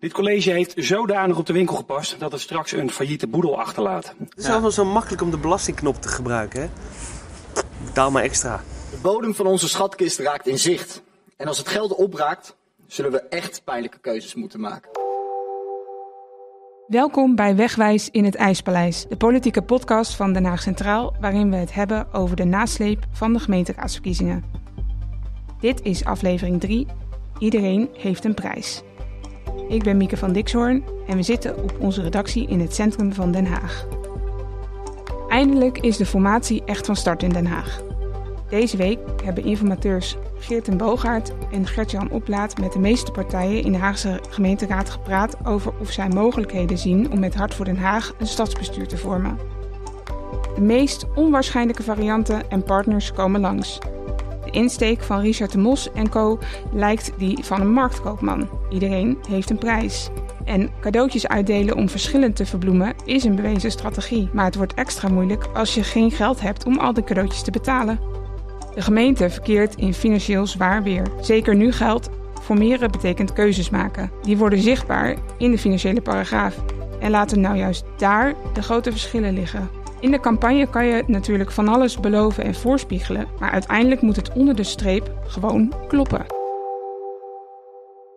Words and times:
Dit 0.00 0.12
college 0.12 0.50
heeft 0.50 0.72
zodanig 0.76 1.38
op 1.38 1.46
de 1.46 1.52
winkel 1.52 1.76
gepast 1.76 2.20
dat 2.20 2.32
het 2.32 2.40
straks 2.40 2.72
een 2.72 2.90
failliete 2.90 3.26
boedel 3.26 3.58
achterlaat. 3.58 4.14
Het 4.18 4.38
is 4.38 4.46
wel 4.46 4.70
zo 4.70 4.84
makkelijk 4.84 5.22
om 5.22 5.30
de 5.30 5.38
belastingknop 5.38 6.02
te 6.02 6.08
gebruiken, 6.08 6.60
hè? 6.60 6.68
Betaal 7.84 8.10
maar 8.10 8.22
extra. 8.22 8.62
De 8.90 8.98
bodem 9.02 9.34
van 9.34 9.46
onze 9.46 9.68
schatkist 9.68 10.18
raakt 10.18 10.46
in 10.46 10.58
zicht. 10.58 11.02
En 11.36 11.46
als 11.46 11.58
het 11.58 11.68
geld 11.68 11.94
opraakt, 11.94 12.56
zullen 12.86 13.10
we 13.10 13.20
echt 13.20 13.64
pijnlijke 13.64 13.98
keuzes 13.98 14.34
moeten 14.34 14.60
maken. 14.60 14.90
Welkom 16.86 17.34
bij 17.34 17.56
Wegwijs 17.56 18.10
in 18.10 18.24
het 18.24 18.34
IJspaleis, 18.34 19.06
de 19.08 19.16
politieke 19.16 19.62
podcast 19.62 20.14
van 20.14 20.32
Den 20.32 20.44
Haag 20.44 20.62
Centraal, 20.62 21.14
waarin 21.20 21.50
we 21.50 21.56
het 21.56 21.74
hebben 21.74 22.12
over 22.12 22.36
de 22.36 22.44
nasleep 22.44 23.04
van 23.12 23.32
de 23.32 23.38
gemeenteraadsverkiezingen. 23.38 24.44
Dit 25.60 25.82
is 25.82 26.04
aflevering 26.04 26.60
3. 26.60 26.86
Iedereen 27.38 27.88
heeft 27.92 28.24
een 28.24 28.34
prijs. 28.34 28.82
Ik 29.68 29.82
ben 29.82 29.96
Mieke 29.96 30.16
van 30.16 30.32
Dixhoorn 30.32 30.84
en 31.06 31.16
we 31.16 31.22
zitten 31.22 31.62
op 31.62 31.74
onze 31.78 32.02
redactie 32.02 32.48
in 32.48 32.60
het 32.60 32.74
centrum 32.74 33.12
van 33.12 33.32
Den 33.32 33.46
Haag. 33.46 33.86
Eindelijk 35.28 35.78
is 35.78 35.96
de 35.96 36.06
formatie 36.06 36.62
echt 36.64 36.86
van 36.86 36.96
start 36.96 37.22
in 37.22 37.30
Den 37.30 37.46
Haag. 37.46 37.82
Deze 38.48 38.76
week 38.76 38.98
hebben 39.24 39.44
informateurs 39.44 40.16
Geert 40.38 40.68
en 40.68 40.76
Bogaert 40.76 41.32
en 41.52 41.66
Gert-Jan 41.66 42.10
Oplaat 42.10 42.58
met 42.58 42.72
de 42.72 42.78
meeste 42.78 43.10
partijen 43.10 43.62
in 43.62 43.72
de 43.72 43.78
Haagse 43.78 44.20
gemeenteraad 44.28 44.90
gepraat 44.90 45.36
over 45.44 45.72
of 45.80 45.90
zij 45.90 46.08
mogelijkheden 46.08 46.78
zien 46.78 47.10
om 47.10 47.18
met 47.18 47.34
Hart 47.34 47.54
voor 47.54 47.64
Den 47.64 47.78
Haag 47.78 48.14
een 48.18 48.26
stadsbestuur 48.26 48.88
te 48.88 48.96
vormen. 48.96 49.38
De 50.54 50.60
meest 50.60 51.06
onwaarschijnlijke 51.14 51.82
varianten 51.82 52.50
en 52.50 52.62
partners 52.62 53.12
komen 53.12 53.40
langs. 53.40 53.78
De 54.50 54.58
insteek 54.58 55.02
van 55.02 55.20
Richard 55.20 55.52
de 55.52 55.58
Mos 55.58 55.92
en 55.92 56.08
co. 56.08 56.38
lijkt 56.72 57.12
die 57.16 57.44
van 57.44 57.60
een 57.60 57.72
marktkoopman. 57.72 58.48
Iedereen 58.70 59.18
heeft 59.28 59.50
een 59.50 59.58
prijs. 59.58 60.08
En 60.44 60.70
cadeautjes 60.80 61.28
uitdelen 61.28 61.76
om 61.76 61.88
verschillen 61.88 62.32
te 62.32 62.46
verbloemen 62.46 62.94
is 63.04 63.24
een 63.24 63.36
bewezen 63.36 63.70
strategie. 63.70 64.28
Maar 64.32 64.44
het 64.44 64.54
wordt 64.54 64.74
extra 64.74 65.08
moeilijk 65.08 65.46
als 65.54 65.74
je 65.74 65.82
geen 65.82 66.10
geld 66.10 66.40
hebt 66.40 66.64
om 66.64 66.78
al 66.78 66.92
die 66.92 67.04
cadeautjes 67.04 67.42
te 67.42 67.50
betalen. 67.50 68.00
De 68.74 68.82
gemeente 68.82 69.30
verkeert 69.30 69.74
in 69.74 69.94
financieel 69.94 70.46
zwaar 70.46 70.82
weer. 70.82 71.06
Zeker 71.20 71.56
nu 71.56 71.72
geldt, 71.72 72.08
formeren 72.42 72.90
betekent 72.90 73.32
keuzes 73.32 73.70
maken. 73.70 74.10
Die 74.22 74.36
worden 74.36 74.62
zichtbaar 74.62 75.16
in 75.38 75.50
de 75.50 75.58
financiële 75.58 76.00
paragraaf. 76.00 76.62
En 77.00 77.10
laten 77.10 77.40
nou 77.40 77.56
juist 77.56 77.84
daar 77.96 78.34
de 78.52 78.62
grote 78.62 78.90
verschillen 78.90 79.34
liggen. 79.34 79.79
In 80.00 80.10
de 80.10 80.20
campagne 80.20 80.70
kan 80.70 80.86
je 80.86 81.04
natuurlijk 81.06 81.50
van 81.50 81.68
alles 81.68 82.00
beloven 82.00 82.44
en 82.44 82.54
voorspiegelen, 82.54 83.28
maar 83.38 83.50
uiteindelijk 83.50 84.00
moet 84.00 84.16
het 84.16 84.32
onder 84.32 84.56
de 84.56 84.62
streep 84.62 85.12
gewoon 85.24 85.74
kloppen. 85.88 86.26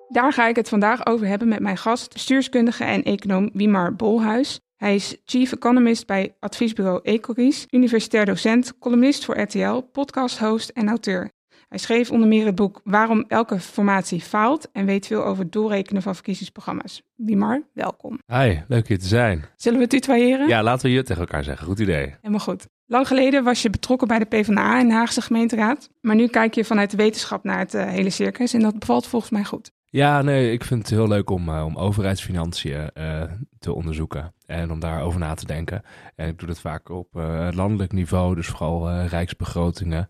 Daar 0.08 0.34
ga 0.34 0.48
ik 0.48 0.56
het 0.56 0.70
vandaag 0.70 1.06
over 1.06 1.28
hebben 1.28 1.48
met 1.48 1.60
mijn 1.60 1.78
gast, 1.78 2.14
bestuurskundige 2.14 2.84
en 2.84 3.04
econoom 3.04 3.50
Wimar 3.54 3.96
Bolhuis. 3.96 4.60
Hij 4.76 4.96
is 4.96 5.18
chief 5.26 5.52
economist 5.52 6.08
bij 6.08 6.36
adviesbureau 6.40 7.00
Ecoris, 7.04 7.66
universitair 7.70 8.26
docent, 8.26 8.78
columnist 8.80 9.26
voor 9.26 9.40
RTL, 9.40 9.80
podcasthost 9.92 10.70
en 10.70 10.88
auteur. 10.88 11.32
Hij 11.74 11.82
schreef 11.82 12.12
onder 12.12 12.28
meer 12.28 12.46
het 12.46 12.56
boek 12.56 12.82
Waarom 12.84 13.26
elke 13.28 13.60
formatie 13.60 14.22
faalt 14.22 14.70
en 14.72 14.86
weet 14.86 15.08
veel 15.08 15.26
over 15.26 15.44
het 15.44 15.52
doorrekenen 15.52 16.02
van 16.02 16.16
verkiezingsprogramma's. 16.16 17.02
Wimar, 17.16 17.64
welkom. 17.74 18.20
Hi, 18.28 18.60
leuk 18.68 18.88
hier 18.88 19.00
te 19.00 19.08
zijn. 19.08 19.46
Zullen 19.56 19.80
we 19.80 19.88
tutoyeren? 19.88 20.48
Ja, 20.48 20.64
laten 20.64 20.86
we 20.86 20.92
je 20.92 21.04
tegen 21.04 21.22
elkaar 21.22 21.44
zeggen. 21.44 21.68
Goed 21.68 21.80
idee. 21.80 22.16
Helemaal 22.22 22.40
goed. 22.40 22.68
Lang 22.86 23.08
geleden 23.08 23.44
was 23.44 23.62
je 23.62 23.70
betrokken 23.70 24.08
bij 24.08 24.20
de 24.20 24.26
PvdA 24.26 24.80
in 24.80 24.88
de 24.88 24.94
Haagse 24.94 25.22
gemeenteraad. 25.22 25.90
Maar 26.02 26.16
nu 26.16 26.28
kijk 26.28 26.54
je 26.54 26.66
vanuit 26.66 26.92
de 26.92 26.98
wetenschap 26.98 27.44
naar 27.44 27.60
het 27.60 27.74
uh, 27.74 27.86
hele 27.86 28.10
circus 28.10 28.54
en 28.54 28.60
dat 28.60 28.80
bevalt 28.80 29.08
volgens 29.08 29.32
mij 29.32 29.44
goed. 29.44 29.72
Ja, 29.86 30.22
nee, 30.22 30.52
ik 30.52 30.64
vind 30.64 30.82
het 30.82 30.90
heel 30.90 31.08
leuk 31.08 31.30
om, 31.30 31.50
uh, 31.50 31.66
om 31.66 31.78
overheidsfinanciën 31.78 32.90
uh, 32.94 33.24
te 33.64 33.74
onderzoeken 33.74 34.34
en 34.46 34.72
om 34.72 34.80
daarover 34.80 35.20
na 35.20 35.34
te 35.34 35.46
denken. 35.46 35.82
En 36.16 36.28
ik 36.28 36.40
doe 36.40 36.48
dat 36.48 36.60
vaak 36.60 36.90
op 36.90 37.16
uh, 37.16 37.48
landelijk 37.52 37.92
niveau, 37.92 38.36
dus 38.36 38.48
vooral 38.48 39.02
rijksbegrotingen, 39.02 40.10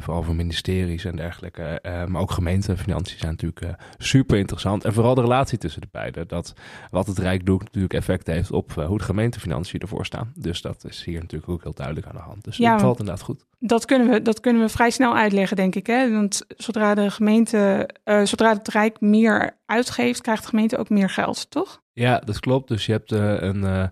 vooral 0.00 0.22
voor 0.22 0.34
ministeries 0.34 1.04
en 1.04 1.16
dergelijke. 1.16 1.80
maar 2.08 2.20
ook 2.20 2.30
gemeentefinanciën 2.30 3.18
zijn 3.18 3.30
natuurlijk 3.30 3.82
super 3.98 4.38
interessant. 4.38 4.84
En 4.84 4.92
vooral 4.92 5.14
de 5.14 5.20
relatie 5.20 5.58
tussen 5.58 5.80
de 5.80 5.88
beide. 5.90 6.26
Dat 6.26 6.54
wat 6.90 7.06
het 7.06 7.18
Rijk 7.18 7.46
doet 7.46 7.64
natuurlijk 7.64 7.94
effect 7.94 8.26
heeft 8.26 8.50
op 8.50 8.72
hoe 8.72 8.98
de 8.98 9.04
gemeentefinanciën 9.04 9.80
ervoor 9.80 10.06
staan. 10.06 10.32
Dus 10.34 10.60
dat 10.60 10.84
is 10.84 11.04
hier 11.04 11.20
natuurlijk 11.20 11.50
ook 11.50 11.62
heel 11.62 11.74
duidelijk 11.74 12.06
aan 12.06 12.14
de 12.16 12.22
hand. 12.22 12.44
Dus 12.44 12.56
ja, 12.56 12.72
dat 12.72 12.80
valt 12.80 12.98
inderdaad 12.98 13.24
goed. 13.24 13.44
Dat 13.58 13.84
kunnen, 13.84 14.10
we, 14.10 14.22
dat 14.22 14.40
kunnen 14.40 14.62
we 14.62 14.68
vrij 14.68 14.90
snel 14.90 15.16
uitleggen, 15.16 15.56
denk 15.56 15.74
ik. 15.74 15.86
Hè? 15.86 16.12
Want 16.12 16.44
zodra 16.48 16.94
de 16.94 17.10
gemeente, 17.10 17.90
zodra 18.24 18.52
het 18.52 18.68
Rijk 18.68 19.00
meer 19.00 19.58
uitgeeft, 19.66 20.20
krijgt 20.20 20.42
de 20.42 20.48
gemeente 20.48 20.76
ook 20.76 20.90
meer 20.90 21.10
geld, 21.10 21.50
toch? 21.50 21.84
Ja, 21.98 22.18
dat 22.24 22.40
klopt. 22.40 22.68
Dus 22.68 22.86
je 22.86 22.92
hebt 22.92 23.12
uh, 23.12 23.40
een, 23.40 23.56
uh, 23.56 23.86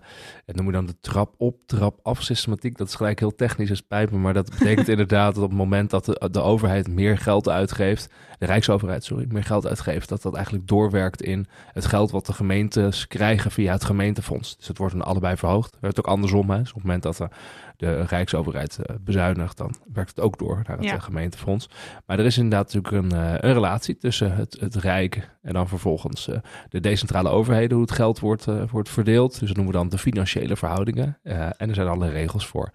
dat 0.45 0.55
noemen 0.55 0.65
we 0.65 0.71
dan 0.71 0.85
de 0.85 0.99
trap 1.01 1.33
op, 1.37 1.57
trap 1.65 1.99
af 2.03 2.21
systematiek. 2.21 2.77
Dat 2.77 2.87
is 2.87 2.95
gelijk 2.95 3.19
heel 3.19 3.35
technisch 3.35 3.69
als 3.69 3.81
pijpen, 3.81 4.21
maar 4.21 4.33
dat 4.33 4.49
betekent 4.49 4.87
inderdaad 4.95 5.35
dat 5.35 5.43
op 5.43 5.49
het 5.49 5.57
moment 5.57 5.89
dat 5.89 6.05
de, 6.05 6.29
de, 6.31 6.41
overheid 6.41 6.87
meer 6.87 7.17
geld 7.17 7.49
uitgeeft, 7.49 8.09
de 8.39 8.45
Rijksoverheid, 8.45 9.03
sorry, 9.03 9.25
meer 9.29 9.43
geld 9.43 9.67
uitgeeft, 9.67 10.09
dat 10.09 10.21
dat 10.21 10.33
eigenlijk 10.33 10.67
doorwerkt 10.67 11.21
in 11.21 11.47
het 11.73 11.85
geld 11.85 12.11
wat 12.11 12.25
de 12.25 12.33
gemeentes 12.33 13.07
krijgen 13.07 13.51
via 13.51 13.71
het 13.71 13.83
gemeentefonds. 13.83 14.57
Dus 14.57 14.67
het 14.67 14.77
wordt 14.77 14.93
dan 14.93 15.05
allebei 15.05 15.37
verhoogd. 15.37 15.71
Het 15.71 15.81
werkt 15.81 15.99
ook 15.99 16.07
andersom. 16.07 16.49
Hè. 16.49 16.57
Dus 16.59 16.69
op 16.69 16.75
het 16.75 16.83
moment 16.83 17.03
dat 17.03 17.17
de, 17.17 17.29
de 17.77 18.01
Rijksoverheid 18.01 18.77
uh, 18.79 18.95
bezuinigt, 19.01 19.57
dan 19.57 19.75
werkt 19.93 20.09
het 20.09 20.19
ook 20.19 20.37
door 20.37 20.61
naar 20.67 20.77
het 20.77 20.85
ja. 20.85 20.99
gemeentefonds. 20.99 21.69
Maar 22.05 22.19
er 22.19 22.25
is 22.25 22.37
inderdaad 22.37 22.73
natuurlijk 22.73 23.13
een, 23.13 23.19
een 23.45 23.53
relatie 23.53 23.97
tussen 23.97 24.35
het, 24.35 24.57
het 24.59 24.75
Rijk 24.75 25.29
en 25.41 25.53
dan 25.53 25.67
vervolgens 25.67 26.29
de 26.69 26.79
decentrale 26.79 27.29
overheden, 27.29 27.77
hoe 27.77 27.85
het 27.85 27.95
geld 27.95 28.19
wordt, 28.19 28.45
wordt 28.71 28.89
verdeeld. 28.89 29.39
Dus 29.39 29.47
dat 29.47 29.57
noemen 29.57 29.73
we 29.73 29.79
dan 29.79 29.89
de 29.89 29.97
financiële 29.97 30.55
verhoudingen. 30.55 31.17
En 31.23 31.69
er 31.69 31.75
zijn 31.75 31.87
alle 31.87 32.09
regels 32.09 32.47
voor. 32.47 32.71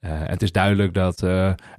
Uh, 0.00 0.10
en 0.10 0.30
het 0.30 0.42
is 0.42 0.52
duidelijk 0.52 0.94
dat, 0.94 1.24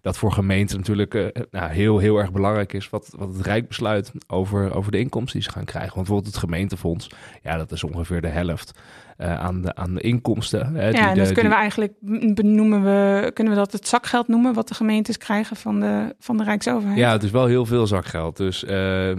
dat 0.01 0.17
voor 0.17 0.31
gemeenten 0.31 0.77
natuurlijk 0.77 1.31
nou, 1.51 1.71
heel, 1.71 1.97
heel 1.97 2.17
erg 2.17 2.31
belangrijk 2.31 2.73
is 2.73 2.89
wat, 2.89 3.13
wat 3.17 3.33
het 3.33 3.45
Rijk 3.45 3.67
besluit 3.67 4.11
over, 4.27 4.75
over 4.75 4.91
de 4.91 4.99
inkomsten 4.99 5.39
die 5.39 5.49
ze 5.49 5.55
gaan 5.55 5.65
krijgen. 5.65 5.95
Want 5.95 6.07
bijvoorbeeld 6.07 6.35
het 6.35 6.43
gemeentefonds, 6.43 7.09
ja, 7.43 7.57
dat 7.57 7.71
is 7.71 7.83
ongeveer 7.83 8.21
de 8.21 8.27
helft. 8.27 8.79
Uh, 9.17 9.39
aan, 9.39 9.61
de, 9.61 9.75
aan 9.75 9.93
de 9.93 10.01
inkomsten. 10.01 10.75
Hè, 10.75 10.85
ja, 10.85 10.91
die, 10.91 10.99
en 10.99 11.15
dat 11.15 11.27
de, 11.27 11.33
kunnen 11.33 11.51
we 11.51 11.57
eigenlijk 11.57 11.93
benoemen 12.35 12.83
we, 12.83 13.31
kunnen 13.33 13.53
we 13.53 13.59
dat 13.59 13.71
het 13.71 13.87
zakgeld 13.87 14.27
noemen 14.27 14.53
wat 14.53 14.67
de 14.67 14.73
gemeentes 14.73 15.17
krijgen 15.17 15.55
van 15.55 15.79
de, 15.79 16.15
van 16.19 16.37
de 16.37 16.43
Rijksoverheid? 16.43 16.99
Ja, 16.99 17.11
het 17.11 17.23
is 17.23 17.31
wel 17.31 17.45
heel 17.45 17.65
veel 17.65 17.87
zakgeld. 17.87 18.37
Dus 18.37 18.63
uh, 18.63 18.69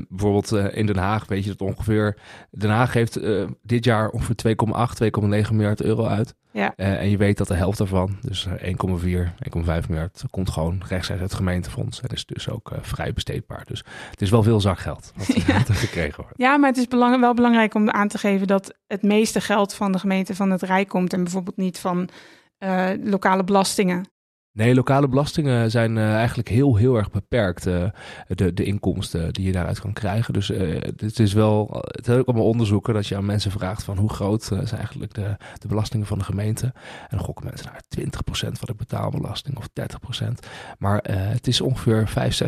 bijvoorbeeld 0.09 0.53
uh, 0.53 0.77
in 0.77 0.87
Den 0.87 0.97
Haag 0.97 1.27
weet 1.27 1.45
je 1.45 1.51
dat 1.51 1.61
ongeveer. 1.61 2.17
Den 2.51 2.71
Haag 2.71 2.93
heeft 2.93 3.21
dit 3.63 3.85
jaar 3.85 4.09
ongeveer 4.09 4.57
2,8, 4.57 5.45
2,9 5.49 5.53
miljard 5.53 5.83
euro 5.83 6.05
uit. 6.07 6.35
Ja. 6.59 6.75
en 6.77 7.11
je 7.11 7.17
weet 7.17 7.39
dat 7.39 7.49
de 7.49 7.55
helft 7.55 7.79
daarvan, 7.79 8.17
dus 8.21 8.47
1,4, 8.47 8.53
1,5 8.55 9.89
miljard, 9.89 10.25
komt 10.31 10.51
gewoon 10.51 10.73
rechtstreeks 10.79 11.11
uit 11.11 11.21
het 11.21 11.35
gemeentefonds. 11.35 12.01
En 12.01 12.09
is 12.09 12.27
dus 12.27 12.49
ook 12.49 12.73
vrij 12.81 13.13
besteedbaar. 13.13 13.65
Dus 13.67 13.85
het 14.11 14.23
is 14.23 14.31
wel 14.31 14.43
veel 14.43 14.61
zakgeld 14.61 15.13
wat, 15.17 15.27
ja. 15.47 15.55
er 15.55 15.75
gekregen 15.75 16.23
wordt. 16.23 16.39
Ja, 16.39 16.57
maar 16.57 16.69
het 16.69 16.79
is 16.79 16.89
belang, 16.89 17.21
wel 17.21 17.35
belangrijk 17.35 17.75
om 17.75 17.91
aan 17.91 18.09
te 18.09 18.19
geven 18.19 18.47
dat 18.47 18.75
het 18.87 19.03
meeste 19.03 19.41
geld 19.41 19.75
van 19.75 19.93
de 19.93 19.99
gemeente 19.99 20.35
van 20.35 20.51
het 20.51 20.63
Rijk 20.63 20.89
komt 20.89 21.13
en 21.13 21.23
bijvoorbeeld 21.23 21.57
niet 21.57 21.79
van 21.79 22.09
uh, 22.59 22.91
lokale 23.03 23.45
belastingen. 23.45 24.11
Nee, 24.53 24.75
lokale 24.75 25.09
belastingen 25.09 25.71
zijn 25.71 25.97
uh, 25.97 26.15
eigenlijk 26.15 26.49
heel, 26.49 26.77
heel 26.77 26.97
erg 26.97 27.11
beperkt. 27.11 27.67
Uh, 27.67 27.85
de, 28.27 28.53
de 28.53 28.65
inkomsten 28.65 29.33
die 29.33 29.47
je 29.47 29.53
daaruit 29.53 29.81
kan 29.81 29.93
krijgen. 29.93 30.33
Dus 30.33 30.51
uh, 30.51 30.81
het 30.97 31.19
is 31.19 31.33
wel, 31.33 31.69
het 31.87 32.09
is 32.09 32.15
ook 32.15 32.27
allemaal 32.27 32.47
onderzoeken 32.47 32.95
dat 32.95 33.07
je 33.07 33.17
aan 33.17 33.25
mensen 33.25 33.51
vraagt 33.51 33.83
van 33.83 33.99
hoe 33.99 34.11
groot 34.11 34.43
zijn 34.45 34.67
eigenlijk 34.69 35.15
de, 35.15 35.37
de 35.59 35.69
belastingen 35.69 36.07
van 36.07 36.19
de 36.19 36.25
gemeente. 36.25 36.65
En 37.09 37.17
dan 37.17 37.21
gokken 37.21 37.45
mensen 37.45 37.71
naar 37.73 37.83
20% 38.01 38.11
van 38.31 38.53
de 38.61 38.75
betaalbelasting 38.77 39.57
of 39.57 39.69
30%. 40.23 40.27
Maar 40.79 41.05
het 41.11 41.47
is 41.47 41.61
ongeveer 41.61 42.09
5, 42.09 42.41
6%. 42.43 42.47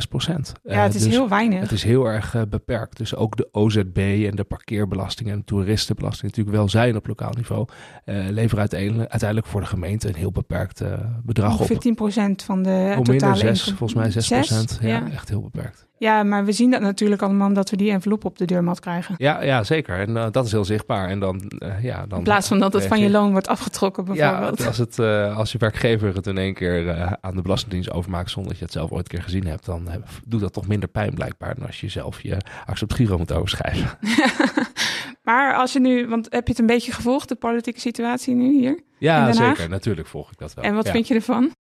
Ja, 0.63 0.83
het 0.83 0.95
is 0.95 1.03
dus 1.03 1.13
heel 1.13 1.29
weinig. 1.29 1.61
Het 1.61 1.73
is 1.73 1.83
heel 1.83 2.05
erg 2.05 2.49
beperkt. 2.49 2.97
Dus 2.97 3.15
ook 3.15 3.37
de 3.37 3.49
OZB 3.53 4.27
en 4.31 4.37
de 4.37 4.45
parkeerbelastingen 4.45 5.33
en 5.33 5.39
de 5.39 5.45
toeristenbelasting 5.45 6.23
natuurlijk 6.31 6.57
wel 6.57 6.69
zijn 6.69 6.97
op 6.97 7.07
lokaal 7.07 7.33
niveau. 7.37 7.69
leveren 8.05 8.59
uiteindelijk, 8.59 9.11
uiteindelijk 9.11 9.49
voor 9.49 9.61
de 9.61 9.67
gemeente 9.67 10.09
een 10.09 10.15
heel 10.15 10.33
beperkt 10.33 10.83
bedrag 11.23 11.53
ongeveer 11.53 11.77
op. 11.77 11.83
10% 12.01 12.45
van 12.45 12.63
de 12.63 12.93
Hoe 12.97 13.05
totale 13.05 13.33
minder, 13.35 13.57
6, 13.57 13.65
volgens 13.65 13.95
mij 13.95 14.11
6 14.11 14.29
procent. 14.29 14.79
Ja, 14.81 14.89
Ja. 14.89 15.11
echt 15.13 15.29
heel 15.29 15.41
beperkt. 15.41 15.89
Ja, 16.01 16.23
maar 16.23 16.45
we 16.45 16.53
zien 16.53 16.71
dat 16.71 16.81
natuurlijk 16.81 17.23
allemaal 17.23 17.49
omdat 17.49 17.71
we 17.71 17.77
die 17.77 17.91
envelop 17.91 18.25
op 18.25 18.39
de 18.39 18.45
deurmat 18.45 18.81
krijgen. 18.81 19.15
Ja, 19.19 19.43
ja 19.43 19.65
zeker. 19.65 19.99
En 19.99 20.11
uh, 20.11 20.27
dat 20.31 20.47
is 20.47 20.53
heel 20.53 20.65
zichtbaar. 20.65 21.09
En 21.09 21.21
dan, 21.21 21.53
uh, 21.59 21.83
ja, 21.83 22.07
dan 22.07 22.19
In 22.19 22.25
plaats 22.25 22.49
van 22.49 22.59
dat 22.59 22.73
het 22.73 22.87
van 22.87 23.01
je 23.01 23.11
loon 23.11 23.31
wordt 23.31 23.49
afgetrokken 23.49 24.05
bijvoorbeeld. 24.05 24.59
Ja, 24.59 24.67
als, 24.67 24.79
het, 24.79 24.99
uh, 24.99 25.37
als 25.37 25.53
je 25.53 25.59
werkgever 25.59 26.15
het 26.15 26.27
in 26.27 26.39
één 26.39 26.55
keer 26.55 27.17
aan 27.21 27.35
de 27.35 27.43
Belastingdienst 27.43 27.91
overmaakt 27.91 28.31
zonder 28.31 28.51
dat 28.51 28.59
je 28.59 28.65
het 28.65 28.75
zelf 28.75 28.91
ooit 28.91 29.03
een 29.03 29.19
keer 29.19 29.23
gezien 29.23 29.47
hebt, 29.47 29.65
dan 29.65 29.89
doet 30.27 30.41
dat 30.41 30.53
toch 30.53 30.67
minder 30.67 30.89
pijn 30.89 31.15
blijkbaar 31.15 31.55
dan 31.55 31.67
als 31.67 31.81
je 31.81 31.89
zelf 31.89 32.21
je 32.21 32.37
accept 32.67 32.95
Giro 32.95 33.19
moet 33.19 33.33
overschrijven. 33.33 33.91
maar 35.29 35.55
als 35.55 35.73
je 35.73 35.81
nu, 35.81 36.09
want 36.09 36.27
heb 36.31 36.47
je 36.47 36.51
het 36.51 36.61
een 36.61 36.67
beetje 36.67 36.93
gevolgd, 36.93 37.29
de 37.29 37.35
politieke 37.35 37.81
situatie 37.81 38.35
nu 38.35 38.53
hier? 38.53 38.81
Ja, 38.99 39.33
zeker. 39.33 39.69
Natuurlijk 39.69 40.09
volg 40.09 40.31
ik 40.31 40.39
dat 40.39 40.55
wel. 40.55 40.65
En 40.65 40.75
wat 40.75 40.87
ja. 40.87 40.93
vind 40.93 41.09
je 41.09 41.15
ervan? 41.15 41.53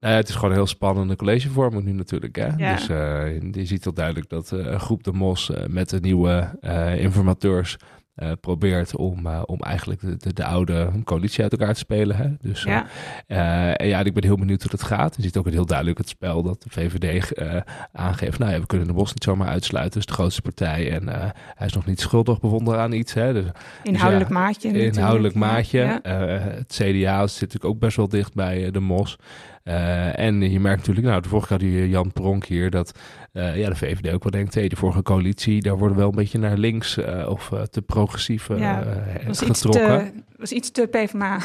Nou 0.00 0.12
ja, 0.12 0.18
het 0.20 0.28
is 0.28 0.34
gewoon 0.34 0.50
een 0.50 0.56
heel 0.56 0.66
spannende 0.66 1.16
collegevorming 1.16 1.84
nu 1.84 1.92
natuurlijk. 1.92 2.36
Hè? 2.36 2.48
Ja. 2.56 2.74
Dus 2.74 2.88
eh, 2.88 3.40
je 3.52 3.64
ziet 3.64 3.84
heel 3.84 3.94
duidelijk 3.94 4.28
dat 4.28 4.52
eh, 4.52 4.58
een 4.58 4.80
groep 4.80 5.04
de 5.04 5.12
Mos 5.12 5.50
eh, 5.50 5.66
met 5.66 5.90
de 5.90 6.00
nieuwe 6.00 6.58
informateurs 6.98 7.76
probeert 8.40 8.96
om, 8.96 9.26
om 9.26 9.60
eigenlijk 9.60 10.00
de, 10.00 10.16
de, 10.16 10.32
de 10.32 10.44
oude 10.44 10.90
coalitie 11.04 11.42
uit 11.42 11.52
elkaar 11.52 11.72
te 11.72 11.78
spelen. 11.78 12.16
Hè? 12.16 12.28
Dus 12.40 12.62
Ja, 12.62 12.86
en 13.76 13.88
ja, 13.88 14.00
ik 14.00 14.14
ben 14.14 14.24
heel 14.24 14.36
benieuwd 14.36 14.62
hoe 14.62 14.70
dat 14.70 14.82
gaat. 14.82 15.16
Je 15.16 15.22
ziet 15.22 15.36
ook 15.36 15.50
heel 15.50 15.66
duidelijk 15.66 15.98
het 15.98 16.08
spel 16.08 16.42
dat 16.42 16.62
de 16.62 16.70
VVD 16.70 17.32
aangeeft. 17.92 18.38
Nou 18.38 18.52
ja, 18.52 18.60
we 18.60 18.66
kunnen 18.66 18.86
de 18.86 18.92
Bos 18.92 19.08
niet 19.08 19.24
zomaar 19.24 19.48
uitsluiten. 19.48 20.00
Het 20.00 20.08
is 20.08 20.14
de 20.14 20.20
grootste 20.20 20.42
partij 20.42 20.92
en 20.92 21.08
hij 21.54 21.66
is 21.66 21.72
nog 21.72 21.86
niet 21.86 22.00
schuldig 22.00 22.40
bevonden 22.40 22.78
aan 22.78 22.92
iets. 22.92 23.14
Hè? 23.14 23.32
Dus 23.32 23.46
inhoudelijk 23.82 24.30
ja, 24.30 24.38
maatje. 24.38 24.84
Inhoudelijk 24.84 25.34
maatje. 25.34 26.00
het 26.02 26.72
CDA 26.72 27.26
zit 27.26 27.40
natuurlijk 27.40 27.64
ook 27.64 27.78
best 27.78 27.96
wel 27.96 28.08
dicht 28.08 28.34
bij 28.34 28.70
de 28.70 28.80
MOS. 28.80 29.16
Eh, 29.66 30.18
en 30.18 30.50
je 30.50 30.60
merkt 30.60 30.78
natuurlijk, 30.78 31.06
nou, 31.06 31.20
de 31.22 31.28
vorige 31.28 31.56
keer 31.56 31.80
had 31.80 31.90
Jan 31.90 32.12
Pronk 32.12 32.44
hier, 32.44 32.70
dat 32.70 32.98
eh, 33.32 33.56
ja, 33.56 33.68
de 33.68 33.74
VVD 33.76 34.12
ook 34.12 34.22
wel 34.22 34.32
denkt, 34.32 34.54
hey, 34.54 34.68
de 34.68 34.76
vorige 34.76 35.02
coalitie, 35.02 35.62
daar 35.62 35.76
worden 35.78 35.92
we 35.96 36.00
wel 36.02 36.10
een 36.10 36.16
beetje 36.16 36.38
naar 36.38 36.56
links 36.56 36.96
eh, 36.96 37.28
of 37.28 37.52
te 37.70 37.82
progressief 37.82 38.48
Ja, 38.48 38.84
iets, 39.28 39.42
getrokken. 39.42 40.12
te, 40.14 40.22
was 40.36 40.52
iets 40.52 40.70
te 40.70 40.86
PvdA. 40.90 41.38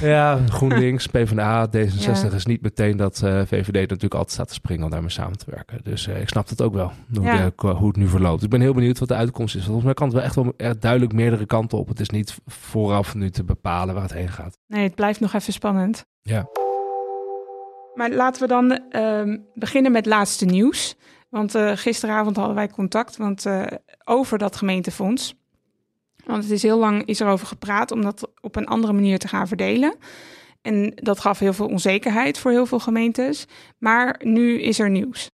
Ja, 0.00 0.38
GroenLinks, 0.48 1.06
PvdA, 1.06 1.66
D66 1.68 1.70
Ja. 2.00 2.30
is 2.34 2.46
niet 2.46 2.62
meteen 2.62 2.96
dat 2.96 3.18
VVD 3.18 3.72
natuurlijk 3.74 4.14
altijd 4.14 4.30
staat 4.32 4.48
te 4.48 4.54
springen 4.54 4.84
om 4.84 4.90
daarmee 4.90 5.10
samen 5.10 5.38
te 5.38 5.50
werken. 5.50 5.80
Dus 5.82 6.06
ik 6.06 6.28
snap 6.28 6.48
het 6.48 6.62
ook 6.62 6.74
wel, 6.74 6.92
hoe, 7.14 7.24
Ja. 7.24 7.50
de- 7.56 7.66
hoe 7.68 7.88
het 7.88 7.96
nu 7.96 8.08
verloopt. 8.08 8.42
Ik 8.42 8.50
ben 8.50 8.60
heel 8.60 8.74
benieuwd 8.74 8.98
wat 8.98 9.08
de 9.08 9.14
uitkomst 9.14 9.56
is. 9.56 9.64
Volgens 9.64 9.84
mij 9.84 9.94
kan 9.94 10.06
het 10.06 10.16
wel 10.16 10.24
echt 10.24 10.34
wel 10.34 10.52
echt 10.56 10.80
duidelijk 10.82 11.12
meerdere 11.12 11.46
kanten 11.46 11.78
op. 11.78 11.88
Het 11.88 12.00
is 12.00 12.10
niet 12.10 12.34
vooraf 12.46 13.14
nu 13.14 13.30
te 13.30 13.44
bepalen 13.44 13.94
waar 13.94 14.02
het 14.02 14.12
heen 14.12 14.28
gaat. 14.28 14.58
Nee, 14.66 14.82
het 14.82 14.94
blijft 14.94 15.20
nog 15.20 15.32
even 15.34 15.52
spannend. 15.52 16.06
Ja. 16.22 16.46
Maar 17.94 18.10
laten 18.10 18.42
we 18.42 18.48
dan 18.48 18.70
ehm, 18.70 19.38
beginnen 19.54 19.92
met 19.92 20.06
laatste 20.06 20.44
nieuws. 20.44 20.96
Want 21.28 21.54
eh, 21.54 21.72
gisteravond 21.74 22.36
hadden 22.36 22.54
wij 22.54 22.68
contact 22.68 23.16
want, 23.16 23.46
eh, 23.46 23.62
over 24.04 24.38
dat 24.38 24.56
gemeentefonds. 24.56 25.34
Want 26.24 26.42
het 26.42 26.52
is 26.52 26.62
heel 26.62 26.78
lang 26.78 27.06
is 27.06 27.20
erover 27.20 27.46
gepraat 27.46 27.90
om 27.90 28.02
dat 28.02 28.30
op 28.40 28.56
een 28.56 28.66
andere 28.66 28.92
manier 28.92 29.18
te 29.18 29.28
gaan 29.28 29.48
verdelen. 29.48 29.96
En 30.62 30.92
dat 30.94 31.20
gaf 31.20 31.38
heel 31.38 31.52
veel 31.52 31.66
onzekerheid 31.66 32.38
voor 32.38 32.50
heel 32.50 32.66
veel 32.66 32.80
gemeentes. 32.80 33.46
Maar 33.78 34.20
nu 34.22 34.60
is 34.60 34.78
er 34.78 34.90
nieuws. 34.90 35.30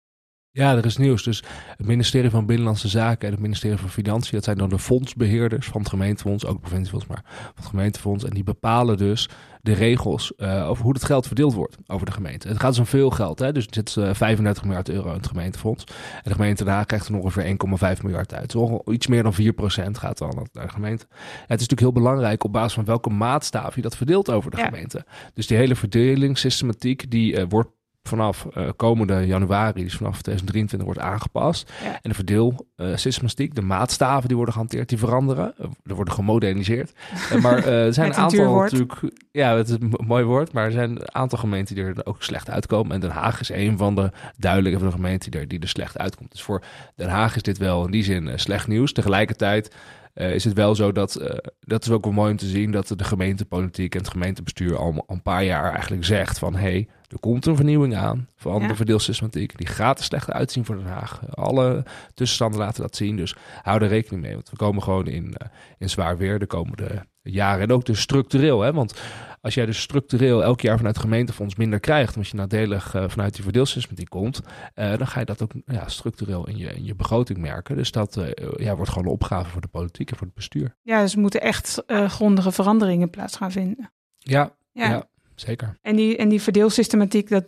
Ja, 0.52 0.76
er 0.76 0.84
is 0.84 0.96
nieuws. 0.96 1.22
Dus 1.22 1.44
het 1.76 1.86
ministerie 1.86 2.30
van 2.30 2.46
Binnenlandse 2.46 2.88
Zaken 2.88 3.26
en 3.26 3.32
het 3.32 3.42
ministerie 3.42 3.78
van 3.78 3.88
Financiën, 3.88 4.34
dat 4.34 4.44
zijn 4.44 4.56
dan 4.56 4.68
de 4.68 4.78
fondsbeheerders 4.78 5.66
van 5.66 5.80
het 5.80 5.90
gemeentefonds, 5.90 6.46
ook 6.46 6.60
provinciefonds, 6.60 7.06
maar 7.06 7.22
van 7.24 7.52
het 7.54 7.66
gemeentefonds. 7.66 8.24
En 8.24 8.34
die 8.34 8.44
bepalen 8.44 8.96
dus 8.96 9.28
de 9.62 9.72
regels 9.72 10.34
eh, 10.36 10.68
over 10.68 10.84
hoe 10.84 10.92
het 10.92 11.04
geld 11.04 11.26
verdeeld 11.26 11.54
wordt 11.54 11.76
over 11.86 12.06
de 12.06 12.12
gemeente. 12.12 12.48
Het 12.48 12.60
gaat 12.60 12.70
dus 12.70 12.78
om 12.78 12.86
veel 12.86 13.10
geld. 13.10 13.38
Hè? 13.38 13.52
Dus 13.52 13.66
er 13.66 13.74
zit 13.74 13.96
eh, 13.96 14.14
35 14.14 14.64
miljard 14.64 14.88
euro 14.88 15.08
in 15.08 15.16
het 15.16 15.26
gemeentefonds. 15.26 15.84
En 16.14 16.20
de 16.24 16.32
gemeente 16.34 16.64
daar 16.64 16.86
krijgt 16.86 17.08
er 17.08 17.14
ongeveer 17.18 17.56
1,5 17.96 18.02
miljard 18.02 18.34
uit. 18.34 18.52
Dus 18.52 18.68
iets 18.86 19.06
meer 19.06 19.22
dan 19.22 19.34
4% 19.40 19.90
gaat 19.90 20.18
dan 20.18 20.46
naar 20.52 20.66
de 20.66 20.72
gemeente. 20.72 21.04
En 21.10 21.16
het 21.46 21.60
is 21.60 21.68
natuurlijk 21.68 21.80
heel 21.80 21.92
belangrijk 21.92 22.44
op 22.44 22.52
basis 22.52 22.72
van 22.72 22.84
welke 22.84 23.10
maatstaaf 23.10 23.74
je 23.74 23.82
dat 23.82 23.96
verdeelt 23.96 24.30
over 24.30 24.50
de 24.50 24.56
Ja. 24.56 24.64
gemeente. 24.64 25.04
Dus 25.34 25.46
die 25.46 25.56
hele 25.56 25.76
verdelingssystematiek 25.76 27.10
die 27.10 27.36
eh, 27.36 27.44
wordt 27.48 27.70
vanaf 28.02 28.47
eh, 28.47 28.69
komende 28.76 29.26
januari, 29.26 29.82
dus 29.82 29.97
vanaf 29.97 30.23
2023, 30.23 30.88
wordt 30.88 31.00
aangepast. 31.00 31.73
Ja. 31.85 31.99
En 32.02 32.11
de 32.11 32.14
verdeelsystematiek, 32.14 33.55
de 33.55 33.62
maatstaven 33.62 34.26
die 34.29 34.37
worden 34.37 34.55
gehanteerd, 34.55 34.88
die 34.88 34.99
veranderen. 34.99 35.55
Eh, 35.58 35.67
er 35.85 35.94
worden 35.94 36.14
gemoderniseerd. 36.14 36.93
Eh, 37.31 37.43
maar 37.43 37.58
eh, 37.58 37.85
er 37.87 37.94
zijn 38.00 38.11
een 38.11 38.17
aantal 38.17 38.55
natuurlijk... 38.55 39.00
Ja, 39.31 39.56
het 39.56 39.69
is 39.69 39.75
een 39.81 39.88
mo- 39.88 40.05
mooi 40.06 40.25
woord, 40.25 40.52
maar 40.52 40.64
er 40.64 40.73
zijn 40.73 40.91
een 40.91 41.14
aantal 41.14 41.38
gemeenten 41.38 41.75
die 41.75 41.85
er 41.85 42.06
ook 42.06 42.23
slecht 42.23 42.50
uitkomen. 42.50 42.93
En 42.93 43.00
Den 43.00 43.11
Haag 43.11 43.41
is 43.41 43.49
een 43.50 43.79
van 43.79 43.94
de 43.94 44.11
duidelijke 44.37 44.79
van 44.79 44.88
de 44.88 44.94
gemeenten 44.94 45.31
die 45.31 45.41
er, 45.41 45.49
die 45.49 45.61
er 45.61 45.69
slecht 45.69 45.99
uitkomt. 45.99 46.31
Dus 46.31 46.43
voor 46.43 46.62
Den 46.96 47.08
Haag 47.08 47.37
is 47.37 47.43
dit 47.43 47.58
wel 47.58 47.85
in 47.85 47.91
die 47.91 48.05
zin 48.05 48.29
eh, 48.29 48.37
slecht 48.37 48.67
nieuws. 48.69 48.93
Tegelijkertijd 48.93 49.75
eh, 50.14 50.35
is 50.35 50.44
het 50.44 50.55
wel 50.55 50.75
zo 50.75 50.93
dat, 50.93 51.14
eh, 51.14 51.37
dat 51.61 51.85
is 51.85 51.91
ook 51.91 52.05
wel 52.05 52.12
mooi 52.12 52.31
om 52.31 52.37
te 52.37 52.46
zien, 52.46 52.70
dat 52.70 52.88
de 52.96 53.05
gemeentepolitiek 53.05 53.94
en 53.94 54.00
het 54.00 54.11
gemeentebestuur 54.11 54.76
al, 54.76 54.93
al 54.94 55.05
een 55.06 55.23
paar 55.23 55.44
jaar 55.44 55.73
eigenlijk 55.73 56.05
zegt 56.05 56.38
van 56.38 56.55
hé, 56.55 56.61
hey, 56.61 56.88
er 57.10 57.18
komt 57.20 57.46
een 57.46 57.56
vernieuwing 57.56 57.96
aan 57.96 58.28
van 58.36 58.62
Ja. 58.62 58.68
de 58.68 58.74
verdeelsystematiek. 58.74 59.58
Die 59.58 59.66
gaat 59.66 59.98
er 59.98 60.04
slechter 60.04 60.32
uitzien 60.34 60.64
voor 60.64 60.76
Den 60.76 60.86
Haag. 60.86 61.20
Alle 61.30 61.84
tussenstanden 62.14 62.60
laten 62.60 62.82
dat 62.82 62.96
zien, 62.96 63.16
dus 63.16 63.36
hou 63.62 63.82
er 63.82 63.88
rekening 63.88 64.22
mee. 64.22 64.34
Want 64.34 64.50
we 64.50 64.56
komen 64.56 64.82
gewoon 64.82 65.06
in, 65.06 65.34
eh, 65.34 65.48
in 65.78 65.90
zwaar 65.90 66.16
weer 66.18 66.38
de 66.38 66.46
komende 66.46 67.06
jaren. 67.22 67.62
En 67.62 67.72
ook 67.72 67.84
dus 67.86 68.00
structureel, 68.00 68.60
hè? 68.60 68.72
want 68.72 69.00
als 69.40 69.54
jij 69.54 69.66
dus 69.66 69.80
structureel 69.80 70.42
elk 70.42 70.60
jaar 70.60 70.76
vanuit 70.76 70.94
het 70.96 71.04
gemeentefonds 71.04 71.54
minder 71.54 71.80
krijgt, 71.80 72.14
omdat 72.14 72.30
je 72.30 72.36
nadelig 72.36 72.94
eh, 72.94 73.04
vanuit 73.08 73.34
die 73.34 73.42
verdeelsystematiek 73.42 74.08
komt, 74.08 74.40
eh, 74.74 74.96
dan 74.96 75.06
ga 75.06 75.20
je 75.20 75.26
dat 75.26 75.42
ook 75.42 75.52
ja, 75.64 75.88
structureel 75.88 76.48
in 76.48 76.56
je, 76.56 76.74
in 76.74 76.84
je 76.84 76.94
begroting 76.94 77.38
merken. 77.38 77.76
Dus 77.76 77.90
dat 77.92 78.20
ja, 78.56 78.76
wordt 78.76 78.90
gewoon 78.90 79.06
een 79.06 79.12
opgave 79.12 79.50
voor 79.50 79.60
de 79.60 79.68
politiek 79.68 80.10
en 80.10 80.16
voor 80.16 80.26
het 80.26 80.36
bestuur. 80.36 80.76
Ja, 80.82 81.00
dus 81.00 81.12
er 81.14 81.20
moeten 81.20 81.40
echt 81.40 81.82
grondige 81.86 82.52
veranderingen 82.52 83.10
plaats 83.10 83.36
gaan 83.36 83.52
vinden. 83.52 83.92
Ja, 84.18 84.54
Ja. 84.72 84.88
ja. 84.90 85.08
Zeker. 85.40 85.78
En 85.82 85.96
die, 85.96 86.16
en 86.16 86.28
die 86.28 86.42
verdeelsystematiek, 86.42 87.28
dat, 87.28 87.44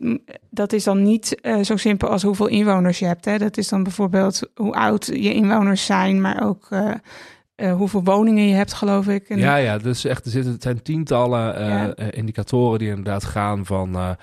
dat 0.50 0.72
is 0.72 0.84
dan 0.84 1.02
niet 1.02 1.40
eh, 1.40 1.62
zo 1.62 1.76
simpel 1.76 2.08
als 2.08 2.22
hoeveel 2.22 2.46
inwoners 2.46 2.98
je 2.98 3.06
hebt. 3.06 3.24
Hè? 3.24 3.38
Dat 3.38 3.56
is 3.56 3.68
dan 3.68 3.82
bijvoorbeeld 3.82 4.42
hoe 4.54 4.74
oud 4.74 5.06
je 5.06 5.34
inwoners 5.34 5.84
zijn, 5.84 6.20
maar 6.20 6.46
ook 6.46 6.66
eh, 6.70 6.90
eh, 7.54 7.72
hoeveel 7.74 8.04
woningen 8.04 8.46
je 8.48 8.54
hebt, 8.54 8.72
geloof 8.72 9.08
ik. 9.08 9.28
En, 9.28 9.38
Ja, 9.38 9.56
ja, 9.56 9.78
dus 9.78 10.04
echt, 10.04 10.24
er 10.24 10.30
zitten, 10.30 10.52
het 10.52 10.62
zijn 10.62 10.82
tientallen 10.82 11.56
eh, 11.56 11.68
Ja. 11.68 11.94
eh, 11.94 12.06
indicatoren 12.18 12.78
die 12.78 12.88
inderdaad 12.88 13.24
gaan 13.24 13.66
van 13.66 14.16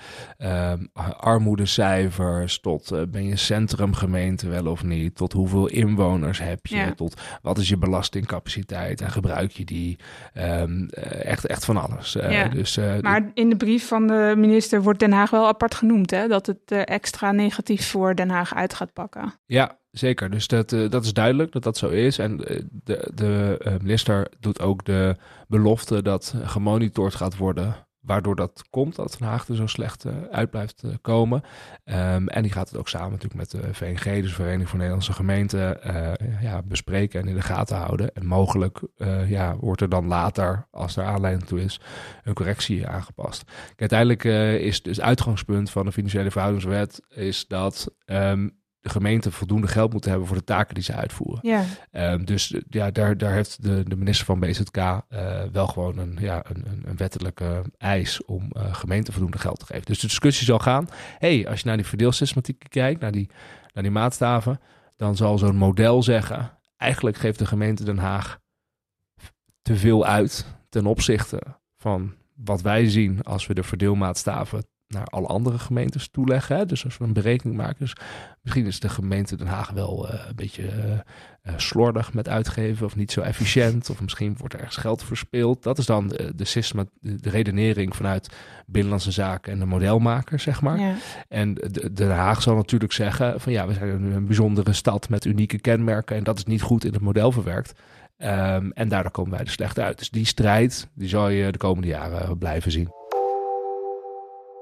armoedecijfers 1.16 2.60
tot 2.60 3.10
ben 3.10 3.26
je 3.26 3.36
centrumgemeente 3.36 4.48
wel 4.48 4.66
of 4.66 4.84
niet, 4.84 5.16
tot 5.16 5.32
hoeveel 5.32 5.66
inwoners 5.68 6.38
heb 6.38 6.66
je, 6.66 6.76
Ja. 6.76 6.92
tot 6.94 7.20
wat 7.42 7.58
is 7.58 7.68
je 7.68 7.76
belastingcapaciteit 7.78 9.00
en 9.00 9.10
gebruik 9.10 9.50
je 9.50 9.64
die. 9.64 9.98
Ehm, 10.32 10.84
eh, 10.90 11.24
echt, 11.24 11.46
echt 11.46 11.64
van 11.64 11.76
alles. 11.76 12.12
Ja. 12.12 12.48
Dus 12.48 12.78
Maar 13.00 13.30
in 13.34 13.48
de 13.48 13.56
brief 13.56 13.86
van 13.88 14.06
de 14.06 14.34
minister 14.36 14.82
wordt 14.82 14.98
Den 14.98 15.12
Haag 15.12 15.30
wel 15.30 15.46
apart 15.46 15.74
genoemd, 15.74 16.10
hè? 16.10 16.28
Dat 16.28 16.46
het 16.46 16.72
extra 16.84 17.32
negatief 17.32 17.86
voor 17.90 18.14
Den 18.14 18.30
Haag 18.30 18.54
uit 18.54 18.74
gaat 18.74 18.92
pakken. 18.92 19.34
Ja, 19.46 19.78
zeker. 19.90 20.30
Dus 20.30 20.46
dat, 20.46 20.72
eh, 20.72 20.90
dat 20.90 21.04
is 21.04 21.12
duidelijk 21.12 21.52
dat 21.52 21.62
dat 21.62 21.76
zo 21.76 21.88
is. 21.88 22.18
En 22.18 22.44
eh, 22.44 22.62
de, 22.84 23.10
de 23.14 23.56
eh, 23.58 23.72
minister 23.80 24.28
doet 24.40 24.60
ook 24.60 24.84
de 24.84 25.16
belofte 25.48 26.02
dat 26.02 26.34
gemonitord 26.42 27.14
gaat 27.14 27.36
worden. 27.36 27.76
Waardoor 28.00 28.36
dat 28.36 28.64
komt, 28.70 28.96
dat 28.96 29.16
Den 29.18 29.28
er 29.28 29.56
zo 29.56 29.66
slecht 29.66 30.04
uit 30.30 30.50
blijft 30.50 30.82
komen. 31.02 31.42
Ehm, 31.84 32.26
en 32.26 32.42
die 32.42 32.52
gaat 32.52 32.68
het 32.68 32.78
ook 32.78 32.88
samen 32.88 33.10
natuurlijk 33.10 33.40
met 33.40 33.50
de 33.50 33.74
VNG, 33.74 34.22
dus 34.22 34.34
Vereniging 34.34 34.68
voor 34.68 34.78
Nederlandse 34.78 35.12
Gemeenten, 35.12 35.78
ja, 36.40 36.62
bespreken 36.62 37.20
en 37.20 37.28
in 37.28 37.34
de 37.34 37.42
gaten 37.42 37.76
houden. 37.76 38.14
En 38.14 38.26
mogelijk 38.26 38.80
ja, 39.26 39.56
wordt 39.56 39.80
er 39.80 39.88
dan 39.88 40.06
later, 40.06 40.66
als 40.70 40.96
er 40.96 41.04
aanleiding 41.04 41.46
toe 41.46 41.62
is, 41.62 41.80
een 42.24 42.34
correctie 42.34 42.86
aangepast. 42.86 43.44
Kijk, 43.76 43.92
uiteindelijk 43.92 44.24
is 44.62 44.82
dus 44.82 44.96
het 44.96 45.06
uitgangspunt 45.06 45.70
van 45.70 45.84
de 45.84 45.92
financiële 45.92 46.30
verhoudingswet 46.30 47.02
is 47.08 47.46
dat 47.46 47.94
ehm, 48.04 48.48
de 48.80 48.88
gemeenten 48.88 49.32
voldoende 49.32 49.66
geld 49.66 49.92
moeten 49.92 50.10
hebben 50.10 50.28
voor 50.28 50.36
de 50.36 50.44
taken 50.44 50.74
die 50.74 50.84
ze 50.84 50.94
uitvoeren. 50.94 51.38
Ja, 51.42 51.64
Ehm, 51.90 52.24
dus 52.24 52.52
eh, 52.52 52.60
ja, 52.68 52.90
daar, 52.90 53.18
daar 53.18 53.32
heeft 53.32 53.62
de, 53.62 53.82
de 53.88 53.96
minister 53.96 54.26
van 54.26 54.40
BZK 54.40 54.76
eh, 54.76 55.42
wel 55.52 55.66
gewoon 55.66 55.98
een, 55.98 56.16
ja, 56.20 56.44
een, 56.48 56.64
een, 56.84 56.96
wettelijke 56.96 57.62
eis 57.78 58.24
om 58.24 58.50
eh, 58.50 58.74
gemeenten 58.74 59.12
voldoende 59.12 59.38
geld 59.38 59.58
te 59.58 59.66
geven. 59.66 59.84
Dus 59.84 60.00
de 60.00 60.06
discussie 60.06 60.46
zal 60.46 60.58
gaan. 60.58 60.88
hey, 61.18 61.48
als 61.48 61.60
je 61.60 61.66
naar 61.66 61.76
die 61.76 61.86
verdeelsystematiek 61.86 62.64
kijkt, 62.68 63.00
naar 63.00 63.12
die, 63.12 63.30
naar 63.72 63.82
die 63.82 63.92
maatstaven, 63.92 64.60
dan 64.96 65.16
zal 65.16 65.38
zo'n 65.38 65.56
model 65.56 66.02
zeggen: 66.02 66.58
eigenlijk 66.76 67.16
geeft 67.16 67.38
de 67.38 67.46
gemeente 67.46 67.84
Den 67.84 67.98
Haag 67.98 68.38
te 69.62 69.76
veel 69.76 70.06
uit 70.06 70.46
ten 70.68 70.86
opzichte 70.86 71.40
van 71.76 72.14
wat 72.34 72.60
wij 72.60 72.90
zien 72.90 73.22
als 73.22 73.46
we 73.46 73.54
de 73.54 73.62
verdeelmaatstaven 73.62 74.64
naar 74.90 75.04
alle 75.04 75.26
andere 75.26 75.58
gemeentes 75.58 76.08
toeleggen. 76.08 76.56
Hè? 76.56 76.66
Dus 76.66 76.84
als 76.84 76.98
we 76.98 77.04
een 77.04 77.12
berekening 77.12 77.56
maken. 77.56 77.76
Dus 77.78 77.96
misschien 78.42 78.66
is 78.66 78.80
de 78.80 78.88
gemeente 78.88 79.36
Den 79.36 79.46
Haag 79.46 79.70
wel 79.70 80.08
eh, 80.08 80.24
een 80.28 80.36
beetje 80.36 80.66
eh, 80.66 80.92
eh, 81.42 81.54
slordig 81.56 82.12
met 82.12 82.28
uitgeven 82.28 82.86
of 82.86 82.96
niet 82.96 83.12
zo 83.12 83.20
efficiënt. 83.20 83.90
Of 83.90 84.00
misschien 84.00 84.36
wordt 84.38 84.54
er 84.54 84.60
ergens 84.60 84.76
geld 84.76 85.04
verspeeld. 85.04 85.62
Dat 85.62 85.78
is 85.78 85.86
dan 85.86 86.08
de, 86.08 86.44
systema, 86.44 86.84
de, 87.00 87.20
de 87.20 87.30
redenering 87.30 87.96
vanuit 87.96 88.28
Binnenlandse 88.66 89.10
Zaken 89.10 89.52
en 89.52 89.58
de 89.58 89.66
modelmaker, 89.66 90.40
zeg 90.40 90.62
maar. 90.62 90.80
ja. 90.80 90.94
En 91.28 91.54
de, 91.54 91.92
Den 91.92 92.10
Haag 92.10 92.42
zal 92.42 92.54
natuurlijk 92.54 92.92
zeggen 92.92 93.40
van 93.40 93.52
ja, 93.52 93.66
we 93.66 93.72
zijn 93.72 94.02
nu 94.02 94.14
een 94.14 94.26
bijzondere 94.26 94.72
stad 94.72 95.08
met 95.08 95.24
unieke 95.24 95.58
kenmerken 95.58 96.16
en 96.16 96.24
dat 96.24 96.38
is 96.38 96.44
niet 96.44 96.62
goed 96.62 96.84
in 96.84 96.92
het 96.92 97.02
model 97.02 97.32
verwerkt. 97.32 97.72
Ehm, 98.16 98.70
en 98.70 98.88
daardoor 98.88 99.12
komen 99.12 99.30
wij 99.30 99.40
er 99.40 99.50
slecht 99.50 99.78
uit. 99.78 99.98
Dus 99.98 100.10
die 100.10 100.26
strijd, 100.26 100.88
die 100.94 101.08
zal 101.08 101.28
je 101.28 101.52
de 101.52 101.58
komende 101.58 101.88
jaren 101.88 102.38
blijven 102.38 102.70
zien. 102.70 102.99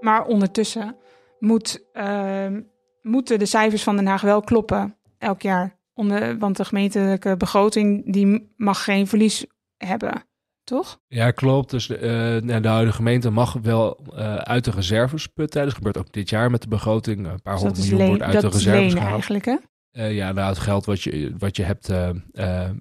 Maar 0.01 0.25
ondertussen 0.27 0.97
moet, 1.39 1.85
ehm, 1.93 2.61
moeten 3.03 3.39
de 3.39 3.47
cijfers 3.47 3.83
van 3.83 3.97
Den 3.97 4.07
Haag 4.07 4.21
wel 4.21 4.41
kloppen 4.41 4.97
elk 5.19 5.43
jaar. 5.43 5.77
Onder, 5.95 6.39
want 6.39 6.57
de 6.57 6.65
gemeentelijke 6.65 7.37
begroting 7.37 8.13
die 8.13 8.53
mag 8.57 8.85
geen 8.85 9.07
verlies 9.07 9.47
hebben. 9.77 10.27
toch? 10.65 11.01
Ja, 11.07 11.31
klopt. 11.31 11.71
Dus 11.71 11.87
de, 11.87 11.97
eh, 11.97 12.43
nou, 12.43 12.61
de 12.61 12.69
huidige 12.69 12.97
gemeente 12.97 13.31
mag 13.31 13.53
wel 13.63 13.99
eh, 14.15 14.35
uit 14.35 14.65
de 14.65 14.71
reserves 14.71 15.27
putten. 15.27 15.65
Dat 15.65 15.75
gebeurt 15.75 15.99
ook 15.99 16.13
dit 16.13 16.29
jaar 16.29 16.51
met 16.51 16.63
de 16.63 16.69
begroting. 16.69 17.27
Een 17.27 17.43
paar 17.43 17.55
Dus 17.55 17.63
honderd 17.63 17.91
miljoen 17.91 18.07
wordt 18.07 18.23
uit 18.23 18.41
de 18.41 18.49
reserves 18.49 18.93
gehaald. 18.93 19.13
eigenlijk, 19.13 19.45
hè? 19.45 19.57
Eh, 19.91 20.15
ja, 20.15 20.33
nou, 20.33 20.49
het 20.49 20.59
geld 20.59 20.85
wat 20.85 21.03
je, 21.03 21.35
wat 21.39 21.57
je, 21.57 21.63
hebt, 21.63 21.89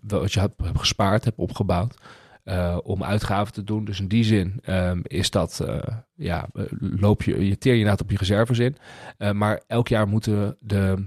wat 0.02 0.34
je 0.34 0.40
hebt 0.40 0.56
gespaard, 0.76 1.24
hebt 1.24 1.38
opgebouwd. 1.38 1.96
Eh, 2.48 2.78
om 2.84 3.04
uitgaven 3.04 3.54
te 3.54 3.64
doen. 3.64 3.86
Dus 3.86 4.00
in 4.00 4.08
die 4.08 4.24
zin 4.24 4.60
ehm, 4.62 5.00
is 5.04 5.30
dat, 5.30 5.60
eh, 5.60 5.96
ja, 6.16 6.48
loop 6.80 7.24
je, 7.24 7.48
je 7.48 7.58
teer 7.58 7.74
je 7.74 7.80
inderdaad 7.80 8.02
op 8.02 8.12
je 8.12 8.18
reserves 8.18 8.60
in. 8.60 8.76
Eh, 9.18 9.32
maar 9.32 9.62
elk 9.68 9.88
jaar 9.88 10.08
moeten 10.08 10.58
de 10.60 11.06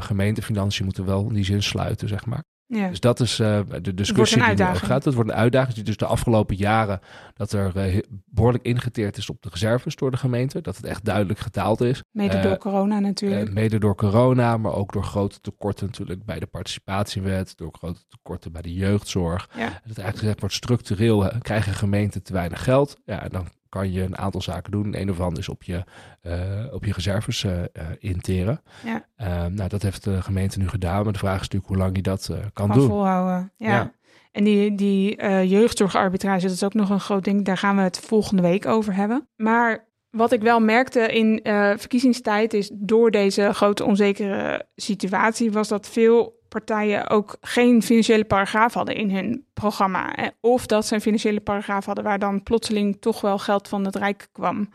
gemeentefinanciën 0.00 0.84
moeten 0.84 1.04
wel 1.04 1.28
in 1.28 1.34
die 1.34 1.44
zin 1.44 1.62
sluiten, 1.62 2.08
zeg 2.08 2.26
maar. 2.26 2.44
Ja. 2.68 2.88
Dus 2.88 3.00
dat 3.00 3.20
is 3.20 3.38
eh, 3.38 3.60
de 3.82 3.94
discussie 3.94 4.54
die 4.54 4.68
over 4.68 4.86
gaat. 4.86 5.04
Het 5.04 5.14
wordt 5.14 5.30
een 5.30 5.36
uitdaging. 5.36 5.86
Dus 5.86 5.96
de 5.96 6.06
afgelopen 6.06 6.56
jaren 6.56 7.00
dat 7.34 7.52
er 7.52 7.76
eh, 7.76 7.98
behoorlijk 8.26 8.64
ingeteerd 8.64 9.16
is 9.16 9.30
op 9.30 9.42
de 9.42 9.48
reserves 9.52 9.96
door 9.96 10.10
de 10.10 10.16
gemeente. 10.16 10.60
Dat 10.60 10.76
het 10.76 10.84
echt 10.84 11.04
duidelijk 11.04 11.38
gedaald 11.38 11.80
is. 11.80 12.02
Mede 12.10 12.36
Eh, 12.36 12.42
door 12.42 12.58
corona 12.58 12.98
natuurlijk. 12.98 13.52
Mede 13.52 13.78
door 13.78 13.94
corona, 13.94 14.56
maar 14.56 14.72
ook 14.72 14.92
door 14.92 15.04
grote 15.04 15.40
tekorten 15.40 15.86
natuurlijk 15.86 16.24
bij 16.24 16.38
de 16.38 16.46
participatiewet, 16.46 17.56
door 17.56 17.72
grote 17.72 18.00
tekorten 18.08 18.52
bij 18.52 18.62
de 18.62 18.74
jeugdzorg. 18.74 19.48
Ja. 19.56 19.66
Dat 19.66 19.82
eigenlijk 19.84 20.18
gezegd 20.18 20.40
wordt 20.40 20.54
structureel 20.54 21.30
krijgen 21.42 21.72
gemeenten 21.72 22.22
te 22.22 22.32
weinig 22.32 22.64
geld. 22.64 22.96
Ja, 23.04 23.22
en 23.22 23.30
dan 23.30 23.48
kan 23.68 23.92
je 23.92 24.02
een 24.02 24.18
aantal 24.18 24.40
zaken 24.40 24.72
doen. 24.72 25.00
Een 25.00 25.10
of 25.10 25.20
ander 25.20 25.38
is 25.38 25.48
op 25.48 25.62
je, 25.62 25.84
eh, 26.20 26.64
op 26.70 26.84
je 26.84 26.92
reserves 26.92 27.44
eh, 27.44 27.62
interen. 27.98 28.62
Ja. 28.84 29.06
Eh, 29.16 29.46
nou, 29.46 29.68
dat 29.68 29.82
heeft 29.82 30.04
de 30.04 30.22
gemeente 30.22 30.58
nu 30.58 30.68
gedaan. 30.68 31.04
Maar 31.04 31.12
de 31.12 31.18
vraag 31.18 31.34
is 31.34 31.40
natuurlijk 31.40 31.68
hoe 31.68 31.76
lang 31.76 31.96
je 31.96 32.02
dat 32.02 32.30
kan 32.52 32.68
kan 32.68 32.78
doen. 32.78 32.88
volhouden. 32.88 33.52
Ja. 33.56 33.70
Ja. 33.70 33.92
En 34.32 34.44
die, 34.44 34.74
die 34.74 35.22
jeugdzorgarbitrage, 35.46 36.42
dat 36.42 36.50
is 36.50 36.64
ook 36.64 36.74
nog 36.74 36.90
een 36.90 37.00
groot 37.00 37.24
ding. 37.24 37.44
Daar 37.44 37.58
gaan 37.58 37.76
we 37.76 37.82
het 37.82 37.98
volgende 37.98 38.42
week 38.42 38.66
over 38.66 38.94
hebben. 38.94 39.28
Maar 39.36 39.88
wat 40.10 40.32
ik 40.32 40.40
wel 40.40 40.60
merkte 40.60 41.00
in 41.00 41.40
verkiezingstijd 41.78 42.54
is 42.54 42.70
door 42.74 43.10
deze 43.10 43.52
grote 43.52 43.84
onzekere 43.84 44.66
situatie, 44.74 45.52
was 45.52 45.68
dat 45.68 45.88
veel 45.88 46.37
partijen 46.48 47.10
ook 47.10 47.36
geen 47.40 47.82
financiële 47.82 48.24
paragraaf 48.24 48.74
hadden 48.74 48.94
in 48.94 49.10
hun 49.10 49.46
programma. 49.52 50.32
Of 50.40 50.66
dat 50.66 50.86
ze 50.86 50.94
een 50.94 51.00
financiële 51.00 51.40
paragraaf 51.40 51.84
hadden 51.84 52.04
waar 52.04 52.18
dan 52.18 52.42
plotseling 52.42 53.00
toch 53.00 53.20
wel 53.20 53.38
geld 53.38 53.68
van 53.68 53.84
het 53.84 53.96
Rijk 53.96 54.28
kwam. 54.32 54.68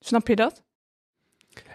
Snap 0.00 0.28
je 0.28 0.36
dat? 0.36 0.62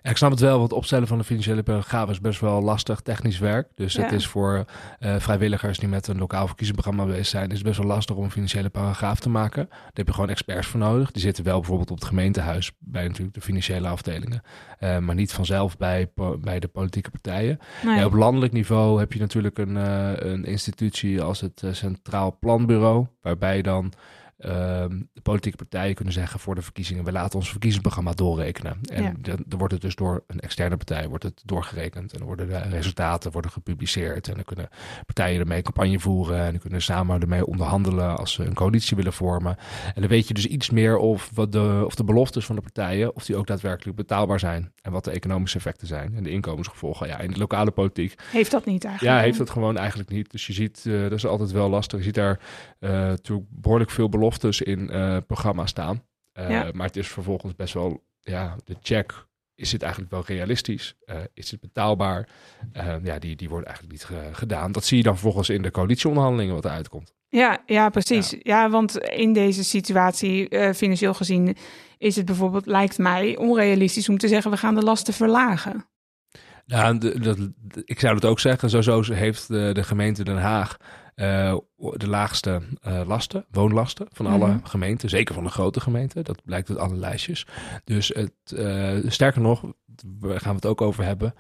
Ik 0.10 0.18
snap 0.18 0.32
het 0.32 0.40
wel, 0.40 0.58
want 0.58 0.70
het 0.70 0.78
opstellen 0.78 1.08
van 1.08 1.18
een 1.18 1.24
financiële 1.24 1.64
paragraaf 1.64 2.10
is 2.10 2.22
best 2.22 2.40
wel 2.40 2.62
lastig 2.62 3.02
technisch 3.02 3.40
werk. 3.40 3.68
Dus 3.76 3.94
het 3.96 4.10
Ja. 4.10 4.16
is 4.16 4.28
voor 4.28 4.66
eh, 5.00 5.16
vrijwilligers 5.20 5.78
die 5.80 5.88
met 5.90 6.08
een 6.08 6.18
lokaal 6.18 6.48
verkiezingsprogramma 6.48 7.12
bezig 7.12 7.26
zijn, 7.28 7.50
is 7.50 7.58
het 7.58 7.66
best 7.66 7.78
wel 7.78 7.88
lastig 7.88 8.16
om 8.16 8.24
een 8.24 8.32
financiële 8.32 8.70
paragraaf 8.70 9.20
te 9.20 9.30
maken. 9.30 9.68
Daar 9.70 9.92
heb 9.94 10.08
je 10.08 10.14
gewoon 10.14 10.30
experts 10.30 10.68
voor 10.68 10.80
nodig. 10.80 11.12
Die 11.12 11.22
zitten 11.22 11.44
wel 11.44 11.58
bijvoorbeeld 11.58 11.92
op 11.92 11.98
het 11.98 12.06
gemeentehuis 12.08 12.72
bij 12.80 13.08
natuurlijk 13.08 13.34
de 13.34 13.42
financiële 13.42 13.88
afdelingen, 13.88 14.42
eh, 14.80 14.98
maar 14.98 15.16
niet 15.16 15.34
vanzelf 15.34 15.78
bij, 15.78 16.12
bij 16.40 16.60
de 16.60 16.68
politieke 16.68 17.10
partijen. 17.10 17.60
Nee. 17.86 17.96
Ja, 17.98 18.06
op 18.06 18.14
landelijk 18.14 18.54
niveau 18.54 19.00
heb 19.00 19.14
je 19.14 19.20
natuurlijk 19.20 19.58
een, 19.58 19.78
eh, 19.78 20.12
een 20.32 20.46
institutie 20.46 21.22
als 21.22 21.42
het 21.42 21.64
Centraal 21.72 22.38
Planbureau, 22.40 23.06
waarbij 23.22 23.62
dan 23.62 23.94
ehm, 24.38 25.00
de 25.14 25.22
politieke 25.22 25.58
partijen 25.58 25.96
kunnen 25.96 26.14
zeggen 26.14 26.40
voor 26.40 26.56
de 26.56 26.62
verkiezingen, 26.62 27.04
we 27.04 27.12
laten 27.12 27.40
ons 27.40 27.50
verkiezingsprogramma 27.50 28.12
doorrekenen. 28.14 28.80
En 28.92 29.04
Ja. 29.04 29.14
dan, 29.20 29.44
dan 29.46 29.60
wordt 29.60 29.74
het 29.74 29.82
dus 29.82 29.96
door 29.96 30.24
een 30.28 30.40
externe 30.40 30.78
partij 30.78 31.08
wordt 31.08 31.24
het 31.24 31.42
doorgerekend. 31.46 32.12
En 32.12 32.18
dan 32.18 32.28
worden 32.28 32.48
de 32.48 32.58
resultaten 32.58 33.32
worden 33.32 33.52
gepubliceerd. 33.52 34.28
En 34.28 34.34
dan 34.34 34.44
kunnen 34.44 34.70
partijen 35.06 35.40
ermee 35.40 35.62
campagne 35.62 36.00
voeren. 36.00 36.40
En 36.40 36.52
dan 36.52 36.60
kunnen 36.60 36.82
samen 36.82 37.22
ermee 37.22 37.46
onderhandelen 37.46 38.18
als 38.18 38.34
ze 38.34 38.44
een 38.44 38.54
coalitie 38.54 38.96
willen 38.98 39.14
vormen. 39.14 39.58
En 39.96 40.02
dan 40.02 40.10
weet 40.10 40.28
je 40.28 40.34
dus 40.34 40.46
iets 40.46 40.70
meer 40.70 40.98
of, 40.98 41.32
wat 41.34 41.52
de, 41.52 41.84
of 41.86 41.96
de 41.96 42.04
beloftes 42.04 42.46
van 42.46 42.56
de 42.56 42.62
partijen, 42.62 43.16
of 43.16 43.26
die 43.26 43.36
ook 43.36 43.48
daadwerkelijk 43.48 43.98
betaalbaar 43.98 44.40
zijn. 44.40 44.72
En 44.82 44.92
wat 44.92 45.04
de 45.04 45.12
economische 45.12 45.58
effecten 45.58 45.88
zijn. 45.88 46.16
En 46.16 46.24
de 46.24 46.30
inkomensgevolgen. 46.30 47.08
Ja, 47.08 47.20
in 47.20 47.32
de 47.32 47.38
lokale 47.40 47.72
politiek 47.72 48.16
Heeft 48.32 48.52
dat 48.52 48.66
niet 48.66 48.86
eigenlijk? 48.86 49.18
ja, 49.18 49.24
heeft 49.24 49.40
het 49.40 49.50
gewoon 49.50 49.78
eigenlijk 49.78 50.10
niet. 50.10 50.32
Dus 50.32 50.48
je 50.48 50.54
ziet, 50.54 50.84
eh, 50.86 51.02
dat 51.02 51.12
is 51.12 51.26
altijd 51.26 51.52
wel 51.52 51.70
lastig. 51.70 52.00
Je 52.00 52.06
ziet 52.06 52.14
daar 52.16 52.40
eh, 52.80 52.90
natuurlijk 52.92 53.48
behoorlijk 53.50 53.90
veel 53.90 54.10
beloftes 54.10 54.26
in 54.62 54.90
eh 54.90 55.18
programma's 55.28 55.70
staan. 55.70 56.04
Eh, 56.34 56.50
Ja. 56.50 56.70
Maar 56.74 56.86
het 56.88 56.96
is 56.98 57.08
vervolgens 57.08 57.56
best 57.56 57.74
wel, 57.74 58.04
ja, 58.22 58.56
de 58.64 58.76
check. 58.82 59.26
Is 59.56 59.72
het 59.72 59.82
eigenlijk 59.82 60.12
wel 60.12 60.24
realistisch? 60.26 60.96
Eh, 61.06 61.16
is 61.34 61.52
het 61.52 61.60
betaalbaar? 61.60 62.30
Ja, 63.04 63.20
die, 63.20 63.36
die 63.36 63.50
wordt 63.50 63.66
eigenlijk 63.66 63.96
niet 63.96 64.06
ge- 64.06 64.30
gedaan. 64.34 64.72
Dat 64.72 64.86
zie 64.86 64.98
je 64.98 65.04
dan 65.04 65.14
vervolgens 65.14 65.50
in 65.50 65.62
de 65.62 65.72
coalitieonderhandelingen 65.72 66.56
wat 66.56 66.66
eruit 66.66 66.90
komt. 66.90 67.14
Ja, 67.30 67.64
ja 67.66 67.90
precies. 67.90 68.36
Ja. 68.40 68.70
want 68.70 68.98
in 68.98 69.34
deze 69.34 69.64
situatie, 69.64 70.74
financieel 70.74 71.14
gezien, 71.14 71.56
is 71.98 72.16
het 72.16 72.26
bijvoorbeeld, 72.26 72.66
lijkt 72.66 72.98
mij, 72.98 73.38
onrealistisch 73.38 74.10
om 74.10 74.18
te 74.18 74.28
zeggen, 74.28 74.52
we 74.52 74.58
gaan 74.58 74.76
de 74.76 74.84
lasten 74.84 75.14
verlagen. 75.14 75.86
Nou, 76.68 76.98
de- 76.98 77.20
de- 77.20 77.52
ik 77.86 78.00
zou 78.00 78.16
het 78.16 78.26
ook 78.26 78.40
zeggen. 78.40 78.70
Sowieso 78.70 79.14
heeft 79.14 79.48
de, 79.48 79.84
gemeente 79.84 80.24
Den 80.24 80.38
Haag 80.38 80.78
eh, 81.16 81.58
de 81.78 82.08
laagste 82.08 82.62
eh, 82.82 83.02
lasten, 83.06 83.46
woonlasten 83.52 84.08
van 84.12 84.26
alle 84.26 84.48
Mhm. 84.48 84.58
gemeenten. 84.66 85.10
Zeker 85.10 85.34
van 85.36 85.44
de 85.44 85.50
grote 85.50 85.80
gemeenten. 85.80 86.24
Dat 86.24 86.42
blijkt 86.46 86.70
uit 86.70 86.80
alle 86.80 86.96
lijstjes. 86.96 87.48
Dus 87.84 88.08
het, 88.08 88.32
eh, 88.56 88.98
sterker 89.08 89.42
nog, 89.42 89.64
daar 90.06 90.40
gaan 90.40 90.50
we 90.50 90.56
het 90.56 90.66
ook 90.66 90.82
over 90.82 91.04
hebben. 91.04 91.34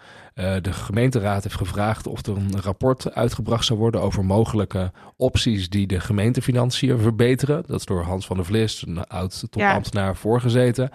De 0.61 0.73
gemeenteraad 0.73 1.43
heeft 1.43 1.55
gevraagd 1.55 2.07
of 2.07 2.25
er 2.25 2.37
een 2.37 2.61
rapport 2.61 3.13
uitgebracht 3.13 3.65
zou 3.65 3.79
worden 3.79 4.01
over 4.01 4.25
mogelijke 4.25 4.91
opties 5.15 5.69
die 5.69 5.87
de 5.87 5.99
gemeentefinanciën 5.99 6.99
verbeteren. 6.99 7.63
Dat 7.67 7.79
is 7.79 7.85
door 7.85 8.03
Hans 8.03 8.25
van 8.25 8.35
der 8.35 8.45
Vlis, 8.45 8.85
een 8.87 9.03
oud 9.03 9.43
topambtenaar, 9.49 10.15
voorgezeten. 10.15 10.89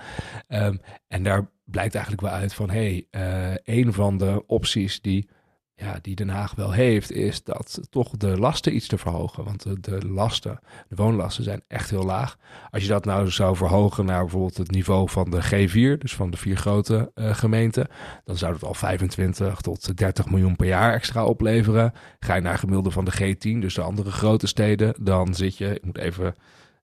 Ehm, 0.49 0.77
en 1.09 1.23
daar 1.23 1.51
blijkt 1.73 1.95
eigenlijk 1.95 2.25
wel 2.25 2.41
uit 2.41 2.55
van, 2.55 2.71
hé, 2.71 3.07
hey, 3.11 3.57
eh, 3.65 3.77
een 3.77 3.93
van 3.93 4.19
de 4.19 4.43
opties 4.47 5.01
die, 5.01 5.29
ja, 5.75 5.99
die 6.03 6.15
Den 6.15 6.29
Haag 6.29 6.55
wel 6.55 6.73
heeft, 6.73 7.13
is 7.13 7.43
dat 7.43 7.81
toch 7.91 8.17
de 8.17 8.39
lasten 8.39 8.75
iets 8.75 8.87
te 8.87 8.99
verhogen. 8.99 9.45
Want 9.45 9.85
de, 9.85 10.07
lasten, 10.07 10.59
de 10.89 10.97
woonlasten 10.97 11.45
zijn 11.45 11.63
echt 11.69 11.91
heel 11.91 12.05
laag. 12.05 12.37
Als 12.71 12.83
je 12.83 12.89
dat 12.89 13.05
nou 13.05 13.31
zou 13.31 13.57
verhogen 13.57 14.05
naar 14.05 14.21
bijvoorbeeld 14.21 14.57
het 14.57 14.71
niveau 14.71 15.09
van 15.09 15.31
de 15.31 15.43
G4, 15.43 15.99
dus 15.99 16.15
van 16.15 16.31
de 16.31 16.37
vier 16.37 16.57
grote 16.57 17.11
eh, 17.15 17.35
gemeenten, 17.35 17.89
dan 18.25 18.37
zou 18.37 18.53
dat 18.53 18.65
al 18.65 18.75
25 18.75 19.61
tot 19.61 19.97
30 19.97 20.31
miljoen 20.31 20.57
per 20.57 20.67
jaar 20.67 20.95
extra 20.95 21.25
opleveren. 21.25 21.93
Ga 22.21 22.35
je 22.35 22.41
naar 22.41 22.59
gemiddelde 22.59 22.91
van 22.91 23.05
de 23.05 23.13
G10, 23.13 23.59
dus 23.59 23.75
de 23.75 23.83
andere 23.83 24.11
grote 24.11 24.47
steden, 24.47 24.95
dan 25.01 25.35
zit 25.35 25.57
je, 25.57 25.75
ik 25.75 25.85
moet 25.85 25.99
even 25.99 26.35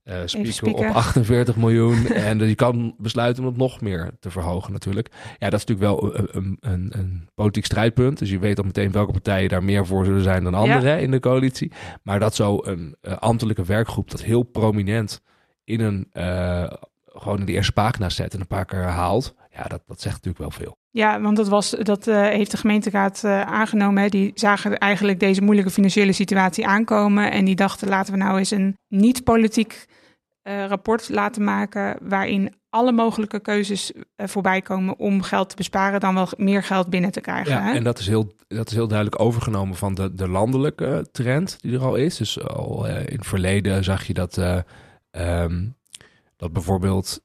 eh 0.10 0.22
spieken. 0.26 0.74
op 0.74 0.96
48 0.96 1.56
miljoen. 1.56 2.08
en 2.30 2.48
je 2.48 2.56
kan 2.56 2.96
besluiten 2.98 3.44
om 3.44 3.50
het 3.50 3.58
nog 3.58 3.82
meer 3.82 4.12
te 4.20 4.32
verhogen 4.32 4.74
natuurlijk. 4.74 5.10
Ja, 5.38 5.50
dat 5.50 5.60
is 5.60 5.66
natuurlijk 5.66 6.02
wel 6.02 6.16
een, 6.16 6.28
een, 6.32 6.58
een, 6.60 6.90
een 6.98 7.30
politiek 7.36 7.66
strijdpunt. 7.66 8.20
Dus 8.20 8.30
je 8.30 8.40
weet 8.40 8.58
al 8.58 8.64
meteen 8.64 8.92
welke 8.92 9.12
partijen 9.12 9.50
daar 9.50 9.64
meer 9.64 9.86
voor 9.86 10.06
zullen 10.06 10.24
zijn 10.24 10.44
dan 10.44 10.54
anderen 10.54 11.02
in 11.02 11.12
de 11.12 11.20
coalitie. 11.20 11.72
Maar 12.04 12.20
dat 12.20 12.36
zo 12.36 12.60
een 12.64 12.96
eh, 13.02 13.18
ambtelijke 13.18 13.64
werkgroep 13.64 14.12
dat 14.12 14.22
heel 14.22 14.44
prominent 14.44 15.22
in 15.64 15.80
een 15.80 16.08
eh, 16.12 16.72
gewoon 17.06 17.40
in 17.40 17.46
de 17.46 17.52
eerste 17.52 17.72
pagina 17.72 18.10
zet 18.10 18.34
en 18.34 18.40
een 18.40 18.48
paar 18.48 18.66
keer 18.66 18.80
herhaalt. 18.80 19.36
Ja, 19.52 19.64
dat, 19.64 19.82
dat 19.88 20.02
zegt 20.02 20.16
natuurlijk 20.16 20.38
wel 20.38 20.52
veel. 20.52 20.78
Ja, 20.92 21.22
want 21.22 21.38
dat, 21.38 21.48
was, 21.48 21.70
dat 21.70 22.08
eh, 22.08 22.22
heeft 22.22 22.52
de 22.52 22.58
gemeenteraad 22.58 23.24
eh, 23.24 23.42
aangenomen. 23.42 24.04
Hè. 24.04 24.10
Die 24.10 24.32
zagen 24.36 24.78
eigenlijk 24.78 25.20
deze 25.20 25.42
moeilijke 25.42 25.72
financiële 25.72 26.12
situatie 26.12 26.68
aankomen. 26.68 27.32
En 27.32 27.46
die 27.46 27.56
dachten, 27.56 27.88
laten 27.88 28.14
we 28.14 28.20
nou 28.20 28.38
eens 28.38 28.52
een 28.52 28.78
niet-politiek 28.88 29.86
eh, 30.42 30.66
rapport 30.66 31.10
laten 31.10 31.44
maken... 31.44 31.98
waarin 32.02 32.54
alle 32.70 32.92
mogelijke 32.92 33.40
keuzes 33.40 33.92
voorbij 34.18 34.62
komen 34.62 35.00
om 35.00 35.22
geld 35.22 35.50
te 35.50 35.56
besparen... 35.56 36.00
dan 36.00 36.14
wel 36.14 36.28
meer 36.38 36.64
geld 36.64 36.90
binnen 36.90 37.12
te 37.12 37.22
krijgen. 37.22 37.52
Ja, 37.52 37.64
hè? 37.64 37.74
en 37.74 37.84
dat 37.84 38.00
is, 38.00 38.08
heel, 38.08 38.34
dat 38.48 38.68
is 38.68 38.74
heel 38.74 38.88
duidelijk 38.88 39.22
overgenomen 39.22 39.76
van 39.76 39.94
de, 39.94 40.14
de 40.14 40.28
landelijke 40.28 41.08
trend 41.12 41.58
die 41.62 41.74
er 41.74 41.84
al 41.84 41.96
is. 41.96 42.18
Dus 42.18 42.44
al 42.44 42.88
in 42.88 43.18
het 43.18 43.28
verleden 43.28 43.84
zag 43.84 44.04
je 44.04 44.14
dat, 44.14 44.38
eh, 44.38 44.60
ehm, 45.12 45.66
dat 46.36 46.54
bijvoorbeeld 46.54 47.22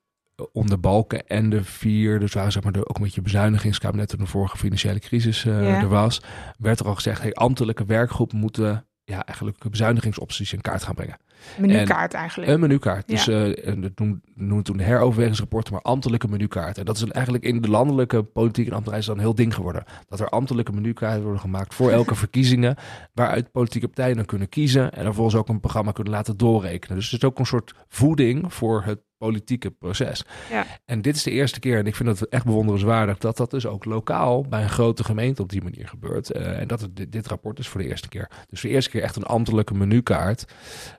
om 0.53 0.67
de 0.69 0.79
balken 0.79 1.26
en 1.26 1.50
de 1.50 1.64
vier, 1.64 2.19
dus 2.21 2.33
waar 2.33 2.53
zeg 2.53 2.62
maar 2.62 2.73
de, 2.73 2.88
ook 2.88 3.00
met 3.00 3.14
je 3.14 3.23
bezuinigingskabinet 3.23 4.09
toen 4.09 4.19
de 4.19 4.26
vorige 4.26 4.57
financiële 4.57 4.99
crisis 4.99 5.45
eh, 5.45 5.62
Ja. 5.62 5.81
er 5.81 5.88
was, 5.88 6.23
werd 6.59 6.81
er 6.81 6.87
al 6.87 6.95
gezegd, 6.95 7.23
hey, 7.23 7.33
ambtelijke 7.33 7.85
werkgroepen 7.85 8.38
moeten 8.38 8.87
ja, 9.07 9.25
eigenlijk 9.26 9.71
bezuinigingsopties 9.71 10.53
in 10.53 10.61
kaart 10.61 10.83
gaan 10.83 10.95
brengen. 10.95 11.17
Menukaart 11.59 12.14
eigenlijk. 12.14 12.50
Een 12.50 12.61
menukaart. 12.61 13.11
Ja. 13.11 13.14
Dus 13.14 13.29
eh, 13.29 13.69
en 13.69 13.81
dat 13.81 13.99
noem- 13.99 14.21
noemen 14.35 14.64
toen 14.64 14.76
de 14.76 14.83
heroverwegingsrapporten, 14.83 15.73
maar 15.73 15.83
ambtelijke 15.83 16.29
menukaart. 16.29 16.79
En 16.79 16.85
dat 16.85 16.97
is 16.97 17.03
een, 17.03 17.12
eigenlijk 17.12 17.45
in 17.45 17.61
de 17.61 17.69
landelijke 17.69 18.23
politiek 18.23 18.67
en 18.67 18.73
ambtenarij 18.73 19.00
is 19.00 19.07
dat 19.07 19.17
een 19.17 19.21
heel 19.23 19.35
ding 19.35 19.55
geworden. 19.55 19.85
Dat 20.09 20.21
er 20.21 20.29
ambtelijke 20.29 20.73
menukaarten 20.73 21.23
worden 21.23 21.41
gemaakt 21.41 21.75
voor 21.75 21.91
elke 22.00 22.14
verkiezingen, 22.14 22.76
waaruit 23.12 23.53
politieke 23.53 23.87
partijen 23.87 24.17
dan 24.17 24.25
kunnen 24.25 24.49
kiezen 24.49 24.93
en 24.93 25.05
vervolgens 25.05 25.37
ook 25.37 25.49
een 25.49 25.61
programma 25.61 25.93
kunnen 25.93 26.12
laten 26.12 26.37
doorrekenen. 26.37 26.97
Dus 26.97 27.11
het 27.11 27.23
is 27.23 27.29
ook 27.29 27.38
een 27.38 27.47
soort 27.47 27.75
voeding 27.88 28.55
voor 28.55 28.83
het 28.85 29.00
politieke 29.25 29.71
proces. 29.71 30.25
Ja. 30.50 30.66
En 30.85 31.02
dit 31.02 31.16
is 31.16 31.23
de 31.23 31.31
eerste 31.31 31.61
keer, 31.61 31.78
en 31.78 31.87
ik 31.87 31.95
vind 31.95 32.09
het 32.09 32.28
echt 32.28 32.45
bewonderenswaardig, 32.45 33.19
dat 33.19 33.37
dat 33.37 33.50
dus 33.50 33.66
ook 33.66 33.85
lokaal 33.85 34.43
bij 34.49 34.62
een 34.62 34.69
grote 34.69 35.04
gemeente 35.04 35.43
op 35.43 35.49
die 35.49 35.62
manier 35.62 35.88
gebeurt. 35.88 36.31
Eh, 36.31 36.61
en 36.61 36.69
dat 36.69 36.81
het, 36.81 36.97
dit, 36.97 37.12
dit 37.12 37.26
rapport 37.26 37.59
is 37.59 37.69
voor 37.69 37.81
de 37.81 37.88
eerste 37.88 38.09
keer. 38.09 38.28
Dus 38.49 38.61
voor 38.61 38.69
de 38.69 38.75
eerste 38.75 38.90
keer 38.90 39.02
echt 39.02 39.16
een 39.16 39.23
ambtelijke 39.23 39.75
menukaart 39.75 40.45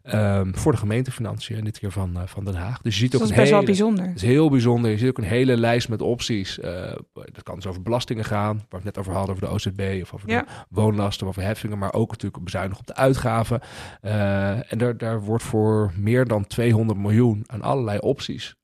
ehm, 0.03 0.53
voor 0.53 0.72
de 0.72 0.77
gemeentefinanciën. 0.77 1.58
En 1.58 1.63
dit 1.63 1.79
keer 1.79 1.91
van, 1.91 2.15
eh, 2.15 2.22
van 2.25 2.46
Den 2.46 2.55
Haag. 2.55 2.82
Dus 2.82 2.94
je 2.94 3.00
ziet 3.00 3.13
ook 3.13 3.20
dat 3.20 3.29
is 3.29 3.36
een 3.36 3.41
best 3.41 3.51
wel 3.51 3.63
bijzonder. 3.63 4.05
het 4.05 4.15
is 4.15 4.22
heel 4.22 4.50
bijzonder. 4.50 4.91
Je 4.91 4.98
ziet 4.98 5.10
ook 5.10 5.17
een 5.17 5.24
hele 5.24 5.58
lijst 5.58 5.89
met 5.89 6.01
opties. 6.01 6.60
Eh 6.60 6.94
dat 7.13 7.44
kan 7.44 7.55
dus 7.55 7.67
over 7.67 7.82
belastingen 7.82 8.25
gaan, 8.25 8.55
waar 8.55 8.65
we 8.70 8.75
het 8.75 8.84
net 8.84 8.98
over 8.98 9.13
hadden, 9.13 9.36
over 9.36 9.48
de 9.48 9.53
OZB 9.53 10.01
of 10.01 10.13
over 10.13 10.29
Ja. 10.29 10.41
de 10.41 10.48
woonlasten, 10.70 11.27
over 11.27 11.41
heffingen, 11.41 11.77
maar 11.77 11.94
ook 11.94 12.12
natuurlijk 12.12 12.44
bezuinigen 12.44 12.79
op 12.79 12.88
de 12.88 12.96
uitgaven. 12.96 13.62
En 14.01 14.77
daar, 14.77 14.98
daar 14.98 15.22
wordt 15.22 15.44
voor 15.44 15.91
meer 15.96 16.27
dan 16.27 16.48
200 16.48 17.00
miljoen 17.00 17.44
aan 17.46 17.62
allerlei 17.62 18.00
opties 18.00 18.14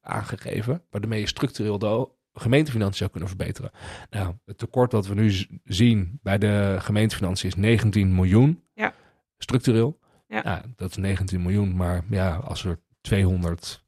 aangegeven, 0.01 0.83
waarmee 0.89 1.19
je 1.19 1.27
structureel 1.27 1.79
de 1.79 2.09
gemeentefinanciën 2.33 2.97
zou 2.97 3.09
kunnen 3.09 3.29
verbeteren. 3.29 3.71
Nou, 4.09 4.35
het 4.45 4.57
tekort 4.57 4.91
dat 4.91 5.07
we 5.07 5.13
nu 5.13 5.33
zien 5.63 6.19
bij 6.23 6.37
de 6.37 6.75
gemeentefinanciën 6.79 7.49
is 7.49 7.55
19 7.55 8.15
miljoen. 8.15 8.63
Ja. 8.73 8.93
Structureel. 9.37 9.99
Ja. 10.27 10.43
Nou, 10.43 10.61
dat 10.75 10.89
is 10.89 10.97
19 10.97 11.41
miljoen, 11.41 11.75
maar 11.75 12.03
ja, 12.09 12.35
als 12.35 12.65
er 12.65 12.79
200 13.01 13.85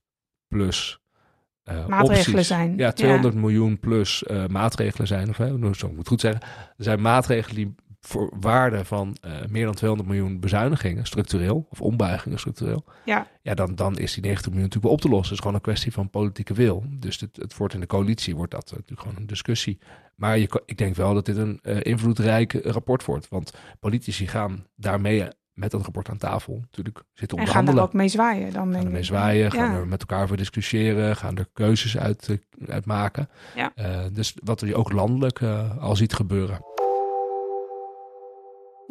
plus 0.47 1.01
eh, 1.63 1.87
Maatregelen 1.87 2.29
opties- 2.29 2.47
zijn. 2.47 2.77
Ja, 2.77 2.91
200 2.91 3.33
miljoen 3.35 3.79
plus 3.79 4.23
eh, 4.23 4.45
maatregelen 4.47 5.07
zijn, 5.07 5.29
of 5.29 5.37
hè, 5.37 5.47
zo 5.47 5.57
moet 5.57 5.73
ik 5.91 5.97
het 5.97 6.07
goed 6.07 6.21
zeggen. 6.21 6.41
Er 6.77 6.83
zijn 6.83 7.01
maatregelen 7.01 7.55
die 7.55 7.75
voor 8.05 8.33
waarde 8.39 8.85
van 8.85 9.17
eh, 9.21 9.31
meer 9.49 9.65
dan 9.65 9.73
200 9.73 10.09
miljoen 10.09 10.39
bezuinigingen, 10.39 11.05
structureel, 11.05 11.65
of 11.69 11.81
ombuigingen 11.81 12.39
structureel. 12.39 12.83
Ja. 13.05 13.27
Ja, 13.41 13.53
dan, 13.53 13.75
dan 13.75 13.97
is 13.97 14.13
die 14.13 14.21
90 14.23 14.45
miljoen 14.51 14.63
natuurlijk 14.69 14.83
wel 14.83 14.93
op 14.93 15.01
te 15.01 15.07
lossen. 15.09 15.25
Het 15.25 15.33
is 15.33 15.39
gewoon 15.39 15.55
een 15.55 15.61
kwestie 15.61 15.91
van 15.91 16.09
politieke 16.09 16.53
wil. 16.53 16.83
Dus 16.89 17.19
het, 17.19 17.35
het 17.35 17.57
wordt 17.57 17.73
in 17.73 17.79
de 17.79 17.85
coalitie, 17.87 18.35
wordt 18.35 18.51
dat 18.51 18.71
natuurlijk 18.71 19.01
gewoon 19.01 19.15
een 19.17 19.27
discussie. 19.27 19.79
Maar 20.15 20.37
je, 20.37 20.47
kan- 20.47 20.61
ik 20.65 20.77
denk 20.77 20.95
wel 20.95 21.13
dat 21.13 21.25
dit 21.25 21.37
een 21.37 21.59
eh, 21.61 21.77
invloedrijk 21.81 22.53
rapport 22.63 23.05
wordt. 23.05 23.29
Want 23.29 23.53
politici 23.79 24.27
gaan 24.27 24.65
daarmee 24.75 25.27
met 25.53 25.71
dat 25.71 25.81
rapport 25.81 26.09
aan 26.09 26.17
tafel 26.17 26.57
natuurlijk 26.61 27.03
zitten 27.13 27.37
En 27.37 27.43
gaan 27.47 27.59
onderhandelen. 27.59 27.83
ook 27.83 27.93
mee 27.93 28.07
zwaaien 28.07 28.53
dan, 28.53 28.71
Gaan 28.71 28.79
ik. 28.81 28.85
ermee 28.87 29.03
zwaaien, 29.03 29.51
gaan 29.51 29.71
Ja. 29.71 29.77
er 29.77 29.87
met 29.87 29.99
elkaar 29.99 30.23
over 30.23 30.37
discussiëren, 30.37 31.15
gaan 31.15 31.37
er 31.37 31.47
keuzes 31.53 31.97
uit, 31.97 32.29
eh, 32.29 32.69
uit 32.69 32.85
maken. 32.85 33.29
Ja. 33.55 33.71
Eh, 33.75 33.99
dus 34.11 34.35
wat 34.43 34.59
je 34.59 34.75
ook 34.75 34.91
landelijk 34.91 35.41
eh, 35.41 35.77
al 35.77 35.95
ziet 35.95 36.13
gebeuren. 36.13 36.59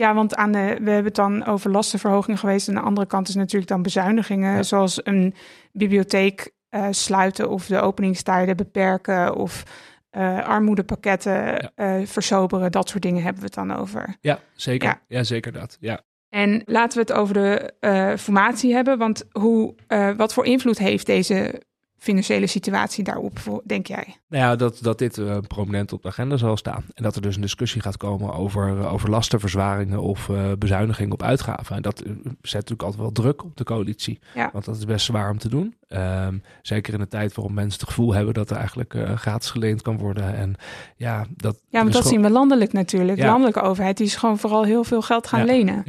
Ja, 0.02 0.14
want 0.14 0.34
aan 0.34 0.52
de, 0.52 0.58
we 0.58 0.90
hebben 0.90 1.04
het 1.04 1.14
dan 1.14 1.46
over 1.46 1.70
lastenverhoging 1.70 2.40
geweest. 2.40 2.68
En 2.68 2.74
aan 2.76 2.82
de 2.82 2.88
andere 2.88 3.06
kant 3.06 3.28
is 3.28 3.34
natuurlijk 3.34 3.70
dan 3.70 3.82
bezuinigingen, 3.82 4.54
Ja. 4.54 4.62
zoals 4.62 5.00
een 5.06 5.34
bibliotheek 5.72 6.50
eh, 6.68 6.86
sluiten 6.90 7.48
of 7.50 7.66
de 7.66 7.80
openingstijden 7.80 8.56
beperken 8.56 9.34
of 9.34 9.62
eh, 10.10 10.46
armoedepakketten 10.48 11.32
Ja. 11.32 11.70
eh, 11.74 12.06
versoberen. 12.06 12.72
Dat 12.72 12.88
soort 12.88 13.02
dingen 13.02 13.22
hebben 13.22 13.40
we 13.40 13.46
het 13.46 13.54
dan 13.54 13.76
over. 13.76 14.16
Ja, 14.20 14.38
zeker. 14.54 14.88
Ja. 14.88 15.00
Ja, 15.08 15.22
zeker 15.22 15.52
dat. 15.52 15.76
Ja. 15.80 16.00
En 16.28 16.62
laten 16.66 16.98
we 16.98 17.12
het 17.12 17.20
over 17.20 17.34
de 17.34 18.16
formatie 18.18 18.74
hebben. 18.74 18.98
Want 18.98 19.24
hoe, 19.32 19.74
wat 20.16 20.32
voor 20.32 20.44
invloed 20.46 20.78
heeft 20.78 21.06
deze 21.06 21.62
financiële 22.02 22.46
situatie 22.46 23.04
daarop, 23.04 23.38
voor, 23.38 23.62
denk 23.64 23.86
jij? 23.86 24.16
Nou 24.28 24.42
ja, 24.44 24.56
dat, 24.56 24.78
dat 24.80 24.98
dit 24.98 25.18
eh, 25.18 25.38
prominent 25.48 25.92
op 25.92 26.02
de 26.02 26.08
agenda 26.08 26.36
zal 26.36 26.56
staan. 26.56 26.84
En 26.94 27.02
dat 27.02 27.16
er 27.16 27.22
dus 27.22 27.34
een 27.34 27.40
discussie 27.42 27.80
gaat 27.82 27.96
komen 27.96 28.34
over, 28.34 28.78
eh, 28.78 28.92
over 28.92 29.10
lastenverzwaringen 29.10 30.00
of 30.00 30.28
eh 30.28 30.52
bezuinigingen 30.58 31.12
op 31.12 31.22
uitgaven. 31.22 31.76
En 31.76 31.82
dat 31.82 31.98
zet 32.42 32.52
natuurlijk 32.52 32.82
altijd 32.82 33.02
wel 33.02 33.12
druk 33.12 33.44
op 33.44 33.56
de 33.56 33.64
coalitie. 33.64 34.18
Ja. 34.34 34.50
Want 34.52 34.64
dat 34.64 34.76
is 34.76 34.84
best 34.84 35.04
zwaar 35.06 35.30
om 35.30 35.38
te 35.38 35.48
doen. 35.48 35.74
Ehm, 35.88 36.38
zeker 36.62 36.94
in 36.94 37.00
een 37.00 37.08
tijd 37.08 37.34
waarom 37.34 37.54
mensen 37.54 37.80
het 37.80 37.88
gevoel 37.88 38.14
hebben 38.14 38.34
dat 38.34 38.50
er 38.50 38.56
eigenlijk 38.56 38.94
eh, 38.94 39.16
gratis 39.16 39.50
geleend 39.50 39.82
kan 39.82 39.98
worden. 39.98 40.34
En 40.34 40.54
ja, 40.96 41.26
dat, 41.36 41.54
Ja, 41.68 41.78
want 41.80 41.92
dus 41.92 42.02
dat 42.02 42.10
zien 42.12 42.22
we 42.22 42.30
landelijk 42.30 42.72
natuurlijk. 42.72 43.16
De 43.18 43.24
Ja. 43.24 43.30
landelijke 43.30 43.60
overheid 43.60 43.96
die 43.96 44.06
is 44.06 44.16
gewoon 44.16 44.38
vooral 44.38 44.64
heel 44.64 44.84
veel 44.84 45.02
geld 45.02 45.26
gaan 45.26 45.40
Ja. 45.40 45.46
lenen. 45.46 45.82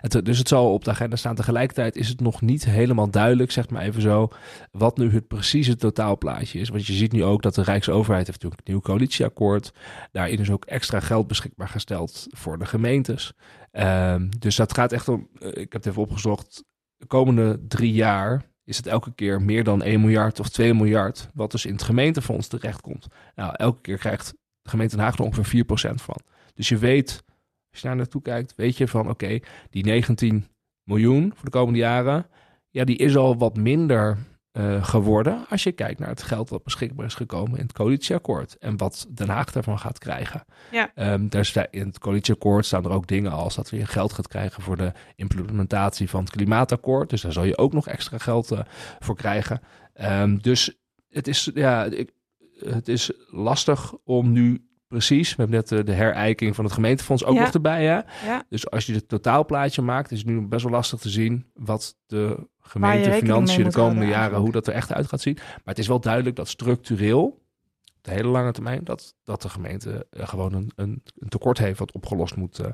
Het, 0.00 0.24
dus 0.24 0.38
het 0.38 0.48
zal 0.48 0.72
op 0.72 0.84
de 0.84 0.90
agenda 0.90 1.16
staan. 1.16 1.34
Tegelijkertijd 1.34 1.96
is 1.96 2.08
het 2.08 2.20
nog 2.20 2.40
niet 2.40 2.64
helemaal 2.64 3.10
duidelijk, 3.10 3.50
zeg 3.50 3.70
maar 3.70 3.82
even 3.82 4.02
zo, 4.02 4.28
wat 4.72 4.96
nu 4.96 5.12
het 5.12 5.28
precieze 5.54 5.80
totaalplaatje 5.80 6.58
is. 6.58 6.68
Want 6.68 6.86
je 6.86 6.92
ziet 6.92 7.12
nu 7.12 7.24
ook 7.24 7.42
dat 7.42 7.54
de 7.54 7.62
Rijksoverheid 7.62 8.26
heeft 8.26 8.42
natuurlijk 8.42 8.68
een 8.68 8.72
nieuw 8.72 8.82
coalitieakkoord. 8.82 9.72
Daarin 10.12 10.38
is 10.38 10.50
ook 10.50 10.64
extra 10.64 11.00
geld 11.00 11.26
beschikbaar 11.26 11.68
gesteld 11.68 12.26
voor 12.30 12.58
de 12.58 12.66
gemeentes. 12.66 13.32
Ehm, 13.70 14.28
dus 14.38 14.56
dat 14.56 14.74
gaat 14.74 14.92
echt 14.92 15.08
om, 15.08 15.28
eh, 15.38 15.48
ik 15.48 15.56
heb 15.56 15.72
het 15.72 15.86
even 15.86 16.02
opgezocht, 16.02 16.64
de 16.96 17.06
komende 17.06 17.66
drie 17.68 17.92
jaar 17.92 18.42
is 18.64 18.76
het 18.76 18.86
elke 18.86 19.12
keer 19.14 19.42
meer 19.42 19.64
dan 19.64 19.82
1 19.82 20.00
miljard 20.00 20.40
of 20.40 20.48
2 20.48 20.74
miljard, 20.74 21.28
wat 21.34 21.50
dus 21.50 21.66
in 21.66 21.72
het 21.72 21.82
gemeentefonds 21.82 22.48
terechtkomt. 22.48 23.06
Nou, 23.34 23.54
elke 23.56 23.80
keer 23.80 23.98
krijgt 23.98 24.34
de 24.62 24.70
gemeente 24.70 25.00
Haag 25.00 25.18
er 25.18 25.24
ongeveer 25.24 25.44
4% 25.44 26.02
van. 26.02 26.16
Dus 26.54 26.68
je 26.68 26.78
weet, 26.78 27.22
als 27.70 27.80
je 27.80 27.86
daar 27.86 27.96
naartoe 27.96 28.22
kijkt, 28.22 28.54
weet 28.54 28.76
je 28.76 28.88
van 28.88 29.10
oké, 29.10 29.38
die 29.70 29.84
19 29.84 30.46
miljoen 30.88 31.32
voor 31.34 31.44
de 31.44 31.50
komende 31.50 31.78
jaren, 31.78 32.26
ja, 32.70 32.84
die 32.84 32.96
is 32.96 33.16
al 33.16 33.36
wat 33.36 33.56
minder 33.56 34.18
eh, 34.54 34.84
geworden 34.84 35.46
als 35.48 35.62
je 35.62 35.72
kijkt 35.72 35.98
naar 35.98 36.08
het 36.08 36.22
geld 36.22 36.48
wat 36.48 36.62
beschikbaar 36.62 37.06
is 37.06 37.14
gekomen 37.14 37.58
in 37.58 37.62
het 37.62 37.72
coalitieakkoord 37.72 38.58
en 38.58 38.76
wat 38.76 39.06
Den 39.10 39.28
Haag 39.28 39.52
daarvan 39.52 39.78
gaat 39.78 39.98
krijgen. 39.98 40.44
Ja. 40.70 40.90
Ehm, 40.94 41.28
daar 41.28 41.44
sta, 41.44 41.66
in 41.70 41.86
het 41.86 41.98
coalitieakkoord 41.98 42.66
staan 42.66 42.84
er 42.84 42.90
ook 42.90 43.06
dingen 43.06 43.32
als 43.32 43.54
dat 43.54 43.70
we 43.70 43.86
geld 43.86 44.12
gaat 44.12 44.28
krijgen 44.28 44.62
voor 44.62 44.76
de 44.76 44.92
implementatie 45.16 46.10
van 46.10 46.20
het 46.20 46.30
klimaatakkoord. 46.30 47.10
Dus 47.10 47.20
daar 47.20 47.32
zal 47.32 47.44
je 47.44 47.58
ook 47.58 47.72
nog 47.72 47.88
extra 47.88 48.18
geld 48.18 48.50
eh, 48.50 48.60
voor 48.98 49.16
krijgen. 49.16 49.60
Ehm, 49.94 50.36
dus 50.36 50.78
het 51.08 51.28
is, 51.28 51.50
ja, 51.54 51.84
ik, 51.84 52.10
het 52.58 52.88
is 52.88 53.10
lastig 53.30 53.94
om 54.04 54.32
nu 54.32 54.68
precies, 54.94 55.30
we 55.30 55.42
hebben 55.42 55.56
net 55.56 55.72
eh, 55.72 55.84
de 55.84 55.92
herijking 55.92 56.54
van 56.54 56.64
het 56.64 56.74
gemeentefonds 56.74 57.24
ook 57.24 57.34
Ja. 57.34 57.40
nog 57.40 57.54
erbij, 57.54 57.84
hè? 57.84 58.00
Ja. 58.26 58.44
Dus 58.48 58.70
als 58.70 58.86
je 58.86 58.94
het 58.94 59.08
totaalplaatje 59.08 59.82
maakt, 59.82 60.10
is 60.10 60.18
het 60.18 60.26
nu 60.26 60.40
best 60.40 60.62
wel 60.62 60.72
lastig 60.72 61.00
te 61.00 61.08
zien 61.08 61.46
wat 61.54 61.96
de 62.06 62.48
gemeentefinanciën 62.60 63.62
mee 63.62 63.70
de 63.70 63.76
komende 63.76 64.00
jaren, 64.00 64.14
eigenlijk. 64.14 64.42
hoe 64.42 64.52
dat 64.52 64.66
er 64.66 64.72
echt 64.74 64.92
uit 64.92 65.06
gaat 65.08 65.20
zien. 65.20 65.34
Maar 65.34 65.60
het 65.64 65.78
is 65.78 65.86
wel 65.88 66.00
duidelijk 66.00 66.36
dat 66.36 66.48
structureel, 66.48 67.24
op 67.24 68.00
de 68.00 68.10
hele 68.10 68.28
lange 68.28 68.52
termijn, 68.52 68.84
dat, 68.84 69.14
dat 69.24 69.42
de 69.42 69.48
gemeente 69.48 70.06
eh, 70.10 70.28
gewoon 70.28 70.52
een, 70.52 70.72
een, 70.74 71.02
een 71.18 71.28
tekort 71.28 71.58
heeft 71.58 71.78
wat 71.78 71.92
opgelost 71.92 72.36
moet, 72.36 72.58
eh, 72.58 72.66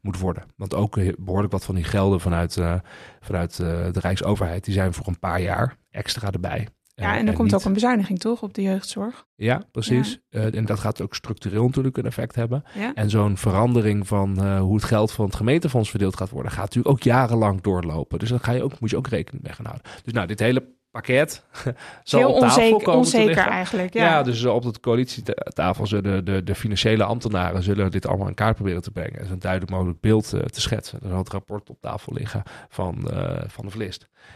moet 0.00 0.18
worden. 0.18 0.44
Want 0.56 0.74
ook 0.74 0.96
eh, 0.96 1.12
behoorlijk 1.18 1.52
wat 1.52 1.64
van 1.64 1.74
die 1.74 1.84
gelden 1.84 2.20
vanuit, 2.20 2.58
vanuit 3.20 3.56
de 3.56 4.00
Rijksoverheid, 4.00 4.64
die 4.64 4.74
zijn 4.74 4.94
voor 4.94 5.06
een 5.06 5.18
paar 5.18 5.40
jaar 5.40 5.76
extra 5.90 6.30
erbij. 6.30 6.68
Ja, 7.02 7.16
en 7.16 7.26
er 7.28 7.34
komt 7.34 7.50
niet- 7.50 7.54
ook 7.60 7.64
een 7.64 7.72
bezuiniging 7.72 8.18
toch 8.18 8.42
op 8.42 8.54
de 8.54 8.62
jeugdzorg? 8.62 9.24
Ja, 9.34 9.62
precies. 9.72 10.18
Eh, 10.28 10.54
en 10.54 10.64
dat 10.64 10.78
gaat 10.78 11.00
ook 11.02 11.14
structureel 11.14 11.66
natuurlijk 11.66 11.96
een 11.96 12.06
effect 12.06 12.34
hebben. 12.34 12.64
Ja. 12.74 12.94
En 12.94 13.10
zo'n 13.10 13.36
verandering 13.36 14.06
van 14.06 14.42
eh, 14.42 14.60
hoe 14.60 14.74
het 14.74 14.84
geld 14.84 15.12
van 15.12 15.24
het 15.24 15.36
gemeentefonds 15.36 15.90
verdeeld 15.90 16.16
gaat 16.16 16.30
worden, 16.30 16.52
gaat 16.52 16.60
natuurlijk 16.64 16.94
ook 16.94 17.02
jarenlang 17.02 17.60
doorlopen. 17.60 18.18
Dus 18.18 18.28
daar 18.28 18.40
ga 18.40 18.52
je 18.52 18.62
ook, 18.62 18.80
moet 18.80 18.90
je 18.90 18.96
ook 18.96 19.06
rekening 19.08 19.44
mee 19.44 19.52
gaan 19.52 19.66
houden. 19.66 19.86
Dus 20.04 20.12
nou, 20.12 20.26
dit 20.26 20.38
hele 20.40 20.64
pakket 20.92 21.44
zal 22.02 22.20
Heel 22.20 22.32
op 22.32 22.40
tafel 22.40 22.62
onzeker, 22.62 22.70
komen 22.70 22.92
te 22.92 22.98
onzeker 22.98 23.26
liggen. 23.26 23.52
eigenlijk. 23.52 23.94
Ja. 23.94 24.04
Ja, 24.04 24.22
dus 24.22 24.44
eh, 24.44 24.54
op 24.54 24.62
de 24.62 24.80
coalitietafel 24.80 25.86
zullen 25.86 26.24
de, 26.24 26.42
de 26.44 26.54
financiële 26.54 27.04
ambtenaren 27.04 27.62
zullen 27.62 27.90
dit 27.90 28.06
allemaal 28.06 28.28
in 28.28 28.34
kaart 28.34 28.54
proberen 28.54 28.82
te 28.82 28.90
brengen. 28.90 29.20
En 29.20 29.30
een 29.30 29.38
duidelijk 29.38 29.70
mogelijk 29.70 30.00
beeld 30.00 30.32
eh, 30.32 30.40
te 30.40 30.60
schetsen. 30.60 30.98
Er 31.02 31.08
zal 31.08 31.18
het 31.18 31.28
rapport 31.28 31.70
op 31.70 31.80
tafel 31.80 32.12
liggen 32.12 32.42
van, 32.68 33.10
eh, 33.10 33.42
van 33.46 33.66
de 33.66 33.70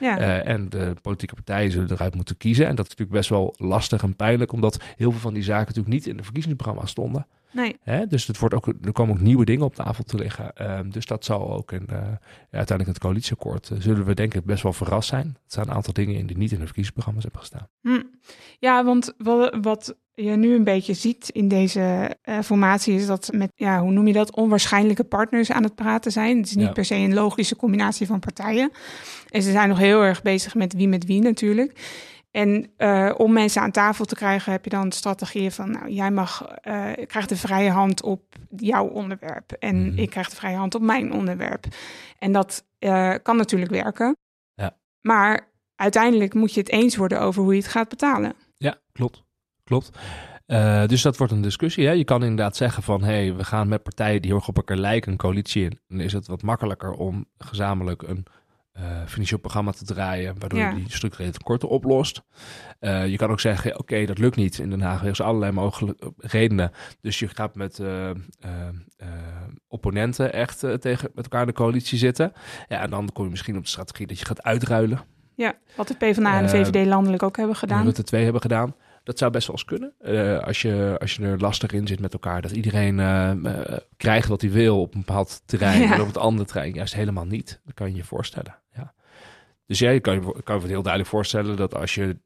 ja. 0.00 0.18
Eh, 0.18 0.52
en 0.52 0.68
de 0.68 0.94
politieke 1.02 1.34
partijen 1.34 1.70
zullen 1.70 1.90
eruit 1.90 2.14
moeten 2.14 2.36
kiezen. 2.36 2.66
En 2.66 2.74
dat 2.74 2.84
is 2.84 2.90
natuurlijk 2.90 3.18
best 3.18 3.30
wel 3.30 3.54
lastig 3.56 4.02
en 4.02 4.16
pijnlijk, 4.16 4.52
omdat 4.52 4.82
heel 4.96 5.10
veel 5.10 5.20
van 5.20 5.34
die 5.34 5.42
zaken 5.42 5.66
natuurlijk 5.66 5.94
niet 5.94 6.06
in 6.06 6.16
de 6.16 6.22
verkiezingsprogramma's 6.22 6.90
stonden. 6.90 7.26
Nee. 7.56 7.76
Hè? 7.82 8.06
Dus 8.06 8.26
het 8.26 8.38
wordt 8.38 8.54
ook, 8.54 8.66
er 8.66 8.92
komen 8.92 9.14
ook 9.14 9.20
nieuwe 9.20 9.44
dingen 9.44 9.64
op 9.64 9.74
tafel 9.74 10.04
te 10.04 10.16
liggen. 10.16 10.52
Ehm, 10.56 10.90
dus 10.90 11.06
dat 11.06 11.24
zal 11.24 11.52
ook 11.52 11.72
in, 11.72 11.86
ja, 11.88 12.18
uiteindelijk 12.50 12.68
in 12.80 12.86
het 12.86 12.98
coalitieakkoord, 12.98 13.70
eh, 13.70 13.78
zullen 13.80 14.04
we 14.04 14.14
denk 14.14 14.34
ik 14.34 14.44
best 14.44 14.62
wel 14.62 14.72
verrast 14.72 15.08
zijn. 15.08 15.26
Er 15.26 15.40
staan 15.46 15.68
een 15.68 15.74
aantal 15.74 15.92
dingen 15.92 16.14
in 16.14 16.26
die 16.26 16.36
niet 16.36 16.52
in 16.52 16.58
de 16.58 16.64
verkiezingsprogramma's 16.64 17.22
hebben 17.22 17.40
gestaan. 17.40 17.68
Hm. 17.80 18.02
Ja, 18.58 18.84
want 18.84 19.14
wat, 19.18 19.56
wat 19.60 19.96
je 20.14 20.30
nu 20.30 20.54
een 20.54 20.64
beetje 20.64 20.94
ziet 20.94 21.28
in 21.28 21.48
deze 21.48 22.16
eh, 22.22 22.38
formatie 22.40 22.94
is 22.94 23.06
dat 23.06 23.28
met, 23.32 23.52
ja, 23.54 23.80
hoe 23.80 23.90
noem 23.92 24.06
je 24.06 24.12
dat, 24.12 24.34
onwaarschijnlijke 24.36 25.04
partners 25.04 25.50
aan 25.52 25.62
het 25.62 25.74
praten 25.74 26.12
zijn. 26.12 26.36
Het 26.36 26.46
is 26.46 26.54
niet 26.54 26.66
Ja. 26.66 26.72
per 26.72 26.84
se 26.84 26.94
een 26.94 27.14
logische 27.14 27.56
combinatie 27.56 28.06
van 28.06 28.18
partijen. 28.20 28.70
En 29.28 29.42
ze 29.42 29.50
zijn 29.50 29.68
nog 29.68 29.78
heel 29.78 30.02
erg 30.02 30.22
bezig 30.22 30.54
met 30.54 30.72
wie 30.72 30.88
met 30.88 31.04
wie 31.06 31.20
natuurlijk. 31.20 31.72
En 32.36 32.70
eh, 32.76 33.12
om 33.16 33.32
mensen 33.32 33.62
aan 33.62 33.70
tafel 33.70 34.04
te 34.04 34.14
krijgen 34.14 34.52
heb 34.52 34.64
je 34.64 34.70
dan 34.70 34.92
strategieën 34.92 35.52
van, 35.52 35.70
nou, 35.70 35.90
jij 35.90 36.10
mag, 36.10 36.44
eh 36.44 36.92
krijgt 37.06 37.28
de 37.28 37.36
vrije 37.36 37.70
hand 37.70 38.02
op 38.02 38.22
jouw 38.56 38.86
onderwerp. 38.86 39.52
En 39.52 39.86
Mhm. 39.86 39.98
ik 39.98 40.10
krijg 40.10 40.28
de 40.28 40.36
vrije 40.36 40.56
hand 40.56 40.74
op 40.74 40.82
mijn 40.82 41.12
onderwerp. 41.12 41.64
En 42.18 42.32
dat 42.32 42.64
eh, 42.78 43.14
kan 43.22 43.36
natuurlijk 43.36 43.70
werken. 43.70 44.16
Ja. 44.54 44.76
Maar 45.00 45.48
uiteindelijk 45.74 46.34
moet 46.34 46.54
je 46.54 46.60
het 46.60 46.70
eens 46.70 46.96
worden 46.96 47.20
over 47.20 47.42
hoe 47.42 47.54
je 47.54 47.60
het 47.60 47.68
gaat 47.70 47.88
betalen. 47.88 48.32
Ja, 48.56 48.78
klopt. 48.92 49.22
Klopt. 49.64 49.90
Dus 50.86 51.02
dat 51.02 51.16
wordt 51.16 51.32
een 51.32 51.40
discussie. 51.42 51.86
Hè? 51.86 51.92
Je 51.92 52.04
kan 52.04 52.22
inderdaad 52.22 52.56
zeggen 52.56 52.82
van, 52.82 53.02
hé, 53.02 53.12
hey, 53.12 53.34
we 53.34 53.44
gaan 53.44 53.68
met 53.68 53.82
partijen 53.82 54.20
die 54.22 54.30
heel 54.30 54.38
erg 54.38 54.48
op 54.48 54.56
elkaar 54.56 54.76
lijken 54.76 55.12
een 55.12 55.18
coalitie 55.18 55.64
in. 55.64 55.80
Dan 55.88 56.00
is 56.00 56.12
het 56.12 56.26
wat 56.26 56.42
makkelijker 56.42 56.92
om 56.92 57.26
gezamenlijk 57.38 58.02
een 58.02 58.26
eh, 58.76 58.82
financieel 59.06 59.40
programma 59.40 59.70
te 59.72 59.84
draaien, 59.84 60.34
waardoor 60.38 60.58
Ja. 60.58 60.68
je 60.70 60.74
die 60.76 60.92
structurele 60.92 61.30
tekorten 61.32 61.68
oplost. 61.68 62.22
Eh, 62.78 63.06
je 63.06 63.16
kan 63.16 63.30
ook 63.30 63.40
zeggen, 63.40 63.78
oké, 63.78 64.04
dat 64.06 64.18
lukt 64.18 64.36
niet 64.36 64.58
in 64.58 64.70
Den 64.70 64.80
Haag. 64.80 65.04
Er 65.04 65.16
zijn 65.16 65.28
allerlei 65.28 65.52
mogelijke 65.52 66.12
redenen. 66.16 66.70
Dus 67.00 67.18
je 67.18 67.28
gaat 67.28 67.54
met 67.54 67.78
eh, 67.78 68.10
eh, 68.10 68.16
eh, 68.96 69.08
opponenten 69.68 70.32
echt 70.32 70.62
eh, 70.64 70.72
tegen 70.74 71.10
met 71.14 71.24
elkaar 71.24 71.40
in 71.40 71.46
de 71.46 71.52
coalitie 71.52 71.98
zitten. 71.98 72.32
Ja, 72.68 72.80
en 72.80 72.90
dan 72.90 73.10
kom 73.12 73.24
je 73.24 73.30
misschien 73.30 73.56
op 73.56 73.62
de 73.62 73.68
strategie 73.68 74.06
dat 74.06 74.18
je 74.18 74.24
gaat 74.24 74.42
uitruilen. 74.42 75.00
Ja, 75.34 75.54
wat 75.76 75.88
de 75.88 75.94
PvdA 75.94 76.38
en 76.38 76.46
de 76.46 76.52
Eh, 76.52 76.64
VVD 76.64 76.86
landelijk 76.86 77.22
ook 77.22 77.36
hebben 77.36 77.56
gedaan. 77.56 77.76
gedaan. 77.76 77.86
Rutte 77.94 78.02
2 78.10 78.22
hebben 78.24 78.40
gedaan. 78.42 78.74
Dat 79.06 79.18
zou 79.18 79.30
best 79.30 79.46
wel 79.46 79.56
eens 79.56 79.64
kunnen. 79.64 79.94
Eh, 79.98 80.44
als, 80.44 80.62
je, 80.62 80.96
als 81.00 81.14
je 81.14 81.22
er 81.22 81.38
lastig 81.38 81.72
in 81.72 81.86
zit 81.86 82.00
met 82.00 82.12
elkaar. 82.12 82.42
Dat 82.42 82.50
iedereen 82.50 83.00
eh, 83.00 83.30
eh, 83.30 83.78
krijgt 83.96 84.28
wat 84.28 84.40
hij 84.40 84.50
wil 84.50 84.80
op 84.80 84.94
een 84.94 85.00
bepaald 85.00 85.42
terrein. 85.44 85.80
Ja. 85.80 85.94
En 85.94 86.00
op 86.00 86.06
het 86.06 86.16
andere 86.16 86.46
terrein 86.48 86.74
juist 86.74 86.94
helemaal 86.94 87.24
niet. 87.24 87.60
Dat 87.64 87.74
kan 87.74 87.90
je 87.90 87.96
je 87.96 88.04
voorstellen. 88.04 88.58
Ja. 88.72 88.94
Dus 89.66 89.78
jij 89.78 90.00
kan 90.00 90.14
je 90.14 90.20
kan 90.20 90.54
je 90.54 90.60
het 90.60 90.70
heel 90.70 90.82
duidelijk 90.82 91.12
voorstellen 91.12 91.56
dat 91.56 91.74
als 91.74 91.94
je 91.94 92.18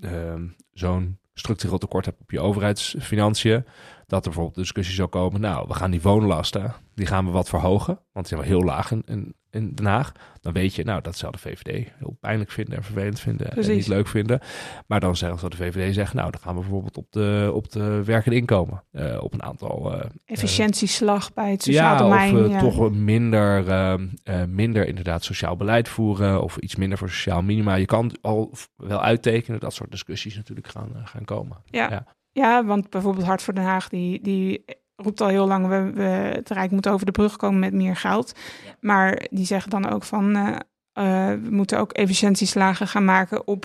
ehm, 0.00 0.46
zo'n 0.72 1.18
structureel 1.34 1.78
tekort 1.78 2.04
hebt 2.04 2.20
op 2.20 2.30
je 2.30 2.40
overheidsfinanciën. 2.40 3.64
Dat 4.10 4.18
er 4.20 4.30
bijvoorbeeld 4.30 4.54
discussie 4.56 4.94
zou 4.94 5.08
komen. 5.08 5.40
Nou, 5.40 5.64
we 5.68 5.74
gaan 5.74 5.90
die 5.90 6.02
woonlasten, 6.02 6.74
die 6.94 7.06
gaan 7.06 7.24
we 7.24 7.30
wat 7.30 7.48
verhogen. 7.48 7.94
Want 8.12 8.28
die 8.28 8.36
zijn 8.36 8.40
wel 8.40 8.58
heel 8.58 8.66
laag 8.68 8.90
in, 8.90 9.02
in, 9.06 9.34
in 9.50 9.74
Den 9.74 9.86
Haag. 9.86 10.12
Dan 10.40 10.52
weet 10.52 10.74
je, 10.74 10.84
nou, 10.84 11.00
dat 11.00 11.16
zou 11.16 11.32
de 11.32 11.38
VVD 11.38 11.88
heel 11.98 12.16
pijnlijk 12.20 12.50
vinden 12.50 12.76
en 12.76 12.82
vervelend 12.82 13.20
vinden. 13.20 13.52
En 13.56 13.68
niet 13.68 13.86
leuk 13.86 14.06
vinden. 14.08 14.40
Maar 14.86 15.00
dan 15.00 15.16
zeggen 15.16 15.38
ze 15.38 15.48
dat 15.48 15.58
de 15.58 15.64
VVD 15.64 15.94
zegt, 15.94 16.14
nou, 16.14 16.30
dan 16.30 16.40
gaan 16.40 16.54
we 16.54 16.60
bijvoorbeeld 16.60 16.96
op 16.96 17.06
de, 17.12 17.50
op 17.54 17.70
de 17.72 18.04
werkende 18.04 18.36
inkomen. 18.36 18.84
eh, 18.90 19.18
op 19.22 19.32
een 19.32 19.42
aantal 19.42 19.94
eh, 19.94 20.10
Efficiëntieslag 20.24 21.32
bij 21.32 21.50
het 21.50 21.62
sociaal 21.62 21.92
ja, 21.92 21.98
domein. 21.98 22.36
Of 22.36 22.44
eh, 22.44 22.50
ja. 22.50 22.60
toch 22.60 22.78
een 22.78 23.04
minder, 23.04 23.68
ehm, 23.68 24.08
eh, 24.22 24.44
minder 24.44 24.86
inderdaad 24.86 25.24
sociaal 25.24 25.56
beleid 25.56 25.88
voeren. 25.88 26.42
Of 26.42 26.56
iets 26.56 26.76
minder 26.76 26.98
voor 26.98 27.10
sociaal 27.10 27.42
minima. 27.42 27.74
Je 27.74 27.84
kan 27.86 28.12
al 28.20 28.52
wel 28.76 29.02
uittekenen. 29.02 29.60
Dat 29.60 29.74
soort 29.74 29.90
discussies 29.90 30.36
natuurlijk 30.36 30.68
gaan, 30.68 30.90
eh, 30.96 31.00
gaan 31.06 31.24
komen. 31.24 31.56
Ja. 31.64 31.90
Ja. 31.90 32.06
Ja, 32.32 32.64
want 32.64 32.90
bijvoorbeeld 32.90 33.26
Hart 33.26 33.42
voor 33.42 33.54
Den 33.54 33.64
Haag, 33.64 33.88
die, 33.88 34.20
die 34.22 34.64
roept 34.96 35.20
al 35.20 35.28
heel 35.28 35.46
lang, 35.46 35.66
we, 35.66 35.90
we, 35.94 36.02
het 36.02 36.50
Rijk 36.50 36.70
moet 36.70 36.88
over 36.88 37.06
de 37.06 37.12
brug 37.12 37.36
komen 37.36 37.58
met 37.58 37.72
meer 37.72 37.96
geld. 37.96 38.32
Maar 38.80 39.26
die 39.30 39.46
zeggen 39.46 39.70
dan 39.70 39.90
ook 39.90 40.04
van, 40.04 40.36
eh, 40.36 40.48
eh, 40.92 41.40
we 41.42 41.50
moeten 41.50 41.78
ook 41.78 41.92
efficiëntieslagen 41.92 42.86
gaan 42.86 43.04
maken 43.04 43.46
op 43.46 43.64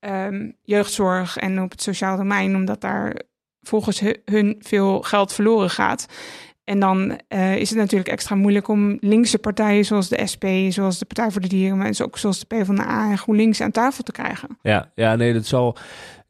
ehm, 0.00 0.50
jeugdzorg 0.62 1.36
en 1.36 1.62
op 1.62 1.70
het 1.70 1.82
sociaal 1.82 2.16
domein, 2.16 2.56
omdat 2.56 2.80
daar 2.80 3.16
volgens 3.62 4.00
hu- 4.00 4.22
hun 4.24 4.56
veel 4.58 5.02
geld 5.02 5.32
verloren 5.32 5.70
gaat. 5.70 6.06
En 6.64 6.80
dan 6.80 7.20
eh, 7.28 7.56
is 7.56 7.70
het 7.70 7.78
natuurlijk 7.78 8.10
extra 8.10 8.34
moeilijk 8.34 8.68
om 8.68 8.96
linkse 9.00 9.38
partijen 9.38 9.84
zoals 9.84 10.08
de 10.08 10.26
SP, 10.32 10.44
zoals 10.68 10.98
de 10.98 11.04
Partij 11.04 11.30
voor 11.30 11.40
de 11.40 11.48
Dieren, 11.48 11.78
maar 11.78 11.94
ook 12.02 12.18
zoals 12.18 12.38
de 12.38 12.46
PvdA 12.46 13.10
en 13.10 13.18
GroenLinks 13.18 13.60
aan 13.60 13.70
tafel 13.70 14.02
te 14.02 14.12
krijgen. 14.12 14.58
Ja, 14.62 14.90
ja, 14.94 15.16
nee, 15.16 15.32
dat 15.32 15.46
zal. 15.46 15.76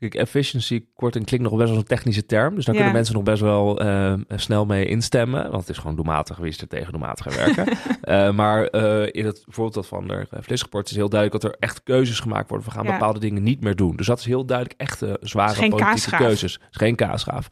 Kijk, 0.00 0.14
efficiency 0.14 0.84
korting 0.94 1.24
klinkt 1.26 1.46
nog 1.48 1.56
best 1.58 1.70
wel 1.70 1.78
een 1.78 1.84
technische 1.84 2.26
term. 2.26 2.54
Dus 2.54 2.64
daar 2.64 2.74
Ja. 2.74 2.80
kunnen 2.80 2.96
mensen 2.98 3.14
nog 3.14 3.24
best 3.24 3.40
wel 3.42 3.80
eh, 3.80 4.14
snel 4.28 4.66
mee 4.66 4.86
instemmen. 4.86 5.42
Want 5.50 5.60
het 5.60 5.68
is 5.68 5.78
gewoon 5.78 5.94
doelmatig. 5.96 6.36
Wie 6.36 6.48
is 6.48 6.60
er 6.60 6.68
tegen 6.68 6.92
doelmatig 6.92 7.24
gaan 7.34 7.46
werken? 7.46 7.66
Eh, 8.00 8.30
maar 8.32 8.64
eh, 8.66 9.08
in 9.10 9.26
het 9.26 9.42
voorbeeld 9.46 9.74
dat 9.74 9.86
van 9.86 10.06
de 10.08 10.14
uh, 10.14 10.40
vleesrapport 10.42 10.90
is 10.90 10.96
heel 10.96 11.08
duidelijk 11.08 11.42
dat 11.42 11.52
er 11.52 11.58
echt 11.60 11.82
keuzes 11.82 12.20
gemaakt 12.20 12.48
worden. 12.48 12.66
We 12.66 12.72
gaan 12.74 12.84
Ja. 12.84 12.92
bepaalde 12.92 13.18
dingen 13.20 13.42
niet 13.42 13.60
meer 13.60 13.76
doen. 13.76 13.96
Dus 13.96 14.06
dat 14.06 14.18
is 14.18 14.24
heel 14.24 14.44
duidelijk 14.44 14.80
echt 14.80 15.02
eh, 15.02 15.12
zware 15.20 15.54
Geen 15.54 15.70
politieke 15.70 15.92
kaasgraaf. 15.94 16.20
keuzes. 16.20 16.52
Het 16.52 16.62
is 16.70 16.76
geen 16.76 16.94
kaasgraaf. 16.94 17.48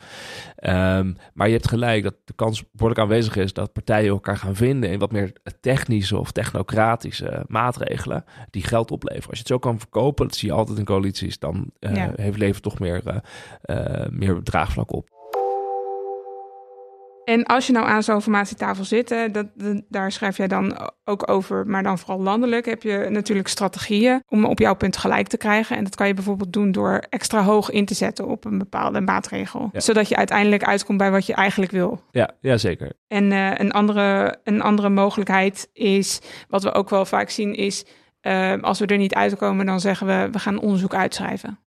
Ehm, 0.57 1.13
maar 1.35 1.47
je 1.47 1.53
hebt 1.53 1.69
gelijk 1.69 2.03
dat 2.03 2.15
de 2.25 2.33
kans 2.33 2.65
behoorlijk 2.73 3.01
aanwezig 3.01 3.37
is 3.37 3.53
dat 3.53 3.73
partijen 3.73 4.09
elkaar 4.09 4.37
gaan 4.37 4.55
vinden 4.57 4.91
in 4.91 4.99
wat 4.99 5.13
meer 5.13 5.33
technische 5.61 6.19
of 6.19 6.33
technocratische 6.33 7.45
maatregelen 7.47 8.25
die 8.51 8.63
geld 8.63 8.91
opleveren. 8.91 9.29
Als 9.29 9.39
je 9.39 9.45
het 9.45 9.53
zo 9.53 9.59
kan 9.59 9.79
verkopen, 9.79 10.27
dat 10.27 10.37
zie 10.37 10.49
je 10.49 10.55
altijd 10.55 10.79
in 10.79 10.85
coalities, 10.85 11.39
dan 11.39 11.71
eh, 11.79 11.95
Ja. 11.95 12.13
heeft 12.17 12.38
leven 12.39 12.63
toch 12.63 12.79
meer, 12.79 13.03
eh, 13.07 13.17
eh, 13.63 14.09
meer 14.11 14.41
draagvlak 14.43 14.93
op. 14.93 15.09
En 17.25 17.45
als 17.45 17.67
je 17.67 17.73
nou 17.73 17.87
aan 17.87 18.03
zo'n 18.03 18.23
formatietafel 18.23 18.85
zit, 18.85 19.09
hè, 19.09 19.31
dat, 19.31 19.47
dat- 19.55 19.83
daar 19.89 20.13
schrijf 20.13 20.37
jij 20.37 20.49
dan 20.49 20.91
ook 21.05 21.31
over, 21.31 21.67
maar 21.67 21.83
dan 21.83 21.99
vooral 21.99 22.21
landelijk, 22.21 22.67
heb 22.67 22.83
je 22.83 23.07
natuurlijk 23.11 23.49
strategieën 23.49 24.23
om 24.29 24.45
op 24.45 24.59
jouw 24.59 24.75
punt 24.75 24.97
gelijk 24.97 25.27
te 25.29 25.37
krijgen. 25.37 25.77
En 25.77 25.85
dat 25.85 25.95
kan 25.95 26.07
je 26.07 26.15
bijvoorbeeld 26.15 26.53
doen 26.53 26.73
door 26.73 27.03
extra 27.09 27.43
hoog 27.43 27.71
in 27.71 27.85
te 27.85 27.95
zetten 27.95 28.27
op 28.27 28.45
een 28.45 28.59
bepaalde 28.59 29.01
maatregel. 29.01 29.69
Ja. 29.73 29.81
Zodat 29.81 30.09
je 30.09 30.17
uiteindelijk 30.17 30.65
uitkomt 30.65 30.99
bij 30.99 31.11
wat 31.11 31.27
je 31.27 31.35
eigenlijk 31.35 31.73
wil. 31.73 32.03
Ja, 32.11 32.31
ja 32.41 32.57
zeker. 32.57 32.93
En 33.09 33.33
eh, 33.33 33.51
een, 33.55 33.73
andere, 33.73 34.39
een 34.45 34.63
andere 34.63 34.89
mogelijkheid 34.89 35.71
is, 35.73 36.21
wat 36.49 36.63
we 36.63 36.73
ook 36.73 36.91
wel 36.91 37.05
vaak 37.05 37.31
zien, 37.31 37.55
is 37.55 37.85
als 38.61 38.79
we 38.79 38.87
er 38.87 38.97
niet 38.97 39.15
uitkomen, 39.15 39.67
dan 39.67 39.81
zeggen 39.81 40.07
we, 40.07 40.29
we 40.33 40.39
gaan 40.39 40.59
onderzoek 40.61 40.95
uitschrijven. 40.95 41.59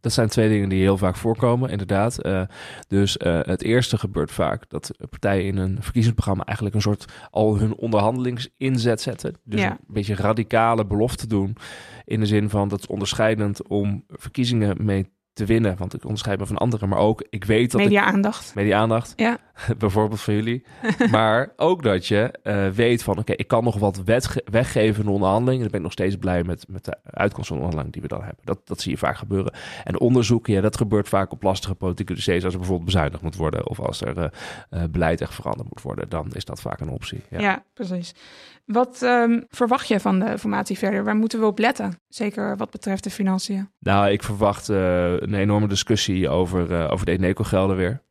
Dat 0.00 0.12
zijn 0.12 0.28
twee 0.28 0.48
dingen 0.48 0.68
die 0.68 0.80
heel 0.80 0.96
vaak 0.96 1.16
voorkomen, 1.16 1.70
inderdaad. 1.70 2.18
Eh, 2.22 2.42
dus 2.88 3.16
eh, 3.16 3.38
het 3.42 3.62
eerste 3.62 3.98
gebeurt 3.98 4.30
vaak 4.30 4.64
dat 4.68 4.90
partijen 5.10 5.44
in 5.44 5.56
een 5.56 5.76
verkiezingsprogramma 5.80 6.44
eigenlijk 6.44 6.76
een 6.76 6.82
soort 6.82 7.04
al 7.30 7.58
hun 7.58 7.74
onderhandelingsinzet 7.76 9.00
zetten. 9.00 9.34
Dus 9.44 9.60
Ja. 9.60 9.70
een 9.70 9.78
beetje 9.86 10.14
radicale 10.14 10.86
belofte 10.86 11.26
doen. 11.26 11.56
In 12.04 12.20
de 12.20 12.26
zin 12.26 12.48
van 12.50 12.68
dat 12.68 12.78
is 12.78 12.86
onderscheidend 12.86 13.68
om 13.68 14.04
verkiezingen 14.08 14.84
mee 14.84 15.10
te 15.32 15.44
winnen. 15.44 15.76
Want 15.78 15.94
ik 15.94 16.02
onderscheid 16.04 16.38
me 16.38 16.46
van 16.46 16.56
anderen, 16.56 16.88
maar 16.88 16.98
ook 16.98 17.26
ik 17.30 17.44
weet 17.44 17.70
dat 17.70 17.80
Media-aandacht. 17.80 18.54
media-aandacht. 18.54 19.12
Ja. 19.16 19.38
Bijvoorbeeld 19.78 20.20
van 20.20 20.34
jullie. 20.34 20.64
maar 21.10 21.52
ook 21.56 21.82
dat 21.82 22.06
je 22.06 22.32
eh, 22.42 22.68
weet 22.68 23.02
van, 23.02 23.18
oké, 23.18 23.32
ik 23.32 23.46
kan 23.46 23.64
nog 23.64 23.78
wat 23.78 24.02
weggeven 24.50 25.00
in 25.00 25.06
de 25.06 25.12
onderhandeling. 25.12 25.56
En 25.56 25.62
dan 25.62 25.70
ben 25.70 25.78
ik 25.78 25.84
nog 25.86 25.92
steeds 25.92 26.16
blij 26.16 26.42
met, 26.42 26.64
met 26.68 26.84
de 26.84 26.96
uitkomst 27.04 27.48
van 27.48 27.56
de 27.56 27.62
onderhandeling 27.62 27.92
die 27.92 28.02
we 28.02 28.08
dan 28.08 28.22
hebben. 28.26 28.44
Dat, 28.44 28.60
dat 28.64 28.80
zie 28.80 28.92
je 28.92 28.98
vaak 28.98 29.16
gebeuren. 29.16 29.52
En 29.84 30.00
onderzoeken, 30.00 30.52
ja, 30.52 30.60
dat 30.60 30.76
gebeurt 30.76 31.08
vaak 31.08 31.32
op 31.32 31.42
lastige 31.42 31.74
politieke 31.74 32.14
dossiers. 32.14 32.44
Als 32.44 32.52
er 32.52 32.58
bijvoorbeeld 32.58 32.90
bezuinigd 32.90 33.22
moet 33.22 33.36
worden 33.36 33.68
of 33.68 33.80
als 33.80 34.00
er 34.00 34.18
eh, 34.18 34.28
eh, 34.70 34.90
beleid 34.90 35.20
echt 35.20 35.34
veranderd 35.34 35.68
moet 35.68 35.82
worden, 35.82 36.08
dan 36.08 36.30
is 36.32 36.44
dat 36.44 36.60
vaak 36.60 36.80
een 36.80 36.90
optie. 36.90 37.20
Ja. 37.30 37.40
Ja, 37.40 37.64
precies. 37.74 38.14
Wat 38.64 39.02
ehm, 39.02 39.40
verwacht 39.48 39.88
je 39.88 40.00
van 40.00 40.18
de 40.18 40.38
formatie 40.38 40.78
verder? 40.78 41.04
Waar 41.04 41.16
moeten 41.16 41.40
we 41.40 41.46
op 41.46 41.58
letten? 41.58 42.00
Zeker 42.08 42.56
wat 42.56 42.70
betreft 42.70 43.04
de 43.04 43.10
financiën. 43.10 43.70
Nou, 43.78 44.10
ik 44.10 44.22
verwacht 44.22 44.68
een 44.68 45.34
enorme 45.34 45.68
discussie 45.68 46.28
over, 46.28 46.90
over 46.90 47.06
de 47.06 47.12
Eneco-gelden 47.12 47.76
weer. 47.76 48.02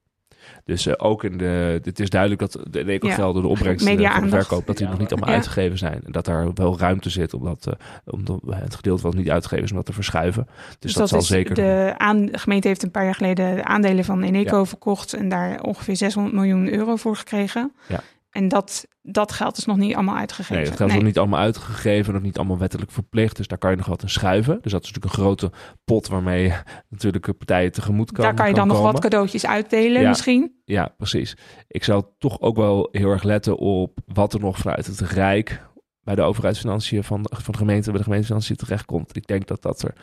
Dus 0.66 0.86
eh, 0.86 0.94
ook 0.98 1.24
in 1.24 1.38
de. 1.38 1.80
Het 1.84 2.00
is 2.00 2.10
duidelijk 2.10 2.42
dat 2.42 2.60
de 2.72 2.80
Eneco-gelden, 2.80 3.42
de 3.42 3.48
opbrengst 3.48 3.86
eh, 3.88 4.12
van 4.12 4.24
de 4.24 4.30
verkoop, 4.30 4.66
dat 4.68 4.78
die 4.78 4.88
nog 4.88 5.00
niet 5.00 5.12
allemaal 5.12 5.30
Ja. 5.30 5.36
uitgegeven 5.36 5.78
zijn. 5.78 6.02
En 6.06 6.12
dat 6.12 6.26
daar 6.26 6.54
wel 6.54 6.80
ruimte 6.80 7.10
zit 7.10 7.34
om, 7.34 7.44
dat, 7.44 7.68
eh, 7.68 7.74
om 8.14 8.26
de- 8.26 8.40
het 8.56 8.76
gedeelte 8.76 9.02
wat 9.04 9.14
niet 9.14 9.30
uitgegeven 9.30 9.64
is, 9.64 9.70
om 9.72 9.78
dat 9.78 9.86
te 9.86 9.94
verschuiven. 9.94 10.48
Dus, 10.80 10.94
dat, 10.94 11.10
zal 11.10 11.20
is 11.20 11.28
zeker. 11.28 11.56
De, 11.56 11.94
aan, 11.98 12.26
de 12.26 12.38
gemeente 12.38 12.68
heeft 12.68 12.84
een 12.84 12.92
paar 12.92 13.04
jaar 13.06 13.16
geleden 13.16 13.56
de 13.56 13.64
aandelen 13.64 14.06
van 14.06 14.22
Eneco 14.24 14.64
verkocht 14.64 15.14
en 15.14 15.30
daar 15.30 15.62
ongeveer 15.62 15.96
600 15.96 16.36
miljoen 16.36 16.74
euro 16.74 16.96
voor 16.96 17.16
gekregen. 17.16 17.72
Ja. 17.88 18.00
En 18.30 18.48
dat, 18.48 18.88
dat 19.02 19.32
geld 19.32 19.58
is 19.58 19.66
nog 19.66 19.78
niet 19.78 19.96
allemaal 19.96 20.16
uitgegeven. 20.16 20.56
Nee, 20.56 20.66
dat 20.66 20.76
geld 20.76 20.90
is 20.90 20.96
nog 20.96 21.06
niet 21.06 21.18
allemaal 21.18 21.40
uitgegeven, 21.40 22.14
nog 22.14 22.22
niet 22.22 22.38
allemaal 22.38 22.58
wettelijk 22.58 22.92
verplicht. 22.92 23.36
Dus 23.36 23.48
daar 23.48 23.58
kan 23.58 23.72
je 23.72 23.78
nog 23.78 23.86
wat 23.86 24.02
in 24.02 24.10
schuiven. 24.10 24.60
Dus 24.62 24.72
dat 24.72 24.84
is 24.84 24.88
natuurlijk 24.88 25.16
een 25.16 25.24
grote 25.24 25.52
pot 25.84 26.08
waarmee 26.08 26.44
je 26.44 26.62
natuurlijk 26.90 27.26
de 27.26 27.34
partijen 27.34 27.72
tegemoet 27.72 28.12
kan 28.12 28.24
Daar 28.24 28.34
kan 28.34 28.48
je 28.48 28.54
dan 28.54 28.68
nog 28.68 28.78
komen. 28.78 28.92
wat 28.92 29.02
cadeautjes 29.02 29.46
uitdelen 29.46 30.02
Ja. 30.02 30.10
misschien. 30.10 30.62
Ja, 30.66 30.94
precies. 30.98 31.38
Ik 31.68 31.84
zou 31.84 32.04
toch 32.18 32.42
ook 32.42 32.56
wel 32.56 32.88
heel 32.92 33.10
erg 33.10 33.24
letten 33.24 33.58
op 33.58 34.00
wat 34.06 34.34
er 34.34 34.40
nog 34.40 34.58
vanuit 34.58 34.86
het 34.86 35.00
Rijk 35.00 35.68
bij 36.02 36.16
de 36.16 36.22
overheidsfinanciën 36.22 37.04
van 37.04 37.22
de, 37.22 37.30
van 37.36 37.52
de 37.52 37.58
gemeente, 37.58 37.90
bij 37.90 37.98
de 37.98 38.04
gemeentefinanciën 38.04 38.56
terechtkomt. 38.56 39.16
Ik 39.16 39.28
denk 39.28 39.48
dat 39.48 39.62
dat 39.62 39.82
er 39.82 39.94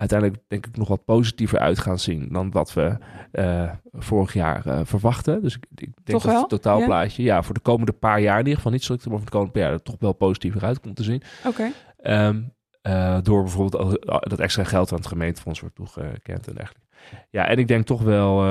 uiteindelijk 0.00 0.42
denk 0.48 0.66
ik 0.66 0.76
nog 0.76 0.88
wat 0.88 1.04
positiever 1.04 1.58
uit 1.58 1.78
gaan 1.78 1.98
zien 1.98 2.28
dan 2.32 2.50
wat 2.50 2.72
we 2.72 2.96
eh, 3.32 3.70
vorig 3.92 4.32
jaar 4.32 4.66
eh, 4.66 4.80
verwachten. 4.84 5.42
Dus 5.42 5.56
ik, 5.56 5.64
ik 5.70 5.78
denk 5.78 6.22
dat 6.22 6.22
wel? 6.22 6.40
het 6.40 6.48
totaalplaatje, 6.48 7.22
ja. 7.22 7.42
voor 7.42 7.54
de 7.54 7.60
komende 7.60 7.92
paar 7.92 8.20
jaar 8.20 8.38
in 8.38 8.44
ieder 8.44 8.56
geval 8.56 8.72
niet 8.72 8.84
zo, 8.84 8.94
maar 8.94 9.16
voor 9.16 9.24
de 9.24 9.30
komende 9.30 9.52
paar 9.52 9.62
jaar 9.62 9.72
er 9.72 9.82
toch 9.82 9.96
wel 9.98 10.12
positiever 10.12 10.64
uit 10.64 10.80
komt 10.80 10.96
te 10.96 11.02
zien. 11.02 11.22
Oké. 11.46 11.70
Ehm, 11.96 12.42
eh, 12.82 13.18
door 13.22 13.42
bijvoorbeeld 13.42 14.06
dat 14.06 14.38
extra 14.38 14.64
geld 14.64 14.92
aan 14.92 14.98
het 14.98 15.06
gemeentefonds 15.06 15.60
wordt 15.60 15.74
toegekend 15.74 16.48
en 16.48 16.54
dergelijke. 16.54 16.88
Ja, 17.30 17.46
en 17.46 17.58
ik 17.58 17.68
denk 17.68 17.86
toch 17.86 18.02
wel 18.02 18.44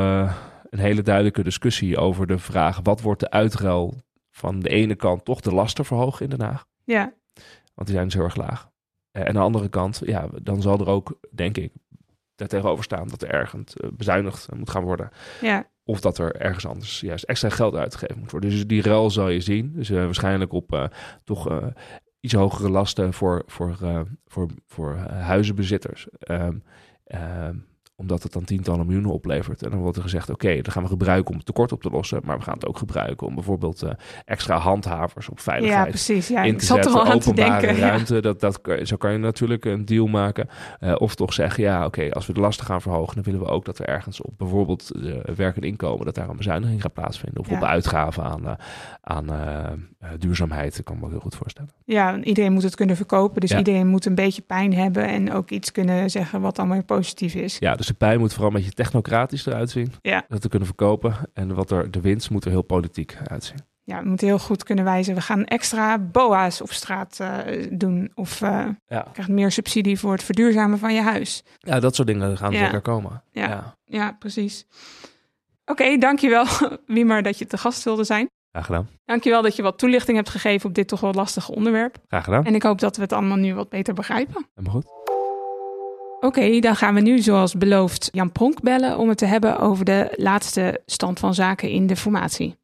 een 0.70 0.80
hele 0.80 1.02
duidelijke 1.02 1.44
discussie 1.44 1.98
over 1.98 2.28
de 2.28 2.38
vraag: 2.38 2.80
wat 2.84 3.02
wordt 3.02 3.20
de 3.20 3.30
uitruil 3.30 3.94
van 4.32 4.60
de 4.60 4.70
ene 4.70 4.96
kant 4.96 5.26
toch 5.26 5.42
de 5.42 5.54
lasten 5.54 5.86
verhogen 5.86 6.24
in 6.24 6.38
Den 6.38 6.48
Haag? 6.48 6.66
Ja, 6.84 7.14
Want 7.74 7.88
die 7.88 7.96
zijn 7.96 8.06
dus 8.06 8.14
heel 8.14 8.24
erg 8.24 8.36
laag. 8.36 8.70
Eh, 9.12 9.22
en 9.22 9.28
aan 9.28 9.34
de 9.34 9.40
andere 9.40 9.70
kant, 9.70 10.02
ja, 10.06 10.30
dan 10.42 10.62
zal 10.62 10.80
er 10.80 10.88
ook, 10.88 11.20
denk 11.32 11.58
ik, 11.58 11.74
daartegenover 12.36 12.84
staan 12.84 13.08
dat 13.08 13.22
er 13.22 13.30
ergens 13.30 13.74
eh, 13.74 13.90
bezuinigd 13.94 14.48
eh, 14.48 14.58
moet 14.58 14.70
gaan 14.70 14.84
worden. 14.84 15.10
ja. 15.42 15.68
Of 15.84 16.02
dat 16.02 16.18
er 16.18 16.36
ergens 16.36 16.66
anders 16.66 17.00
juist 17.00 17.24
extra 17.24 17.50
geld 17.50 17.76
uitgegeven 17.76 18.20
moet 18.20 18.32
worden. 18.32 18.50
Dus 18.50 18.68
die 18.68 18.82
ruil 18.82 19.10
zal 19.10 19.30
je 19.30 19.42
zien. 19.42 19.74
Dus 19.74 19.90
waarschijnlijk 19.90 20.54
op 20.54 20.90
toch 21.24 21.72
iets 22.20 22.34
hogere 22.34 22.70
lasten 22.70 23.14
voor, 23.14 23.44
voor, 23.46 23.78
voor, 24.26 24.50
voor 24.66 24.96
huizenbezitters. 25.08 26.08
Ehm, 26.20 26.58
omdat 28.00 28.24
het 28.24 28.34
dan 28.34 28.44
tientallen 28.44 28.86
miljoenen 28.86 29.12
oplevert. 29.12 29.64
En 29.64 29.70
dan 29.70 29.80
wordt 29.80 29.98
er 29.98 30.04
gezegd, 30.04 30.30
oké, 30.30 30.46
okay, 30.46 30.62
dat 30.62 30.74
gaan 30.74 30.84
we 30.84 30.90
gebruiken 30.90 31.32
om 31.32 31.38
het 31.38 31.46
tekort 31.46 31.72
op 31.72 31.82
te 31.82 31.90
lossen. 31.90 32.22
Maar 32.24 32.38
we 32.38 32.44
gaan 32.44 32.54
het 32.54 32.66
ook 32.66 32.78
gebruiken 32.78 33.28
om 33.28 33.36
bijvoorbeeld 33.36 33.84
uh, 33.84 33.90
extra 34.26 34.58
handhavers 34.58 35.30
op 35.30 35.40
veiligheid 35.40 35.84
ja, 35.84 35.90
precies, 35.90 36.28
ja. 36.28 36.44
in 36.44 36.50
te 36.50 36.56
ik 36.56 36.62
zat 36.62 36.84
zetten. 36.84 37.02
Er 37.02 37.08
aan 37.08 37.14
openbare 37.14 37.60
te 37.60 37.66
denken, 37.66 37.88
ruimte. 37.88 38.16
Ja. 38.16 38.22
Dat, 38.22 38.40
dat, 38.40 38.60
zo 38.84 38.96
kan 38.96 39.12
je 39.12 39.18
natuurlijk 39.18 39.66
een 39.66 39.86
deal 39.86 40.08
maken. 40.08 40.48
Uh, 40.80 40.96
of 40.98 41.16
toch 41.16 41.34
zeggen, 41.34 41.64
ja, 41.64 41.78
oké, 41.78 41.86
okay, 41.86 42.10
als 42.10 42.28
we 42.28 42.34
de 42.34 42.40
lasten 42.40 42.66
gaan 42.66 42.82
verhogen, 42.82 43.16
dan 43.16 43.24
willen 43.24 43.40
we 43.40 43.48
ook 43.48 43.66
dat 43.66 43.80
er 43.80 43.86
ergens 43.86 44.22
op 44.22 44.34
bijvoorbeeld 44.38 44.92
uh, 44.96 45.16
werk 45.36 45.56
en 45.56 45.62
inkomen, 45.62 46.06
dat 46.06 46.16
daar 46.16 46.30
een 46.30 46.38
bezuiniging 46.38 46.82
gaat 46.82 46.94
plaatsvinden. 46.94 47.42
Of 47.42 47.52
op 47.52 47.64
uitgaven 47.64 48.24
aan, 48.24 48.58
aan 49.02 49.28
duurzaamheid, 50.18 50.76
dat 50.76 50.86
kan 50.86 50.96
ik 50.96 51.02
me 51.02 51.10
heel 51.10 51.20
goed 51.20 51.36
voorstellen. 51.36 51.70
Ja, 51.86 52.22
iedereen 52.22 52.54
moet 52.54 52.64
het 52.64 52.76
kunnen 52.76 52.96
verkopen. 52.96 53.42
Dus 53.42 53.52
iedereen 53.52 53.88
moet 53.88 54.06
een 54.06 54.16
beetje 54.16 54.42
pijn 54.42 54.74
hebben 54.74 55.08
en 55.08 55.34
ook 55.34 55.50
iets 55.50 55.72
kunnen 55.72 56.10
zeggen 56.10 56.42
wat 56.42 56.56
dan 56.56 56.70
weer 56.70 56.84
positief 56.84 57.36
is. 57.36 57.58
Ja, 57.60 57.76
dus 57.76 57.89
de 57.90 57.96
pijn 57.98 58.20
moet 58.20 58.32
vooral 58.34 58.50
een 58.50 58.56
beetje 58.56 58.72
technocratisch 58.72 59.46
eruit 59.46 59.70
zien. 59.70 59.94
Ja. 60.02 60.26
Dat 60.28 60.42
te 60.42 60.50
kunnen 60.50 60.68
verkopen. 60.68 61.16
En 61.34 61.54
wat 61.56 61.72
er, 61.72 61.92
de 61.92 62.02
winst 62.02 62.30
moet 62.30 62.46
er 62.46 62.52
heel 62.52 62.62
politiek 62.62 63.18
uitzien. 63.28 63.58
Ja, 63.84 64.02
we 64.02 64.08
moeten 64.10 64.28
heel 64.28 64.40
goed 64.40 64.64
kunnen 64.64 64.84
wijzen. 64.86 65.16
We 65.16 65.22
gaan 65.22 65.46
extra 65.46 65.98
boa's 66.00 66.62
op 66.62 66.72
straat 66.72 67.20
eh, 67.20 67.68
doen. 67.72 68.12
Of 68.16 68.40
Ja. 68.40 68.78
krijgt 69.14 69.28
meer 69.32 69.52
subsidie 69.52 70.00
voor 70.00 70.12
het 70.12 70.24
verduurzamen 70.24 70.80
van 70.80 70.94
je 70.94 71.02
huis. 71.02 71.44
ja, 71.60 71.80
dat 71.80 71.96
soort 71.96 72.08
dingen 72.08 72.38
gaan 72.38 72.52
Ja. 72.52 72.60
zeker 72.60 72.82
komen. 72.82 73.24
Ja. 73.32 73.48
ja. 73.48 73.76
Ja, 73.86 74.16
precies. 74.20 74.66
Oké, 75.66 75.98
dankjewel 75.98 76.46
Wiemer 76.86 77.24
dat 77.24 77.38
je 77.38 77.46
te 77.48 77.58
gast 77.58 77.84
wilde 77.84 78.04
zijn. 78.04 78.30
Graag 78.52 78.66
gedaan. 78.66 78.90
Dankjewel 79.06 79.42
dat 79.42 79.56
je 79.56 79.62
wat 79.62 79.78
toelichting 79.78 80.18
hebt 80.18 80.30
gegeven 80.30 80.70
op 80.70 80.76
dit 80.76 80.88
toch 80.88 81.00
wel 81.00 81.14
lastige 81.14 81.56
onderwerp. 81.56 81.98
Graag 82.08 82.24
gedaan. 82.24 82.46
En 82.46 82.56
ik 82.56 82.64
hoop 82.64 82.80
dat 82.80 82.96
we 82.96 83.02
het 83.02 83.14
allemaal 83.14 83.38
nu 83.38 83.54
wat 83.54 83.70
beter 83.70 83.94
begrijpen. 83.94 84.48
Helemaal 84.56 84.82
goed. 84.82 85.09
Oké, 86.22 86.60
dan 86.60 86.76
gaan 86.76 86.94
we 86.94 87.02
nu 87.02 87.20
zoals 87.20 87.54
beloofd 87.54 88.10
Jan 88.12 88.32
Pronk 88.32 88.62
bellen 88.62 88.98
om 88.98 89.10
het 89.10 89.18
te 89.18 89.26
hebben 89.26 89.60
over 89.60 89.86
de 89.86 90.14
laatste 90.16 90.82
stand 90.86 91.20
van 91.20 91.34
zaken 91.34 91.70
in 91.70 91.88
de 91.88 91.96
formatie. 91.96 92.56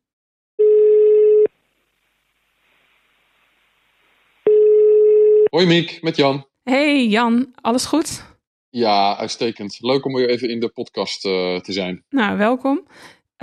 Hoi 5.49 5.65
Miek, 5.65 6.01
met 6.01 6.15
Jan. 6.15 6.47
Hey 6.63 7.07
Jan, 7.07 7.53
alles 7.61 7.85
goed? 7.85 8.23
Ja, 8.69 9.17
uitstekend. 9.17 9.77
Leuk 9.81 10.05
om 10.05 10.13
weer 10.13 10.29
even 10.29 10.49
in 10.49 10.59
de 10.59 10.69
podcast 10.69 11.25
eh, 11.25 11.59
te 11.59 11.71
zijn. 11.71 12.03
Nou, 12.09 12.37
welkom. 12.37 12.87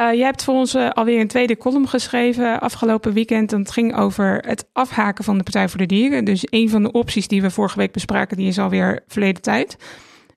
Uh, 0.01 0.13
jij 0.13 0.25
hebt 0.25 0.45
voor 0.45 0.55
ons 0.55 0.75
uh, 0.75 0.91
alweer 0.91 1.21
een 1.21 1.29
tweede 1.29 1.57
column 1.57 1.89
geschreven 1.89 2.61
afgelopen 2.61 3.13
weekend. 3.13 3.53
En 3.53 3.59
het 3.59 3.71
ging 3.71 3.97
over 3.97 4.45
het 4.47 4.69
afhaken 4.73 5.25
van 5.25 5.37
de 5.37 5.43
Partij 5.43 5.69
voor 5.69 5.79
de 5.79 5.87
Dieren. 5.87 6.25
Dus 6.25 6.47
een 6.51 6.71
van 6.71 6.83
de 6.83 6.93
opties 6.93 7.29
die 7.29 7.43
we 7.43 7.51
vorige 7.51 7.79
week 7.79 7.93
bespraken, 7.93 8.37
die 8.37 8.49
is 8.49 8.59
alweer 8.59 9.05
verleden 9.07 9.43
tijd. 9.43 9.77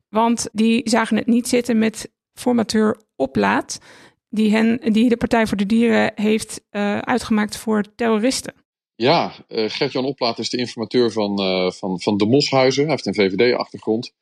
Want 0.09 0.49
die 0.51 0.81
zagen 0.89 1.17
het 1.17 1.27
niet 1.27 1.47
zitten 1.47 1.77
met 1.77 2.11
formateur 2.33 2.97
Oplaat, 3.15 3.79
die, 4.29 4.51
hen, 4.51 4.93
die 4.93 5.09
de 5.09 5.17
Partij 5.17 5.47
voor 5.47 5.57
de 5.57 5.65
Dieren 5.65 6.11
heeft 6.15 6.61
uh, 6.71 6.97
uitgemaakt 6.97 7.57
voor 7.57 7.95
terroristen. 7.95 8.53
Ja, 8.95 9.31
Gert-Jan 9.47 10.05
Oplaat 10.05 10.39
is 10.39 10.49
de 10.49 10.57
informateur 10.57 11.11
van, 11.11 11.37
van, 11.73 12.01
van 12.01 12.17
de 12.17 12.25
Moshuizen. 12.25 12.83
Hij 12.83 12.91
heeft 12.91 13.05
een 13.05 13.15
VVD-achtergrond. 13.15 14.13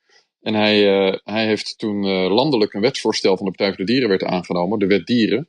En 0.43 0.53
hij, 0.53 1.07
uh, 1.07 1.17
hij 1.23 1.45
heeft 1.45 1.77
toen 1.77 2.05
landelijk 2.27 2.73
een 2.73 2.81
wetsvoorstel 2.81 3.37
van 3.37 3.45
de 3.45 3.51
Partij 3.51 3.75
voor 3.75 3.85
de 3.85 3.91
Dieren 3.91 4.09
werd 4.09 4.23
aangenomen, 4.23 4.79
de 4.79 4.87
Wet 4.87 5.05
Dieren. 5.05 5.47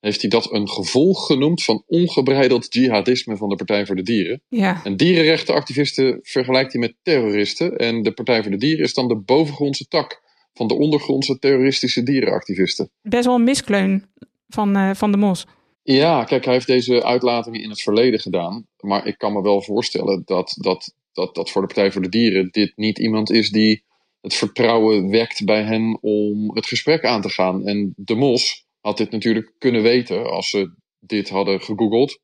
Heeft 0.00 0.20
hij 0.20 0.30
dat 0.30 0.52
een 0.52 0.68
gevolg 0.68 1.26
genoemd 1.26 1.62
van 1.62 1.82
ongebreideld 1.86 2.74
jihadisme 2.74 3.36
van 3.36 3.48
de 3.48 3.56
Partij 3.56 3.86
voor 3.86 3.96
de 3.96 4.02
Dieren. 4.02 4.42
Ja. 4.48 4.80
En 4.84 4.96
dierenrechtenactivisten 4.96 6.18
vergelijkt 6.22 6.72
hij 6.72 6.80
met 6.80 6.94
terroristen. 7.02 7.76
En 7.76 8.02
de 8.02 8.12
Partij 8.12 8.42
voor 8.42 8.50
de 8.50 8.56
Dieren 8.56 8.84
is 8.84 8.94
dan 8.94 9.08
de 9.08 9.16
bovengrondse 9.16 9.86
tak 9.86 10.22
van 10.54 10.66
de 10.66 10.74
ondergrondse 10.74 11.38
terroristische 11.38 12.02
dierenactivisten. 12.02 12.90
Best 13.02 13.24
wel 13.24 13.34
een 13.34 13.44
miskleun 13.44 14.04
van, 14.48 14.76
uh, 14.76 14.94
van 14.94 15.10
de 15.10 15.16
Mos. 15.16 15.46
Ja, 15.82 16.24
kijk, 16.24 16.44
hij 16.44 16.54
heeft 16.54 16.66
deze 16.66 17.04
uitlatingen 17.04 17.62
in 17.62 17.70
het 17.70 17.82
verleden 17.82 18.20
gedaan. 18.20 18.66
Maar 18.80 19.06
ik 19.06 19.18
kan 19.18 19.32
me 19.32 19.42
wel 19.42 19.62
voorstellen 19.62 20.22
dat, 20.24 20.56
dat, 20.60 20.94
dat, 21.12 21.34
dat 21.34 21.50
voor 21.50 21.60
de 21.60 21.66
Partij 21.66 21.92
voor 21.92 22.02
de 22.02 22.08
Dieren 22.08 22.48
dit 22.50 22.72
niet 22.76 22.98
iemand 22.98 23.30
is 23.30 23.50
die 23.50 23.84
het 24.20 24.34
vertrouwen 24.34 25.08
wekt 25.08 25.44
bij 25.44 25.62
hen 25.62 25.98
om 26.00 26.54
het 26.54 26.66
gesprek 26.66 27.04
aan 27.04 27.20
te 27.20 27.28
gaan. 27.28 27.66
En 27.66 27.92
de 27.96 28.14
Mos 28.14 28.64
had 28.80 28.96
dit 28.96 29.10
natuurlijk 29.10 29.52
kunnen 29.58 29.82
weten 29.82 30.30
als 30.30 30.50
ze 30.50 30.74
dit 30.98 31.28
hadden 31.28 31.60
gegoogeld. 31.60 32.20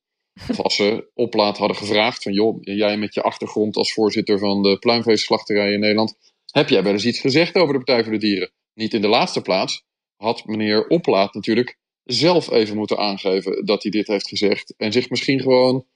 Of 0.49 0.61
als 0.61 0.77
ze 0.77 1.11
oplaat 1.15 1.59
hadden 1.59 1.77
gevraagd 1.77 2.23
van 2.23 2.33
joh, 2.33 2.59
jij 2.61 2.97
met 2.97 3.15
je 3.15 3.23
achtergrond 3.23 3.77
als 3.77 3.93
voorzitter 3.93 4.39
van 4.39 4.63
de 4.63 4.79
pluimveeslachterij 4.79 5.73
in 5.73 5.81
Nederland, 5.81 6.15
heb 6.51 6.69
jij 6.69 6.83
wel 6.83 6.93
eens 6.93 7.07
iets 7.07 7.21
gezegd 7.21 7.55
over 7.55 7.73
de 7.73 7.85
Partij 7.85 8.03
voor 8.03 8.13
de 8.13 8.19
Dieren? 8.19 8.53
Niet 8.75 8.95
in 8.95 9.01
de 9.01 9.09
laatste 9.09 9.43
plaats 9.43 9.85
had 10.17 10.47
meneer 10.47 10.87
Oplaat 10.87 11.35
natuurlijk 11.35 11.79
zelf 12.05 12.51
even 12.51 12.77
moeten 12.77 12.99
aangeven 12.99 13.65
dat 13.65 13.83
hij 13.83 13.91
dit 13.91 14.07
heeft 14.07 14.29
gezegd. 14.29 14.75
En 14.77 14.93
zich 14.93 15.11
misschien 15.11 15.41
gewoon 15.41 15.87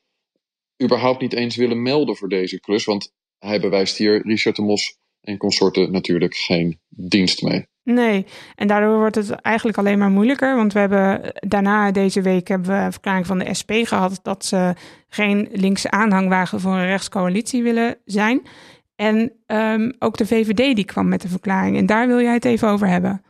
überhaupt 0.83 1.21
niet 1.21 1.33
eens 1.33 1.57
willen 1.57 1.83
melden 1.83 2.17
voor 2.17 2.29
deze 2.29 2.61
klus. 2.61 2.85
Want 2.85 3.13
hij 3.39 3.61
bewijst 3.61 3.97
hier 3.97 4.27
Richard 4.27 4.57
de 4.57 4.63
Mos 4.63 4.99
en 5.27 5.37
consorten 5.37 5.93
natuurlijk 5.93 6.35
geen 6.35 6.79
dienst 6.89 7.43
mee. 7.43 7.67
Nee, 7.83 8.27
en 8.55 8.67
daardoor 8.67 8.99
wordt 8.99 9.15
het 9.15 9.31
eigenlijk 9.31 9.79
alleen 9.79 9.99
maar 9.99 10.11
moeilijker. 10.11 10.57
Want 10.57 10.73
we 10.73 10.79
hebben 10.79 11.33
daarna 11.49 11.91
deze 11.91 12.23
week 12.23 12.49
hebben 12.49 12.69
we 12.69 12.85
een 12.85 12.93
verklaring 12.93 13.27
van 13.27 13.39
de 13.39 13.55
SP 13.61 13.71
gehad 13.73 14.19
dat 14.23 14.45
ze 14.45 14.75
geen 15.09 15.49
linkse 15.53 15.91
aanhangwagen 15.91 16.61
voor 16.61 16.73
een 16.73 16.87
rechtscoalitie 16.87 17.63
willen 17.63 17.97
zijn. 18.05 18.43
En 18.97 19.33
um, 19.47 19.95
ook 19.99 20.17
de 20.17 20.27
VVD 20.27 20.77
die 20.77 20.85
kwam 20.85 21.09
met 21.09 21.25
een 21.25 21.31
verklaring. 21.31 21.77
En 21.77 21.87
daar 21.87 22.07
wil 22.07 22.21
jij 22.21 22.33
het 22.33 22.45
even 22.45 22.69
over 22.69 22.89
hebben. 22.89 23.23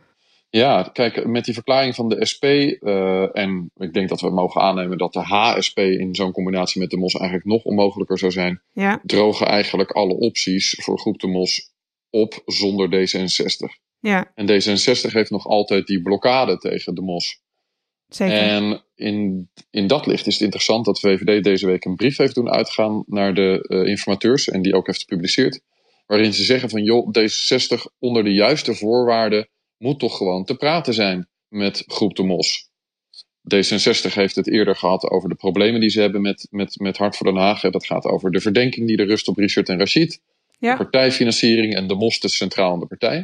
Ja, 0.49 0.89
kijk, 0.93 1.25
met 1.25 1.45
die 1.45 1.53
verklaring 1.53 1.95
van 1.95 2.09
de 2.09 2.25
SP, 2.31 2.43
uh, 2.43 3.37
en 3.37 3.71
ik 3.75 3.93
denk 3.93 4.09
dat 4.09 4.21
we 4.21 4.29
mogen 4.29 4.61
aannemen 4.61 4.97
dat 4.97 5.13
de 5.13 5.19
HSP 5.19 5.77
in 5.77 6.15
zo'n 6.15 6.31
combinatie 6.31 6.81
met 6.81 6.89
de 6.89 6.97
MOS 6.97 7.13
eigenlijk 7.13 7.49
nog 7.49 7.63
onmogelijker 7.63 8.17
zou 8.17 8.31
zijn, 8.31 8.61
ja. 8.73 8.99
drogen 9.03 9.47
eigenlijk 9.47 9.91
alle 9.91 10.17
opties 10.17 10.79
voor 10.83 10.99
groep 10.99 11.19
de 11.19 11.27
MOS 11.27 11.75
op 12.09 12.41
zonder 12.45 12.87
D66. 12.89 13.85
Ja. 13.99 14.31
En 14.35 14.47
D66 14.47 15.11
heeft 15.11 15.31
nog 15.31 15.45
altijd 15.45 15.87
die 15.87 16.01
blokkade 16.01 16.57
tegen 16.57 16.95
de 16.95 17.01
MOS. 17.01 17.41
Zeker. 18.07 18.37
En 18.37 18.83
in, 18.95 19.49
in 19.69 19.87
dat 19.87 20.05
licht 20.05 20.27
is 20.27 20.33
het 20.33 20.43
interessant 20.43 20.85
dat 20.85 20.99
VVD 20.99 21.43
deze 21.43 21.65
week 21.65 21.85
een 21.85 21.95
brief 21.95 22.17
heeft 22.17 22.35
doen 22.35 22.49
uitgaan 22.49 23.03
naar 23.07 23.33
de 23.33 23.65
uh, 23.67 23.89
informateurs 23.89 24.47
en 24.47 24.61
die 24.61 24.75
ook 24.75 24.87
heeft 24.87 24.99
gepubliceerd. 24.99 25.61
Waarin 26.05 26.33
ze 26.33 26.43
zeggen 26.43 26.69
van 26.69 26.83
joh, 26.83 27.07
D66 27.07 27.81
onder 27.99 28.23
de 28.23 28.33
juiste 28.33 28.75
voorwaarden 28.75 29.49
moet 29.77 29.99
toch 29.99 30.17
gewoon 30.17 30.45
te 30.45 30.55
praten 30.55 30.93
zijn 30.93 31.29
met 31.47 31.83
groep 31.87 32.15
de 32.15 32.23
Mos. 32.23 32.69
D66 33.55 34.13
heeft 34.13 34.35
het 34.35 34.49
eerder 34.49 34.75
gehad 34.75 35.09
over 35.09 35.29
de 35.29 35.35
problemen 35.35 35.79
die 35.79 35.89
ze 35.89 36.01
hebben 36.01 36.21
met, 36.21 36.47
met, 36.49 36.79
met 36.79 36.97
Hart 36.97 37.15
voor 37.15 37.25
Den 37.25 37.41
Haag. 37.41 37.61
Dat 37.61 37.85
gaat 37.85 38.05
over 38.05 38.31
de 38.31 38.41
verdenking 38.41 38.87
die 38.87 38.97
er 38.97 39.07
rust 39.07 39.27
op 39.27 39.37
Richard 39.37 39.69
en 39.69 39.77
Rachid. 39.77 40.21
Ja. 40.57 40.71
De 40.71 40.77
partijfinanciering 40.77 41.75
en 41.75 41.87
de 41.87 41.95
Mos 41.95 42.19
te 42.19 42.27
centraal 42.27 42.73
in 42.73 42.79
de 42.79 42.87
partij. 42.87 43.17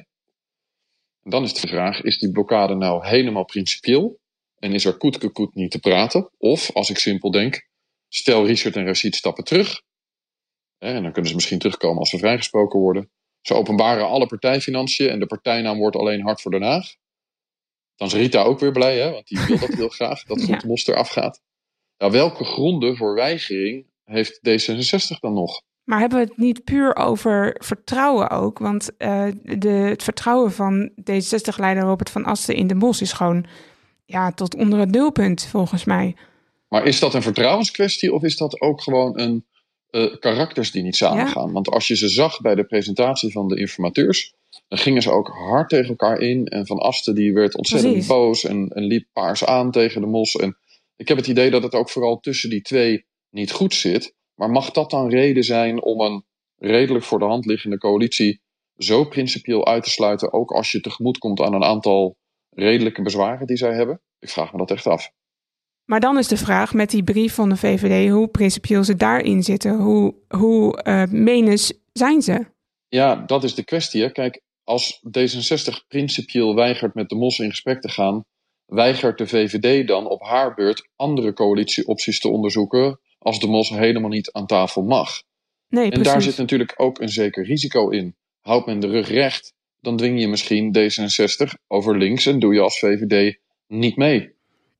En 1.23 1.29
dan 1.31 1.43
is 1.43 1.53
de 1.53 1.67
vraag, 1.67 2.01
is 2.01 2.17
die 2.19 2.31
blokkade 2.31 2.75
nou 2.75 3.07
helemaal 3.07 3.45
principieel? 3.45 4.19
En 4.55 4.73
is 4.73 4.85
er 4.85 4.97
koetkekoet 4.97 5.55
niet 5.55 5.71
te 5.71 5.79
praten? 5.79 6.31
Of, 6.37 6.71
als 6.71 6.89
ik 6.89 6.97
simpel 6.97 7.31
denk, 7.31 7.67
stel 8.07 8.45
Richard 8.45 8.75
en 8.75 8.85
Rachid 8.85 9.15
stappen 9.15 9.43
terug. 9.43 9.81
En 10.77 11.03
dan 11.03 11.11
kunnen 11.11 11.29
ze 11.29 11.35
misschien 11.35 11.59
terugkomen 11.59 11.99
als 11.99 12.09
ze 12.09 12.17
vrijgesproken 12.17 12.79
worden. 12.79 13.11
Ze 13.41 13.53
openbaren 13.53 14.07
alle 14.07 14.25
partijfinanciën 14.25 15.09
en 15.09 15.19
de 15.19 15.25
partijnaam 15.25 15.77
wordt 15.77 15.95
alleen 15.95 16.21
Hart 16.21 16.41
voor 16.41 16.51
Den 16.51 16.61
Haag. 16.61 16.95
Dan 17.95 18.07
is 18.07 18.13
Rita 18.13 18.43
ook 18.43 18.59
weer 18.59 18.71
blij, 18.71 18.99
hè, 18.99 19.11
want 19.11 19.27
die 19.27 19.39
wil 19.47 19.59
dat 19.59 19.73
heel 19.73 19.89
graag, 19.99 20.23
dat 20.23 20.43
Goed 20.43 20.61
de 20.61 20.67
Mos 20.67 20.87
eraf 20.87 21.09
gaat. 21.09 21.41
Nou, 21.97 22.11
welke 22.11 22.43
gronden 22.43 22.97
voor 22.97 23.15
weigering 23.15 23.87
heeft 24.03 24.37
D66 24.37 25.19
dan 25.19 25.33
nog? 25.33 25.61
Maar 25.83 25.99
hebben 25.99 26.19
we 26.19 26.25
het 26.25 26.37
niet 26.37 26.63
puur 26.63 26.95
over 26.95 27.55
vertrouwen 27.59 28.29
ook? 28.29 28.59
Want 28.59 28.89
uh, 28.97 29.25
de, 29.57 29.69
het 29.69 30.03
vertrouwen 30.03 30.51
van 30.51 30.89
D66-leider 30.89 31.83
Robert 31.83 32.09
van 32.09 32.25
Asten 32.25 32.55
in 32.55 32.67
de 32.67 32.75
Mos 32.75 33.01
is 33.01 33.13
gewoon 33.13 33.45
ja, 34.05 34.31
tot 34.31 34.55
onder 34.55 34.79
het 34.79 34.91
nulpunt, 34.91 35.45
volgens 35.45 35.83
mij. 35.83 36.15
Maar 36.67 36.85
is 36.85 36.99
dat 36.99 37.13
een 37.13 37.21
vertrouwenskwestie 37.21 38.13
of 38.13 38.23
is 38.23 38.37
dat 38.37 38.61
ook 38.61 38.81
gewoon 38.81 39.19
een 39.19 39.45
uh, 39.91 40.15
karakters 40.19 40.71
die 40.71 40.83
niet 40.83 40.95
samengaan? 40.95 41.47
Ja. 41.47 41.53
Want 41.53 41.69
als 41.69 41.87
je 41.87 41.95
ze 41.95 42.09
zag 42.09 42.41
bij 42.41 42.55
de 42.55 42.63
presentatie 42.63 43.31
van 43.31 43.47
de 43.47 43.59
informateurs, 43.59 44.33
dan 44.67 44.77
gingen 44.77 45.01
ze 45.01 45.11
ook 45.11 45.27
hard 45.27 45.69
tegen 45.69 45.89
elkaar 45.89 46.19
in. 46.19 46.45
En 46.45 46.65
Van 46.65 46.77
Asten 46.77 47.15
die 47.15 47.33
werd 47.33 47.55
ontzettend 47.55 47.91
Precies. 47.91 48.09
boos 48.11 48.43
en, 48.43 48.67
en 48.69 48.83
liep 48.83 49.07
paars 49.13 49.45
aan 49.45 49.71
tegen 49.71 50.01
de 50.01 50.07
Mos. 50.07 50.35
En 50.35 50.57
ik 50.95 51.07
heb 51.07 51.17
het 51.17 51.27
idee 51.27 51.49
dat 51.49 51.63
het 51.63 51.73
ook 51.73 51.89
vooral 51.89 52.19
tussen 52.19 52.49
die 52.49 52.61
twee 52.61 53.05
niet 53.29 53.51
goed 53.51 53.73
zit. 53.73 54.15
Maar 54.35 54.49
mag 54.49 54.71
dat 54.71 54.89
dan 54.89 55.09
reden 55.09 55.43
zijn 55.43 55.83
om 55.83 56.01
een 56.01 56.25
redelijk 56.57 57.05
voor 57.05 57.19
de 57.19 57.25
hand 57.25 57.45
liggende 57.45 57.77
coalitie 57.77 58.41
zo 58.77 59.05
principieel 59.05 59.67
uit 59.67 59.83
te 59.83 59.89
sluiten, 59.89 60.33
ook 60.33 60.51
als 60.51 60.71
je 60.71 60.81
tegemoet 60.81 61.17
komt 61.17 61.41
aan 61.41 61.53
een 61.53 61.63
aantal 61.63 62.17
redelijke 62.49 63.01
bezwaren 63.01 63.47
die 63.47 63.57
zij 63.57 63.73
hebben? 63.73 64.01
Ik 64.19 64.29
vraag 64.29 64.51
me 64.51 64.57
dat 64.57 64.71
echt 64.71 64.87
af. 64.87 65.11
Maar 65.85 65.99
dan 65.99 66.17
is 66.17 66.27
de 66.27 66.37
vraag 66.37 66.73
met 66.73 66.89
die 66.89 67.03
brief 67.03 67.33
van 67.33 67.49
de 67.49 67.57
VVD, 67.57 68.11
hoe 68.11 68.27
principieel 68.27 68.83
ze 68.83 68.95
daarin 68.95 69.43
zitten, 69.43 69.79
hoe, 69.79 70.15
hoe 70.27 70.83
uh, 70.83 71.03
menens 71.05 71.73
zijn 71.93 72.21
ze? 72.21 72.45
Ja, 72.87 73.15
dat 73.15 73.43
is 73.43 73.55
de 73.55 73.63
kwestie. 73.63 74.01
Hè. 74.01 74.11
Kijk, 74.11 74.41
als 74.63 75.01
D66 75.07 75.87
principieel 75.87 76.55
weigert 76.55 76.93
met 76.93 77.09
de 77.09 77.15
mos 77.15 77.39
in 77.39 77.49
gesprek 77.49 77.81
te 77.81 77.89
gaan, 77.89 78.25
weigert 78.65 79.17
de 79.17 79.27
VVD 79.27 79.87
dan 79.87 80.07
op 80.07 80.21
haar 80.21 80.53
beurt 80.53 80.89
andere 80.95 81.33
coalitieopties 81.33 82.19
te 82.19 82.29
onderzoeken 82.29 82.99
als 83.23 83.39
de 83.39 83.47
mos 83.47 83.69
helemaal 83.69 84.09
niet 84.09 84.31
aan 84.31 84.45
tafel 84.45 84.83
mag. 84.83 85.23
Nee, 85.69 85.83
En 85.83 85.89
precies. 85.89 86.11
daar 86.11 86.21
zit 86.21 86.37
natuurlijk 86.37 86.73
ook 86.77 86.99
een 86.99 87.09
zeker 87.09 87.45
risico 87.45 87.89
in. 87.89 88.15
Houdt 88.41 88.65
men 88.65 88.79
de 88.79 88.87
rug 88.87 89.09
recht, 89.09 89.53
dan 89.79 89.97
dwing 89.97 90.19
je 90.19 90.27
misschien 90.27 90.77
D66 90.77 91.53
over 91.67 91.97
links 91.97 92.25
en 92.25 92.39
doe 92.39 92.53
je 92.53 92.59
als 92.59 92.79
VVD 92.79 93.37
niet 93.67 93.95
mee. 93.95 94.31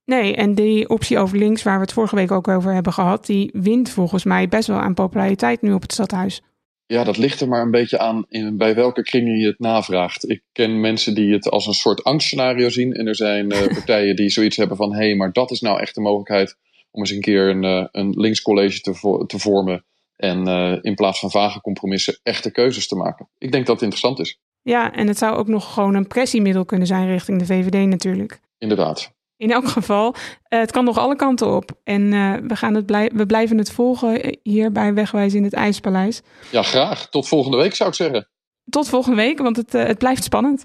Nee, 0.05 0.35
en 0.35 0.55
die 0.55 0.89
optie 0.89 1.17
over 1.17 1.37
links, 1.37 1.63
waar 1.63 1.75
we 1.75 1.81
het 1.81 1.93
vorige 1.93 2.15
week 2.15 2.31
ook 2.31 2.47
over 2.47 2.73
hebben 2.73 2.93
gehad, 2.93 3.25
die 3.25 3.49
wint 3.53 3.89
volgens 3.89 4.23
mij 4.23 4.47
best 4.47 4.67
wel 4.67 4.79
aan 4.79 4.93
populariteit 4.93 5.61
nu 5.61 5.73
op 5.73 5.81
het 5.81 5.91
stadhuis. 5.91 6.41
Ja, 6.85 7.03
dat 7.03 7.17
ligt 7.17 7.41
er 7.41 7.47
maar 7.47 7.61
een 7.61 7.71
beetje 7.71 7.99
aan 7.99 8.25
in, 8.29 8.57
bij 8.57 8.75
welke 8.75 9.03
kringen 9.03 9.37
je 9.37 9.45
het 9.45 9.59
navraagt. 9.59 10.29
Ik 10.29 10.41
ken 10.51 10.79
mensen 10.79 11.15
die 11.15 11.33
het 11.33 11.49
als 11.49 11.67
een 11.67 11.73
soort 11.73 12.03
angstscenario 12.03 12.69
zien. 12.69 12.93
En 12.93 13.07
er 13.07 13.15
zijn 13.15 13.51
eh, 13.51 13.67
partijen 13.77 14.15
die 14.15 14.29
zoiets 14.29 14.57
hebben 14.57 14.77
van... 14.77 14.93
hé, 14.93 15.05
hey, 15.05 15.15
maar 15.15 15.31
dat 15.31 15.51
is 15.51 15.61
nou 15.61 15.79
echt 15.79 15.95
de 15.95 16.01
mogelijkheid 16.01 16.57
om 16.93 16.99
eens 17.01 17.11
een 17.11 17.21
keer 17.21 17.49
een, 17.49 17.63
eh, 17.63 17.85
een 17.91 18.09
linkscollege 18.09 18.79
te, 18.81 18.93
vo- 18.93 19.25
te 19.25 19.39
vormen. 19.39 19.85
En 20.15 20.47
eh, 20.47 20.77
in 20.81 20.95
plaats 20.95 21.19
van 21.19 21.31
vage 21.31 21.61
compromissen 21.61 22.19
echte 22.23 22.51
keuzes 22.51 22.87
te 22.87 22.95
maken. 22.95 23.29
Ik 23.37 23.51
denk 23.51 23.65
dat 23.65 23.75
het 23.75 23.83
interessant 23.83 24.19
is, 24.19 24.39
Ja, 24.61 24.91
en 24.93 25.07
het 25.07 25.17
zou 25.17 25.35
ook 25.37 25.47
nog 25.47 25.73
gewoon 25.73 25.93
een 25.95 26.07
pressiemiddel 26.07 26.65
kunnen 26.65 26.87
zijn 26.87 27.07
richting 27.07 27.39
de 27.39 27.45
VVD 27.45 27.87
natuurlijk. 27.87 28.39
inderdaad. 28.57 29.11
In 29.37 29.51
elk 29.51 29.67
geval, 29.67 30.15
eh, 30.47 30.59
het 30.59 30.71
kan 30.71 30.83
nog 30.85 30.97
alle 30.97 31.15
kanten 31.15 31.55
op. 31.55 31.71
En 31.83 32.09
we, 32.47 32.55
gaan 32.55 32.73
het 32.73 32.85
blij- 32.85 33.11
we 33.13 33.25
blijven 33.25 33.57
het 33.57 33.71
volgen 33.71 34.37
hier 34.43 34.71
bij 34.71 34.93
Wegwijs 34.93 35.33
in 35.33 35.43
het 35.43 35.53
IJspaleis. 35.53 36.21
Ja, 36.51 36.61
graag. 36.63 37.09
Tot 37.09 37.27
volgende 37.27 37.57
week 37.57 37.75
zou 37.75 37.89
ik 37.89 37.95
zeggen. 37.95 38.27
Tot 38.69 38.89
volgende 38.89 39.15
week, 39.17 39.39
want 39.39 39.57
het, 39.57 39.71
het 39.71 39.97
blijft 39.97 40.23
spannend. 40.23 40.63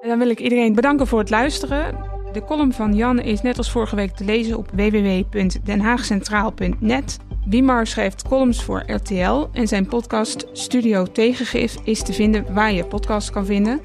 En 0.00 0.08
dan 0.08 0.18
wil 0.18 0.28
ik 0.28 0.40
iedereen 0.40 0.74
bedanken 0.74 1.06
voor 1.06 1.18
het 1.18 1.30
luisteren. 1.30 2.07
De 2.32 2.44
column 2.44 2.72
van 2.72 2.94
Jan 2.94 3.20
is 3.20 3.42
net 3.42 3.58
als 3.58 3.70
vorige 3.70 3.96
week 3.96 4.10
te 4.10 4.24
lezen 4.24 4.58
op 4.58 4.70
www.denhaagcentraal.net. 4.72 7.18
Wiemar 7.44 7.86
schrijft 7.86 8.28
columns 8.28 8.62
voor 8.62 8.82
RTL 8.86 9.46
en 9.52 9.68
zijn 9.68 9.86
podcast 9.86 10.46
Studio 10.52 11.04
Tegengif 11.04 11.76
is 11.84 12.02
te 12.02 12.12
vinden 12.12 12.54
waar 12.54 12.72
je 12.72 12.84
podcast 12.84 13.30
kan 13.30 13.46
vinden. 13.46 13.80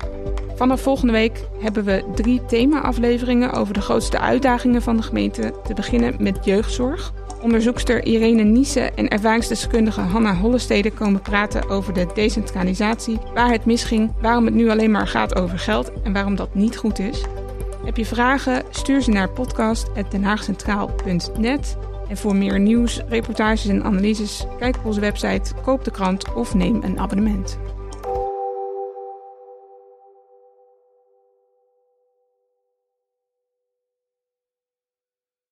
Vanaf 0.55 0.81
volgende 0.81 1.13
week 1.13 1.45
hebben 1.59 1.83
we 1.83 2.03
drie 2.15 2.45
thema-afleveringen 2.45 3.51
over 3.51 3.73
de 3.73 3.81
grootste 3.81 4.19
uitdagingen 4.19 4.81
van 4.81 4.97
de 4.97 5.03
gemeente. 5.03 5.53
Te 5.63 5.73
beginnen 5.73 6.15
met 6.19 6.45
jeugdzorg. 6.45 7.13
Onderzoekster 7.41 8.05
Irene 8.05 8.43
Niese 8.43 8.91
en 8.95 9.07
ervaringsdeskundige 9.07 10.01
Hanna 10.01 10.35
Hollestede 10.35 10.91
komen 10.91 11.21
praten 11.21 11.69
over 11.69 11.93
de 11.93 12.07
decentralisatie, 12.13 13.19
waar 13.33 13.51
het 13.51 13.65
misging, 13.65 14.13
waarom 14.21 14.45
het 14.45 14.53
nu 14.53 14.69
alleen 14.69 14.91
maar 14.91 15.07
gaat 15.07 15.35
over 15.35 15.59
geld 15.59 15.91
en 16.03 16.13
waarom 16.13 16.35
dat 16.35 16.55
niet 16.55 16.77
goed 16.77 16.99
is. 16.99 17.23
Heb 17.85 17.97
je 17.97 18.05
vragen? 18.05 18.63
Stuur 18.69 19.01
ze 19.01 19.11
naar 19.11 19.29
podcast.denhaagcentraal.net. 19.29 21.77
En 22.07 22.17
voor 22.17 22.35
meer 22.35 22.59
nieuws, 22.59 23.01
reportages 23.07 23.67
en 23.67 23.83
analyses, 23.83 24.45
kijk 24.59 24.77
op 24.77 24.85
onze 24.85 24.99
website, 24.99 25.53
koop 25.61 25.83
de 25.83 25.91
krant 25.91 26.33
of 26.33 26.53
neem 26.53 26.83
een 26.83 26.99
abonnement. 26.99 27.57